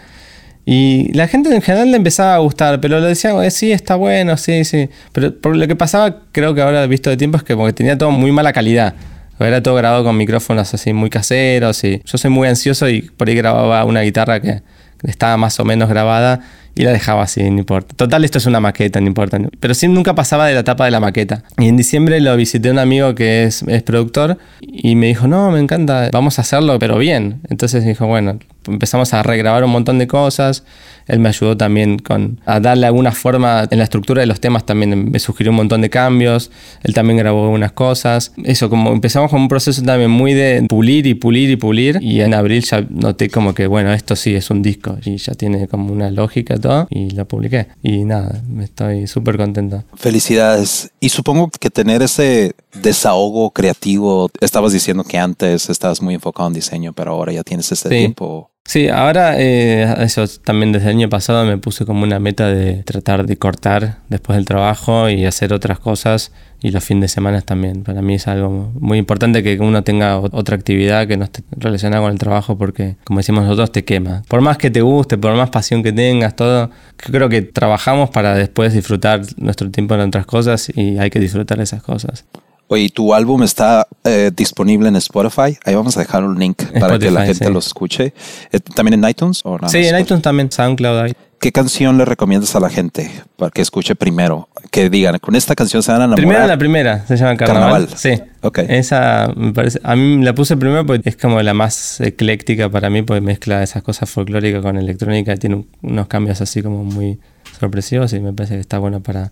Y 0.67 1.13
la 1.13 1.29
gente 1.29 1.55
en 1.55 1.61
general 1.61 1.91
le 1.91 1.97
empezaba 1.97 2.35
a 2.35 2.39
gustar, 2.39 2.81
pero 2.81 2.99
lo 3.01 3.07
decía, 3.07 3.51
sí, 3.51 3.73
está 3.73 3.97
bueno, 3.97 4.37
sí, 4.37 4.65
sí. 4.65 4.89
Pero 5.13 5.39
por 5.39 5.57
lo 5.57 5.67
que 5.67 5.77
pasaba, 5.77 6.23
creo 6.33 6.55
que 6.55 6.63
ahora 6.63 6.87
visto 6.87 7.11
de 7.11 7.17
tiempo, 7.17 7.37
es 7.37 7.43
que 7.43 7.55
porque 7.55 7.73
tenía 7.73 7.99
todo 7.99 8.11
muy 8.11 8.33
mala 8.33 8.53
calidad. 8.53 8.95
Era 9.41 9.63
todo 9.63 9.75
grabado 9.75 10.05
con 10.05 10.17
micrófonos 10.17 10.73
así 10.73 10.93
muy 10.93 11.11
caseros 11.11 11.83
y 11.85 12.01
yo 12.05 12.19
soy 12.19 12.31
muy 12.31 12.49
ansioso 12.49 12.89
y 12.89 13.03
por 13.03 13.29
ahí 13.29 13.35
grababa 13.35 13.85
una 13.85 14.01
guitarra 14.03 14.41
que 14.41 14.63
estaba 15.03 15.37
más 15.37 15.59
o 15.61 15.65
menos 15.65 15.89
grabada 15.89 16.41
y 16.77 16.83
la 16.83 16.93
dejaba 16.93 17.23
así, 17.23 17.43
no 17.51 17.59
importa. 17.59 17.95
Total, 17.95 18.25
esto 18.25 18.39
es 18.39 18.47
una 18.47 18.61
maqueta, 18.61 19.01
no 19.01 19.07
importa. 19.07 19.39
Pero 19.61 19.75
sí 19.75 19.87
nunca 19.87 20.15
pasaba 20.15 20.47
de 20.47 20.55
la 20.55 20.61
etapa 20.61 20.85
de 20.85 20.91
la 20.91 21.01
maqueta. 21.01 21.45
Y 21.59 21.69
en 21.69 21.77
diciembre 21.77 22.21
lo 22.21 22.37
visité 22.37 22.71
un 22.71 22.79
amigo 22.79 23.15
que 23.15 23.45
es, 23.45 23.63
es 23.63 23.83
productor 23.83 24.39
y 24.61 24.97
me 24.97 25.07
dijo, 25.07 25.29
no, 25.29 25.51
me 25.51 25.61
encanta, 25.61 26.11
vamos 26.13 26.39
a 26.39 26.43
hacerlo, 26.43 26.79
pero 26.79 26.99
bien. 26.99 27.41
Entonces 27.49 27.85
dijo, 27.85 28.07
bueno, 28.07 28.39
empezamos 28.67 29.13
a 29.15 29.23
regrabar 29.23 29.65
un 29.65 29.71
montón 29.71 29.99
de 29.99 30.07
cosas. 30.07 30.65
Él 31.07 31.19
me 31.19 31.29
ayudó 31.29 31.57
también 31.57 31.99
con 31.99 32.41
a 32.47 32.61
darle 32.61 32.87
alguna 32.87 33.13
forma 33.13 33.67
en 33.71 33.79
la 33.79 33.85
estructura 33.85 34.21
de 34.21 34.27
los 34.27 34.41
temas, 34.41 34.65
también 34.65 35.11
me 35.11 35.19
sugirió 35.19 35.51
un 35.51 35.57
montón 35.57 35.81
de 35.81 35.91
cambios. 35.91 36.51
Él 36.83 36.95
también 36.95 37.19
grabó 37.19 37.45
algunas 37.45 37.73
cosas. 37.73 38.33
Eso, 38.43 38.71
como 38.71 38.93
empezamos 38.93 39.31
con 39.31 39.43
un 39.43 39.49
proceso 39.49 39.83
también 39.83 40.11
muy 40.11 40.35
de 40.35 40.65
pulir 40.69 41.07
y 41.07 41.15
pulir 41.15 41.51
y 41.51 41.57
pulir. 41.57 41.99
Y 42.01 42.21
en 42.21 42.35
abril 42.35 42.65
ya 42.65 42.87
noté 42.89 43.29
como 43.29 43.55
que, 43.55 43.67
bueno, 43.67 43.93
esto 43.93 44.17
sí 44.17 44.35
es 44.35 44.51
un 44.51 44.63
disco 44.63 44.97
y 45.05 45.17
ya 45.17 45.35
tiene 45.35 45.69
como 45.69 45.93
una 45.93 46.11
lógica 46.11 46.57
todo. 46.59 46.87
Y 46.91 47.11
lo 47.11 47.27
publiqué. 47.27 47.69
Y 47.83 48.05
nada, 48.05 48.43
me 48.49 48.65
estoy 48.65 49.07
súper 49.07 49.37
contento. 49.37 49.85
Felicidades. 49.95 50.91
Y 51.01 51.11
supongo 51.11 51.51
que 51.51 51.71
tener 51.71 52.03
ese 52.03 52.55
desahogo 52.83 53.51
creativo, 53.51 54.31
estabas 54.41 54.73
diciendo 54.73 55.05
que 55.05 55.19
antes 55.19 55.69
estabas 55.69 56.01
muy 56.03 56.15
enfocado 56.15 56.49
en 56.49 56.55
diseño, 56.55 56.93
pero 56.93 57.13
ahora 57.13 57.33
ya 57.33 57.43
tienes 57.43 57.71
ese 57.71 57.89
tiempo 57.89 58.51
Sí, 58.67 58.89
ahora 58.89 59.35
eh, 59.39 59.95
eso 60.01 60.25
también 60.43 60.73
desde 60.73 60.87
el 60.87 60.97
año 60.97 61.09
pasado 61.11 61.45
me 61.45 61.59
puse 61.59 61.85
como 61.85 62.03
una 62.03 62.19
meta 62.19 62.49
de 62.49 62.83
tratar 62.83 63.27
de 63.27 63.37
cortar 63.37 63.99
después 64.09 64.37
del 64.37 64.47
trabajo 64.47 65.11
y 65.11 65.27
hacer 65.27 65.53
otras 65.53 65.79
cosas 65.79 66.33
y 66.63 66.71
los 66.71 66.83
fines 66.83 67.03
de 67.03 67.09
semana 67.09 67.43
también. 67.43 67.85
Para 67.85 68.01
mí 68.01 68.15
es 68.15 68.27
algo 68.27 68.73
muy 68.81 68.97
importante 68.97 69.43
que 69.43 69.61
uno 69.61 69.85
tenga 69.85 70.19
otra 70.19 70.57
actividad 70.57 71.07
que 71.07 71.19
no 71.19 71.25
esté 71.25 71.45
relacionada 71.51 72.03
con 72.03 72.13
el 72.13 72.19
trabajo 72.19 72.57
porque, 72.57 72.97
como 73.05 73.21
decimos 73.21 73.45
nosotros, 73.45 73.71
te 73.71 73.85
quema. 73.85 74.23
Por 74.29 74.41
más 74.41 74.57
que 74.57 74.71
te 74.71 74.81
guste, 74.81 75.19
por 75.19 75.37
más 75.37 75.51
pasión 75.51 75.83
que 75.83 75.93
tengas, 75.93 76.35
todo, 76.35 76.71
creo 76.97 77.29
que 77.29 77.43
trabajamos 77.43 78.09
para 78.09 78.35
después 78.35 78.73
disfrutar 78.73 79.21
nuestro 79.37 79.71
tiempo 79.71 79.95
en 79.95 80.01
otras 80.01 80.25
cosas 80.25 80.73
y 80.75 80.99
hay 80.99 81.11
que 81.11 81.21
disfrutar 81.21 81.61
esas 81.61 81.83
cosas. 81.83 82.25
Oye, 82.69 82.89
tu 82.91 83.13
álbum 83.13 83.43
está 83.43 83.87
eh, 84.05 84.31
disponible 84.35 84.89
en 84.89 84.97
Spotify. 84.97 85.57
Ahí 85.65 85.75
vamos 85.75 85.97
a 85.97 86.01
dejar 86.01 86.25
un 86.25 86.39
link 86.39 86.63
para 86.81 86.99
que 86.99 87.11
la 87.11 87.27
gente 87.27 87.51
lo 87.51 87.59
escuche. 87.59 88.15
Eh, 88.53 88.61
¿También 88.61 89.05
en 89.05 89.09
iTunes? 89.09 89.43
O 89.45 89.59
sí, 89.69 89.87
en 89.87 89.99
iTunes 89.99 90.23
también, 90.23 90.51
SoundCloud. 90.51 91.13
¿Qué 91.39 91.53
canción 91.53 91.99
le 91.99 92.07
recomiendas 92.07 92.57
a 92.57 92.61
la 92.61 92.71
gente 92.71 93.11
para 93.37 93.51
que 93.51 93.61
escuche 93.61 93.95
primero? 93.95 94.49
Que 94.71 94.89
digan, 94.89 95.19
con 95.19 95.37
esta 95.37 95.55
canción 95.55 95.83
se 95.83 95.93
van 95.93 96.01
a 96.01 96.05
enamorar. 96.05 96.25
Primero 96.25 96.47
la 96.47 96.57
primera, 96.57 97.07
se 97.07 97.19
llama 97.19 97.37
Carnaval. 97.37 97.87
Sí. 97.95 98.19
Ok. 98.41 98.61
Esa 98.61 99.31
me 99.37 99.53
parece, 99.53 99.79
a 99.85 99.95
mí 99.95 100.25
la 100.25 100.35
puse 100.35 100.57
primero 100.57 100.87
porque 100.87 101.07
es 101.07 101.17
como 101.17 101.43
la 101.43 101.53
más 101.53 102.01
ecléctica 102.01 102.71
para 102.71 102.89
mí, 102.89 103.03
porque 103.03 103.21
mezcla 103.21 103.63
esas 103.63 103.83
cosas 103.83 104.09
folclóricas 104.09 104.63
con 104.63 104.79
electrónica, 104.79 105.37
tiene 105.37 105.67
unos 105.83 106.07
cambios 106.07 106.41
así 106.41 106.63
como 106.63 106.83
muy 106.83 107.21
sorpresivos 107.61 108.15
y 108.15 108.21
me 108.21 108.33
parece 108.33 108.55
que 108.55 108.61
está 108.61 108.79
bueno 108.79 109.01
para 109.01 109.31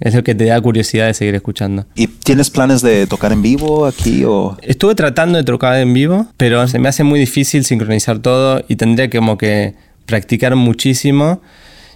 es 0.00 0.14
lo 0.14 0.24
que 0.24 0.34
te 0.34 0.46
da 0.46 0.60
curiosidad 0.60 1.06
de 1.06 1.14
seguir 1.14 1.34
escuchando. 1.34 1.86
¿Y 1.94 2.08
tienes 2.08 2.50
planes 2.50 2.82
de 2.82 3.06
tocar 3.06 3.32
en 3.32 3.42
vivo 3.42 3.86
aquí 3.86 4.24
o...? 4.24 4.56
Estuve 4.62 4.94
tratando 4.94 5.38
de 5.38 5.44
tocar 5.44 5.76
en 5.76 5.94
vivo, 5.94 6.26
pero 6.36 6.66
se 6.66 6.78
me 6.78 6.88
hace 6.88 7.04
muy 7.04 7.20
difícil 7.20 7.64
sincronizar 7.64 8.18
todo 8.18 8.64
y 8.68 8.76
tendría 8.76 9.08
como 9.10 9.38
que 9.38 9.74
practicar 10.06 10.56
muchísimo. 10.56 11.40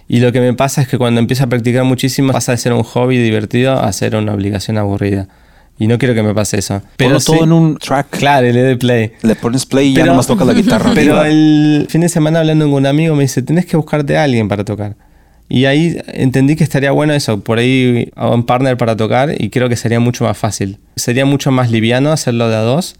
Y 0.07 0.21
lo 0.21 0.31
que 0.31 0.39
me 0.39 0.53
pasa 0.53 0.81
es 0.81 0.87
que 0.87 0.97
cuando 0.97 1.19
empiezo 1.19 1.43
a 1.43 1.47
practicar 1.47 1.83
muchísimo 1.83 2.31
pasa 2.31 2.53
de 2.53 2.57
ser 2.57 2.71
un 2.71 2.83
hobby 2.83 3.17
divertido 3.17 3.73
a 3.73 3.91
ser 3.91 4.15
una 4.15 4.33
obligación 4.33 4.77
aburrida. 4.77 5.27
Y 5.79 5.87
no 5.87 5.97
quiero 5.97 6.15
que 6.15 6.23
me 6.23 6.33
pase 6.33 6.57
eso. 6.57 6.81
Pero 6.95 7.19
todo 7.19 7.43
en 7.43 7.51
un 7.51 7.77
track. 7.77 8.09
Claro, 8.09 8.47
le 8.49 8.63
doy 8.63 8.75
play. 8.77 9.11
Le 9.21 9.35
pones 9.35 9.65
play 9.65 9.89
y 9.89 9.93
ya 9.93 10.05
nomás 10.05 10.25
toca 10.25 10.43
la 10.43 10.53
guitarra. 10.53 10.91
Pero 10.95 11.23
el 11.23 11.87
fin 11.89 12.01
de 12.01 12.09
semana 12.09 12.39
hablando 12.39 12.65
con 12.65 12.75
un 12.75 12.85
amigo 12.87 13.15
me 13.15 13.23
dice, 13.23 13.41
tenés 13.43 13.65
que 13.65 13.77
buscarte 13.77 14.17
a 14.17 14.23
alguien 14.23 14.47
para 14.47 14.63
tocar. 14.63 14.95
Y 15.49 15.65
ahí 15.65 15.97
entendí 16.07 16.55
que 16.55 16.63
estaría 16.63 16.91
bueno 16.91 17.13
eso, 17.13 17.39
por 17.39 17.57
ahí 17.57 18.11
a 18.15 18.29
un 18.29 18.45
partner 18.45 18.75
para 18.77 18.97
tocar 18.97 19.33
y 19.37 19.49
creo 19.49 19.69
que 19.69 19.77
sería 19.77 19.99
mucho 19.99 20.25
más 20.25 20.37
fácil. 20.37 20.77
Sería 20.95 21.25
mucho 21.25 21.51
más 21.51 21.71
liviano 21.71 22.11
hacerlo 22.11 22.49
de 22.49 22.55
a 22.55 22.61
dos. 22.61 22.95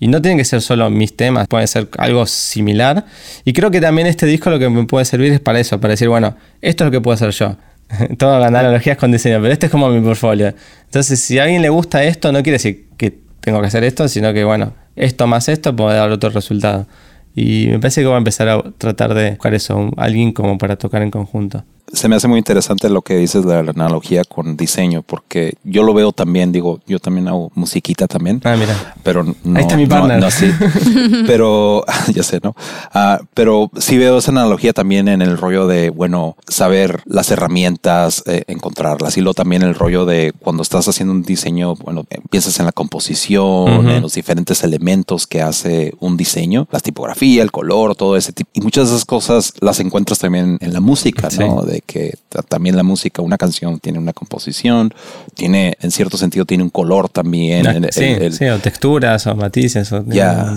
Y 0.00 0.08
no 0.08 0.20
tienen 0.20 0.36
que 0.36 0.44
ser 0.44 0.60
solo 0.62 0.90
mis 0.90 1.16
temas, 1.16 1.46
puede 1.46 1.64
ser 1.68 1.88
algo 1.96 2.26
similar. 2.26 3.04
Y 3.44 3.52
creo 3.52 3.70
que 3.70 3.80
también 3.80 4.08
este 4.08 4.26
disco 4.26 4.50
lo 4.50 4.58
que 4.58 4.68
me 4.68 4.84
puede 4.84 5.04
servir 5.04 5.32
es 5.32 5.38
para 5.38 5.60
eso, 5.60 5.80
para 5.80 5.92
decir, 5.92 6.08
bueno, 6.08 6.36
esto 6.60 6.82
es 6.82 6.86
lo 6.86 6.90
que 6.90 7.00
puedo 7.00 7.14
hacer 7.14 7.30
yo. 7.30 7.56
Todo 8.18 8.42
analogías 8.42 8.96
con 8.96 9.12
diseño, 9.12 9.40
pero 9.40 9.52
este 9.52 9.66
es 9.66 9.72
como 9.72 9.88
mi 9.90 10.00
portfolio. 10.00 10.54
Entonces, 10.86 11.20
si 11.20 11.38
a 11.38 11.44
alguien 11.44 11.62
le 11.62 11.68
gusta 11.68 12.02
esto, 12.02 12.32
no 12.32 12.42
quiere 12.42 12.54
decir 12.54 12.86
que 12.96 13.16
tengo 13.40 13.60
que 13.60 13.68
hacer 13.68 13.84
esto, 13.84 14.08
sino 14.08 14.32
que, 14.32 14.42
bueno, 14.42 14.72
esto 14.96 15.28
más 15.28 15.48
esto 15.48 15.76
puede 15.76 15.96
dar 15.96 16.10
otro 16.10 16.30
resultado. 16.30 16.88
Y 17.34 17.66
me 17.68 17.78
parece 17.78 18.02
que 18.02 18.06
voy 18.06 18.14
a 18.14 18.18
empezar 18.18 18.48
a 18.48 18.62
tratar 18.78 19.14
de 19.14 19.30
buscar 19.30 19.54
eso, 19.54 19.90
alguien 19.96 20.32
como 20.32 20.58
para 20.58 20.76
tocar 20.76 21.02
en 21.02 21.10
conjunto 21.10 21.64
se 21.92 22.08
me 22.08 22.16
hace 22.16 22.26
muy 22.26 22.38
interesante 22.38 22.88
lo 22.88 23.02
que 23.02 23.16
dices 23.16 23.44
de 23.44 23.62
la 23.62 23.70
analogía 23.70 24.24
con 24.24 24.56
diseño, 24.56 25.02
porque 25.02 25.54
yo 25.62 25.82
lo 25.82 25.92
veo 25.92 26.12
también, 26.12 26.50
digo, 26.50 26.80
yo 26.86 26.98
también 26.98 27.28
hago 27.28 27.52
musiquita 27.54 28.06
también. 28.06 28.40
Ah, 28.44 28.56
mira. 28.58 28.94
Pero 29.02 29.24
no. 29.24 29.34
Ahí 29.58 29.62
está 29.62 29.76
mi 29.76 29.86
partner. 29.86 30.18
No, 30.18 30.30
sí. 30.30 30.50
pero, 31.26 31.84
ya 32.14 32.22
sé, 32.22 32.40
¿no? 32.42 32.56
Ah, 32.94 33.20
pero 33.34 33.70
sí 33.78 33.98
veo 33.98 34.18
esa 34.18 34.30
analogía 34.30 34.72
también 34.72 35.08
en 35.08 35.20
el 35.20 35.36
rollo 35.36 35.66
de, 35.66 35.90
bueno, 35.90 36.36
saber 36.48 37.02
las 37.04 37.30
herramientas, 37.30 38.22
eh, 38.26 38.44
encontrarlas. 38.46 39.18
Y 39.18 39.20
luego 39.20 39.34
también 39.34 39.62
el 39.62 39.74
rollo 39.74 40.06
de 40.06 40.32
cuando 40.38 40.62
estás 40.62 40.88
haciendo 40.88 41.12
un 41.12 41.22
diseño, 41.22 41.74
bueno, 41.76 42.04
piensas 42.30 42.58
en 42.58 42.66
la 42.66 42.72
composición, 42.72 43.90
en 43.90 44.00
los 44.00 44.14
diferentes 44.14 44.64
elementos 44.64 45.26
que 45.26 45.42
hace 45.42 45.92
un 46.00 46.16
diseño, 46.16 46.68
la 46.70 46.78
el 47.22 47.50
color, 47.50 47.94
todo 47.96 48.16
ese 48.16 48.32
tipo. 48.32 48.50
Y 48.54 48.60
muchas 48.60 48.88
de 48.88 48.96
esas 48.96 49.04
cosas 49.04 49.54
las 49.60 49.80
encuentras 49.80 50.18
también 50.18 50.58
en 50.60 50.72
la 50.72 50.80
música, 50.80 51.28
¿no? 51.38 51.62
De 51.62 51.80
que 51.80 52.18
también 52.48 52.76
la 52.76 52.82
música, 52.82 53.22
una 53.22 53.38
canción 53.38 53.78
tiene 53.80 53.98
una 53.98 54.12
composición, 54.12 54.92
tiene, 55.34 55.76
en 55.80 55.90
cierto 55.90 56.16
sentido, 56.16 56.44
tiene 56.44 56.62
un 56.62 56.70
color 56.70 57.08
también. 57.08 57.86
sí, 57.90 58.16
sí, 58.30 58.46
o 58.46 58.58
texturas 58.58 59.26
o 59.26 59.34
matices. 59.34 59.92
O 59.92 60.04
ya, 60.06 60.54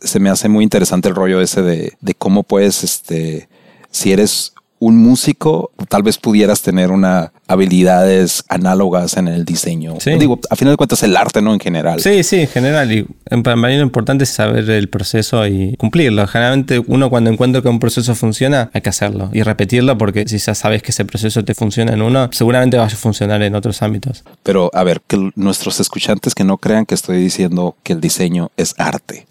se 0.00 0.18
me 0.18 0.30
hace 0.30 0.48
muy 0.48 0.64
interesante 0.64 1.08
el 1.08 1.14
rollo 1.14 1.40
ese 1.40 1.62
de, 1.62 1.92
de 2.00 2.14
cómo 2.14 2.42
puedes, 2.42 2.82
este, 2.84 3.48
si 3.90 4.12
eres 4.12 4.54
un 4.80 4.96
músico, 4.96 5.70
tal 5.88 6.02
vez 6.02 6.18
pudieras 6.18 6.62
tener 6.62 6.90
una 6.90 7.32
habilidades 7.46 8.44
análogas 8.48 9.16
en 9.16 9.28
el 9.28 9.44
diseño. 9.44 9.94
Digo, 10.18 10.40
a 10.48 10.56
final 10.56 10.72
de 10.72 10.76
cuentas 10.76 11.02
el 11.02 11.16
arte, 11.16 11.42
¿no? 11.42 11.52
En 11.52 11.60
general. 11.60 12.00
Sí, 12.00 12.22
sí, 12.22 12.40
en 12.40 12.48
general. 12.48 12.90
Y 12.92 13.02
para 13.42 13.56
mí 13.56 13.76
lo 13.76 13.82
importante 13.82 14.24
es 14.24 14.30
saber 14.30 14.68
el 14.70 14.88
proceso 14.88 15.46
y 15.46 15.76
cumplirlo. 15.76 16.26
Generalmente 16.26 16.80
uno 16.86 17.10
cuando 17.10 17.30
encuentra 17.30 17.60
que 17.60 17.68
un 17.68 17.78
proceso 17.78 18.14
funciona, 18.14 18.70
hay 18.72 18.80
que 18.80 18.88
hacerlo 18.88 19.30
y 19.32 19.42
repetirlo 19.42 19.98
porque 19.98 20.26
si 20.26 20.38
ya 20.38 20.54
sabes 20.54 20.82
que 20.82 20.92
ese 20.92 21.04
proceso 21.04 21.44
te 21.44 21.54
funciona 21.54 21.92
en 21.92 22.02
uno, 22.02 22.30
seguramente 22.32 22.78
va 22.78 22.86
a 22.86 22.88
funcionar 22.90 23.42
en 23.42 23.54
otros 23.54 23.82
ámbitos. 23.82 24.24
Pero 24.42 24.70
a 24.72 24.82
ver, 24.82 25.02
que 25.06 25.30
nuestros 25.34 25.80
escuchantes 25.80 26.34
que 26.34 26.44
no 26.44 26.56
crean 26.56 26.86
que 26.86 26.94
estoy 26.94 27.18
diciendo 27.18 27.76
que 27.82 27.92
el 27.92 28.00
diseño 28.00 28.50
es 28.56 28.74
arte, 28.78 29.26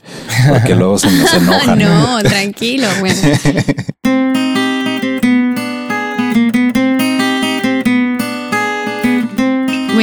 porque 0.48 0.76
luego 0.76 1.00
se 1.00 1.10
nos 1.10 1.34
enojan. 1.34 1.80
no, 1.84 2.20
tranquilo, 2.22 2.88
bueno. 3.00 3.18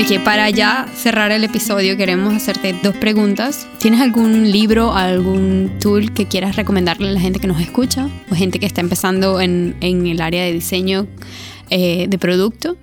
que 0.05 0.21
para 0.21 0.51
ya 0.51 0.87
cerrar 0.95 1.33
el 1.33 1.43
episodio 1.43 1.97
queremos 1.97 2.35
hacerte 2.35 2.75
dos 2.83 2.95
preguntas. 2.97 3.67
¿Tienes 3.79 4.01
algún 4.01 4.53
libro, 4.53 4.93
algún 4.93 5.73
tool 5.81 6.13
que 6.13 6.27
quieras 6.27 6.55
recomendarle 6.55 7.09
a 7.09 7.13
la 7.13 7.21
gente 7.21 7.41
que 7.41 7.47
nos 7.47 7.61
escucha 7.61 8.09
o 8.31 8.35
gente 8.35 8.61
que 8.61 8.67
está 8.67 8.83
empezando 8.83 9.41
en, 9.41 9.75
en 9.81 10.07
el 10.07 10.21
área 10.21 10.45
de 10.45 10.53
diseño 10.53 11.07
eh, 11.71 12.07
de 12.09 12.19
producto? 12.19 12.77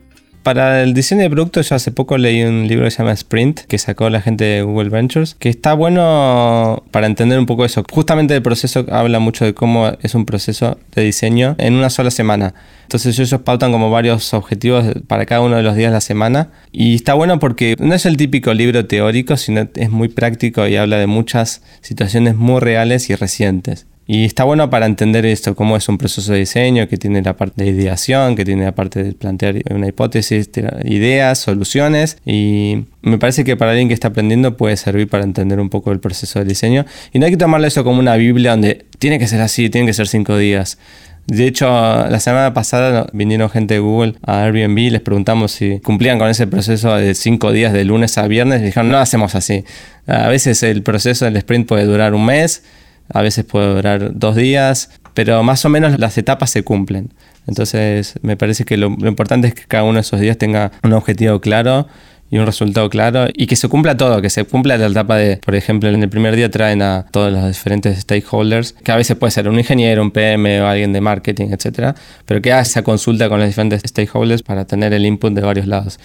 Para 0.43 0.83
el 0.83 0.93
diseño 0.93 1.21
de 1.21 1.29
productos, 1.29 1.69
yo 1.69 1.75
hace 1.75 1.91
poco 1.91 2.17
leí 2.17 2.43
un 2.43 2.67
libro 2.67 2.83
que 2.83 2.91
se 2.91 2.97
llama 2.97 3.13
Sprint, 3.13 3.61
que 3.61 3.77
sacó 3.77 4.09
la 4.09 4.19
gente 4.19 4.43
de 4.43 4.61
Google 4.61 4.89
Ventures, 4.89 5.35
que 5.39 5.47
está 5.47 5.73
bueno 5.73 6.83
para 6.91 7.07
entender 7.07 7.39
un 7.39 7.45
poco 7.45 7.63
eso. 7.63 7.81
Justamente 7.89 8.35
el 8.35 8.41
proceso 8.41 8.85
habla 8.91 9.19
mucho 9.19 9.45
de 9.45 9.53
cómo 9.53 9.93
es 10.01 10.15
un 10.15 10.25
proceso 10.25 10.77
de 10.95 11.03
diseño 11.03 11.55
en 11.59 11.75
una 11.75 11.89
sola 11.89 12.11
semana. 12.11 12.53
Entonces 12.81 13.17
ellos 13.17 13.39
pautan 13.41 13.71
como 13.71 13.89
varios 13.89 14.33
objetivos 14.33 14.85
para 15.07 15.25
cada 15.25 15.39
uno 15.39 15.55
de 15.55 15.63
los 15.63 15.77
días 15.77 15.91
de 15.91 15.95
la 15.95 16.01
semana. 16.01 16.49
Y 16.73 16.95
está 16.95 17.13
bueno 17.13 17.39
porque 17.39 17.77
no 17.79 17.95
es 17.95 18.05
el 18.05 18.17
típico 18.17 18.53
libro 18.53 18.85
teórico, 18.85 19.37
sino 19.37 19.69
es 19.73 19.91
muy 19.91 20.09
práctico 20.09 20.67
y 20.67 20.75
habla 20.75 20.97
de 20.97 21.07
muchas 21.07 21.61
situaciones 21.79 22.35
muy 22.35 22.59
reales 22.59 23.09
y 23.09 23.15
recientes. 23.15 23.87
Y 24.05 24.25
está 24.25 24.43
bueno 24.43 24.69
para 24.69 24.85
entender 24.85 25.25
esto, 25.25 25.55
cómo 25.55 25.77
es 25.77 25.87
un 25.87 25.97
proceso 25.97 26.33
de 26.33 26.39
diseño, 26.39 26.87
que 26.89 26.97
tiene 26.97 27.21
la 27.21 27.37
parte 27.37 27.63
de 27.63 27.69
ideación, 27.69 28.35
que 28.35 28.43
tiene 28.43 28.65
la 28.65 28.73
parte 28.73 29.01
de 29.01 29.13
plantear 29.13 29.55
una 29.71 29.87
hipótesis, 29.87 30.49
ideas, 30.83 31.39
soluciones. 31.39 32.17
Y 32.25 32.85
me 33.01 33.17
parece 33.17 33.45
que 33.45 33.55
para 33.55 33.71
alguien 33.71 33.87
que 33.87 33.93
está 33.93 34.09
aprendiendo 34.09 34.57
puede 34.57 34.75
servir 34.75 35.07
para 35.07 35.23
entender 35.23 35.59
un 35.59 35.69
poco 35.69 35.91
el 35.93 35.99
proceso 35.99 36.39
de 36.39 36.45
diseño. 36.45 36.85
Y 37.13 37.19
no 37.19 37.25
hay 37.25 37.31
que 37.31 37.37
tomarlo 37.37 37.65
eso 37.65 37.85
como 37.85 37.99
una 37.99 38.15
Biblia 38.15 38.51
donde 38.51 38.85
tiene 38.99 39.19
que 39.19 39.27
ser 39.27 39.39
así, 39.39 39.69
tiene 39.69 39.87
que 39.87 39.93
ser 39.93 40.07
cinco 40.07 40.37
días. 40.37 40.77
De 41.25 41.47
hecho, 41.47 41.65
la 41.65 42.19
semana 42.19 42.53
pasada 42.53 43.07
vinieron 43.13 43.49
gente 43.49 43.75
de 43.75 43.79
Google 43.79 44.15
a 44.23 44.43
Airbnb 44.43 44.91
les 44.91 44.99
preguntamos 44.99 45.53
si 45.53 45.79
cumplían 45.79 46.19
con 46.19 46.27
ese 46.27 46.47
proceso 46.47 46.93
de 46.97 47.15
cinco 47.15 47.53
días 47.53 47.71
de 47.71 47.85
lunes 47.85 48.17
a 48.17 48.27
viernes 48.27 48.61
y 48.61 48.65
dijeron, 48.65 48.89
no 48.89 48.97
hacemos 48.97 49.33
así. 49.33 49.63
A 50.05 50.27
veces 50.27 50.61
el 50.63 50.83
proceso 50.83 51.23
del 51.23 51.37
sprint 51.37 51.65
puede 51.65 51.85
durar 51.85 52.13
un 52.13 52.25
mes 52.25 52.63
a 53.09 53.21
veces 53.21 53.45
puede 53.45 53.73
durar 53.73 54.11
dos 54.13 54.35
días, 54.35 54.89
pero 55.13 55.43
más 55.43 55.65
o 55.65 55.69
menos 55.69 55.99
las 55.99 56.17
etapas 56.17 56.49
se 56.49 56.63
cumplen. 56.63 57.11
Entonces 57.47 58.15
me 58.21 58.37
parece 58.37 58.65
que 58.65 58.77
lo, 58.77 58.87
importante 58.87 59.47
es 59.47 59.53
que 59.53 59.63
cada 59.67 59.83
uno 59.83 59.95
de 59.95 60.01
esos 60.01 60.19
días 60.19 60.37
tenga 60.37 60.71
un 60.83 60.93
objetivo 60.93 61.41
claro 61.41 61.87
y 62.29 62.37
un 62.37 62.45
resultado 62.45 62.89
claro 62.89 63.27
y 63.33 63.45
que 63.45 63.55
se 63.55 63.67
cumpla 63.67 63.95
todo, 63.95 64.21
que 64.21 64.29
se 64.29 64.43
cumpla 64.45 64.77
la 64.77 64.87
etapa 64.87 65.17
de, 65.17 65.37
por 65.37 65.53
ejemplo, 65.53 65.89
en 65.89 66.01
el 66.01 66.09
primer 66.09 66.35
día 66.35 66.49
traen 66.49 66.81
a 66.81 67.05
todos 67.11 67.31
los 67.31 67.45
diferentes 67.47 67.99
stakeholders, 67.99 68.73
que 68.73 68.91
a 68.91 68.95
veces 68.95 69.17
puede 69.17 69.31
ser 69.31 69.47
un 69.49 69.59
ingeniero, 69.59 70.01
un 70.01 70.09
PM 70.09 70.61
o 70.61 70.67
alguien 70.67 70.93
de 70.93 71.01
marketing, 71.01 71.49
etcétera, 71.51 71.95
pero 72.25 72.41
que 72.41 72.51
haga 72.51 72.61
esa 72.63 72.81
consulta 72.81 73.29
con 73.29 73.39
los 73.39 73.47
diferentes 73.47 73.81
stakeholders 73.85 74.41
para 74.41 74.65
tener 74.65 74.93
el 74.93 75.05
input 75.05 75.33
de 75.33 75.41
varios 75.41 75.67
lados 75.67 75.99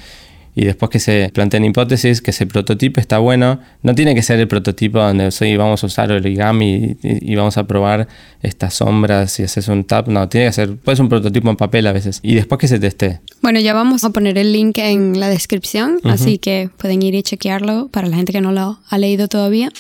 y 0.59 0.65
después 0.65 0.91
que 0.91 0.99
se 0.99 1.31
planteen 1.33 1.65
hipótesis, 1.65 2.21
que 2.21 2.33
ese 2.33 2.45
prototipo 2.45 3.01
está 3.01 3.19
bueno. 3.19 3.61
No 3.85 3.95
tiene 3.95 4.17
que 4.17 4.23
ser 4.23 4.41
el 4.41 4.49
prototipo 4.49 4.99
donde 4.99 5.31
soy, 5.31 5.57
vamos 5.57 5.85
a 5.85 5.87
usar 5.87 6.11
origami 6.11 6.97
y, 7.01 7.33
y, 7.33 7.37
vamos 7.37 7.57
a 7.59 7.69
probar 7.69 8.09
estas 8.43 8.75
sombras 8.75 9.39
y 9.39 9.45
haces 9.45 9.69
un 9.69 9.85
tap. 9.85 10.09
No, 10.09 10.29
tiene 10.29 10.49
que 10.49 10.53
ser, 10.53 10.77
puede 10.77 10.97
ser 10.97 11.05
un 11.05 11.11
prototipo 11.11 11.49
en 11.49 11.55
papel 11.55 11.87
a 11.87 11.93
veces. 11.93 12.19
Y 12.25 12.35
después 12.35 12.59
que 12.59 12.67
se 12.67 12.81
teste. 12.81 13.21
Bueno, 13.41 13.61
ya 13.61 13.73
vamos 13.73 14.03
a 14.03 14.11
poner 14.11 14.37
el 14.37 14.53
link 14.53 14.79
en 14.79 15.21
la 15.21 15.29
descripción, 15.29 16.01
así 16.03 16.39
que 16.39 16.71
pueden 16.77 17.03
ir 17.03 17.15
y 17.15 17.23
chequearlo 17.23 17.87
para 17.93 18.09
la 18.09 18.17
gente 18.17 18.33
que 18.33 18.41
no 18.41 18.51
lo 18.51 18.81
ha 18.89 18.99
leído 18.99 19.29
todavía. 19.29 19.71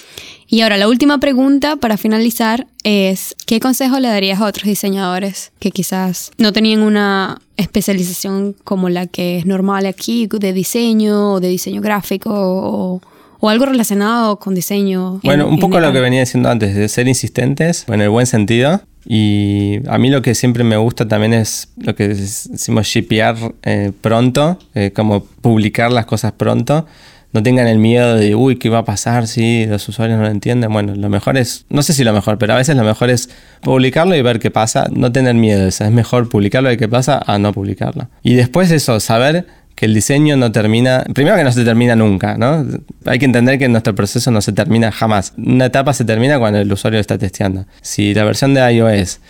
Y 0.50 0.62
ahora 0.62 0.78
la 0.78 0.88
última 0.88 1.18
pregunta 1.18 1.76
para 1.76 1.98
finalizar 1.98 2.66
es, 2.82 3.36
¿qué 3.46 3.60
consejo 3.60 4.00
le 4.00 4.08
darías 4.08 4.40
a 4.40 4.46
otros 4.46 4.64
diseñadores 4.64 5.52
que 5.58 5.70
quizás 5.70 6.30
no 6.38 6.54
tenían 6.54 6.80
una 6.80 7.38
especialización 7.58 8.56
como 8.64 8.88
la 8.88 9.06
que 9.06 9.38
es 9.38 9.46
normal 9.46 9.84
aquí 9.84 10.26
de 10.26 10.54
diseño 10.54 11.34
o 11.34 11.40
de 11.40 11.48
diseño 11.48 11.82
gráfico 11.82 12.30
o, 12.32 13.02
o 13.40 13.48
algo 13.50 13.66
relacionado 13.66 14.38
con 14.38 14.54
diseño? 14.54 15.20
Bueno, 15.22 15.44
en, 15.44 15.50
un 15.50 15.58
poco 15.58 15.80
lo 15.80 15.92
que 15.92 16.00
venía 16.00 16.20
diciendo 16.20 16.48
antes, 16.48 16.74
de 16.74 16.88
ser 16.88 17.08
insistentes, 17.08 17.84
en 17.86 18.00
el 18.00 18.08
buen 18.08 18.26
sentido. 18.26 18.80
Y 19.06 19.80
a 19.86 19.98
mí 19.98 20.10
lo 20.10 20.22
que 20.22 20.34
siempre 20.34 20.64
me 20.64 20.76
gusta 20.78 21.06
también 21.06 21.34
es 21.34 21.68
lo 21.76 21.94
que 21.94 22.08
decimos 22.08 22.86
shipear 22.86 23.36
eh, 23.62 23.92
pronto, 24.00 24.58
eh, 24.74 24.92
como 24.94 25.24
publicar 25.24 25.92
las 25.92 26.06
cosas 26.06 26.32
pronto 26.32 26.86
no 27.32 27.42
tengan 27.42 27.66
el 27.66 27.78
miedo 27.78 28.14
de, 28.16 28.34
uy, 28.34 28.56
¿qué 28.56 28.70
va 28.70 28.78
a 28.78 28.84
pasar 28.84 29.26
si 29.26 29.66
los 29.66 29.86
usuarios 29.88 30.18
no 30.18 30.24
lo 30.24 30.30
entienden? 30.30 30.72
Bueno, 30.72 30.94
lo 30.94 31.08
mejor 31.08 31.36
es, 31.36 31.66
no 31.68 31.82
sé 31.82 31.92
si 31.92 32.04
lo 32.04 32.12
mejor, 32.12 32.38
pero 32.38 32.54
a 32.54 32.56
veces 32.56 32.76
lo 32.76 32.84
mejor 32.84 33.10
es 33.10 33.28
publicarlo 33.60 34.16
y 34.16 34.22
ver 34.22 34.38
qué 34.38 34.50
pasa, 34.50 34.86
no 34.90 35.12
tener 35.12 35.34
miedo 35.34 35.66
es 35.66 35.80
mejor 35.90 36.28
publicarlo 36.28 36.72
y 36.72 36.76
qué 36.76 36.88
pasa 36.88 37.22
a 37.26 37.38
no 37.38 37.52
publicarlo. 37.52 38.08
Y 38.22 38.34
después 38.34 38.70
eso, 38.70 38.98
saber 39.00 39.46
que 39.74 39.86
el 39.86 39.94
diseño 39.94 40.36
no 40.36 40.50
termina, 40.50 41.04
primero 41.14 41.36
que 41.36 41.44
no 41.44 41.52
se 41.52 41.64
termina 41.64 41.94
nunca, 41.94 42.36
¿no? 42.36 42.66
Hay 43.04 43.20
que 43.20 43.26
entender 43.26 43.60
que 43.60 43.68
nuestro 43.68 43.94
proceso 43.94 44.30
no 44.32 44.40
se 44.40 44.52
termina 44.52 44.90
jamás. 44.90 45.34
Una 45.36 45.66
etapa 45.66 45.92
se 45.92 46.04
termina 46.04 46.38
cuando 46.40 46.58
el 46.58 46.72
usuario 46.72 46.98
está 46.98 47.16
testeando. 47.16 47.64
Si 47.80 48.12
la 48.12 48.24
versión 48.24 48.54
de 48.54 48.72
iOS 48.72 49.20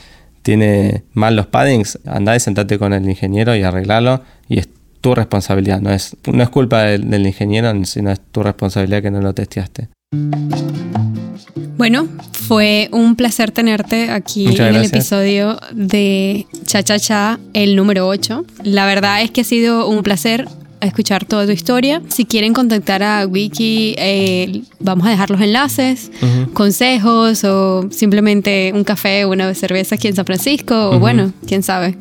tiene 0.40 1.02
mal 1.12 1.36
los 1.36 1.48
paddings, 1.48 1.98
anda 2.06 2.34
y 2.34 2.40
sentate 2.40 2.78
con 2.78 2.94
el 2.94 3.06
ingeniero 3.06 3.54
y 3.54 3.62
arreglalo 3.62 4.22
y 4.48 4.60
tu 5.00 5.14
responsabilidad, 5.14 5.80
no 5.80 5.90
es, 5.90 6.16
no 6.26 6.42
es 6.42 6.48
culpa 6.48 6.82
del, 6.82 7.08
del 7.08 7.26
ingeniero, 7.26 7.72
sino 7.84 8.10
es 8.10 8.20
tu 8.32 8.42
responsabilidad 8.42 9.02
que 9.02 9.10
no 9.10 9.20
lo 9.20 9.34
testeaste. 9.34 9.88
Bueno, 11.76 12.08
fue 12.32 12.88
un 12.90 13.14
placer 13.14 13.52
tenerte 13.52 14.10
aquí 14.10 14.46
en 14.46 14.74
el 14.74 14.84
episodio 14.84 15.60
de 15.70 16.46
Cha 16.64 16.82
Cha 16.82 16.98
Cha, 16.98 17.38
el 17.52 17.76
número 17.76 18.08
8. 18.08 18.44
La 18.64 18.84
verdad 18.86 19.22
es 19.22 19.30
que 19.30 19.42
ha 19.42 19.44
sido 19.44 19.86
un 19.86 20.02
placer 20.02 20.48
a 20.80 20.86
escuchar 20.86 21.24
toda 21.24 21.46
tu 21.46 21.52
historia. 21.52 22.02
Si 22.08 22.24
quieren 22.24 22.52
contactar 22.52 23.02
a 23.02 23.26
Wiki, 23.26 23.94
eh, 23.98 24.62
vamos 24.80 25.06
a 25.06 25.10
dejar 25.10 25.30
los 25.30 25.40
enlaces, 25.40 26.10
consejos 26.52 27.44
o 27.44 27.88
simplemente 27.90 28.72
un 28.74 28.84
café 28.84 29.24
o 29.24 29.30
una 29.30 29.52
cerveza 29.54 29.96
aquí 29.96 30.08
en 30.08 30.16
San 30.16 30.26
Francisco. 30.26 30.90
O 30.90 30.98
bueno, 30.98 31.32
quién 31.46 31.62
sabe. 31.62 31.96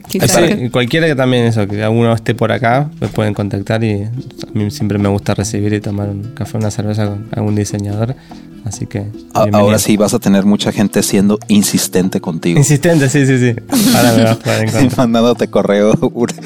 Cualquiera 0.72 1.08
que 1.08 1.16
también 1.16 1.46
eso, 1.46 1.68
que 1.68 1.84
alguno 1.84 2.14
esté 2.14 2.36
por 2.36 2.52
acá, 2.52 2.90
me 3.00 3.08
pueden 3.08 3.34
contactar 3.34 3.84
y 3.84 4.04
a 4.04 4.12
mí 4.54 4.72
siempre 4.72 4.98
me 4.98 5.10
gusta 5.10 5.34
recibir 5.34 5.74
y 5.74 5.82
tomar 5.82 6.10
un 6.10 6.24
café 6.34 6.58
o 6.58 6.60
una 6.60 6.72
cerveza 6.72 7.08
con 7.08 7.28
algún 7.32 7.56
diseñador. 7.56 8.16
Así 8.68 8.86
que. 8.86 9.06
Ahora 9.34 9.80
sí 9.80 9.98
vas 9.98 10.14
a 10.14 10.20
tener 10.20 10.46
mucha 10.46 10.72
gente 10.72 11.02
siendo 11.04 11.40
insistente 11.48 12.20
contigo. 12.20 12.60
Insistente, 12.60 13.10
sí, 13.10 13.26
sí, 13.26 13.38
sí. 13.40 13.56
Ahora 13.96 14.14
me 14.14 14.24
vas 14.24 14.32
a 14.32 14.40
poder 14.44 14.68
encontrar. 14.68 14.98
mandándote 14.98 15.48
correo 15.48 15.94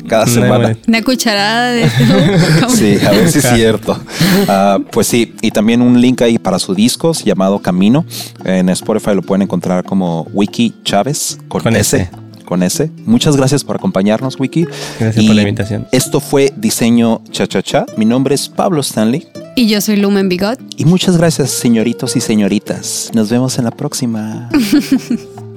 cada 0.08 0.28
semana. 0.28 0.78
Una 0.88 1.02
cucharada 1.02 1.72
de. 1.72 1.90
sí, 2.70 2.98
a 3.06 3.12
ver 3.12 3.32
si 3.32 3.40
es 3.40 3.50
cierto. 3.50 4.00
Uh, 4.48 4.84
pues 4.92 5.08
sí, 5.08 5.34
y 5.42 5.52
también 5.52 5.82
un 5.82 6.00
link 6.00 6.22
ahí 6.22 6.38
para 6.38 6.60
su 6.60 6.76
disco 6.76 7.12
llamado 7.14 7.60
Camino. 7.60 8.06
En 8.46 8.70
Spotify 8.70 9.16
lo 9.16 9.22
pueden 9.22 9.42
encontrar 9.42 9.84
como 9.84 10.28
Wiki 10.34 10.76
Chávez 10.84 11.40
con, 11.48 11.62
con 11.62 11.76
S. 11.76 12.10
Con 12.46 12.64
S. 12.64 12.92
Muchas 13.06 13.36
gracias 13.36 13.64
por 13.64 13.78
acompañarnos, 13.78 14.40
Wiki. 14.40 14.68
Gracias 15.00 15.26
por 15.26 15.36
la 15.36 15.42
invitación. 15.42 15.88
Esto 15.92 16.20
fue 16.20 16.54
Diseño 16.56 17.22
Cha 17.32 17.48
Cha 17.48 17.64
Cha. 17.64 17.86
Mi 17.98 18.06
nombre 18.06 18.36
es 18.36 18.50
Pablo 18.50 18.82
Stanley. 18.82 19.28
Y 19.56 19.68
yo 19.68 19.82
soy 19.82 19.98
Lumen 19.98 20.30
Bigot. 20.30 20.60
Y 20.78 20.86
muchas 20.86 21.18
gracias, 21.18 21.52
señoritos 21.52 22.16
y 22.16 22.22
señoritas. 22.22 23.12
Nos 23.14 23.30
vemos 23.30 23.58
en 23.58 23.66
la 23.66 23.72
próxima. 23.72 24.50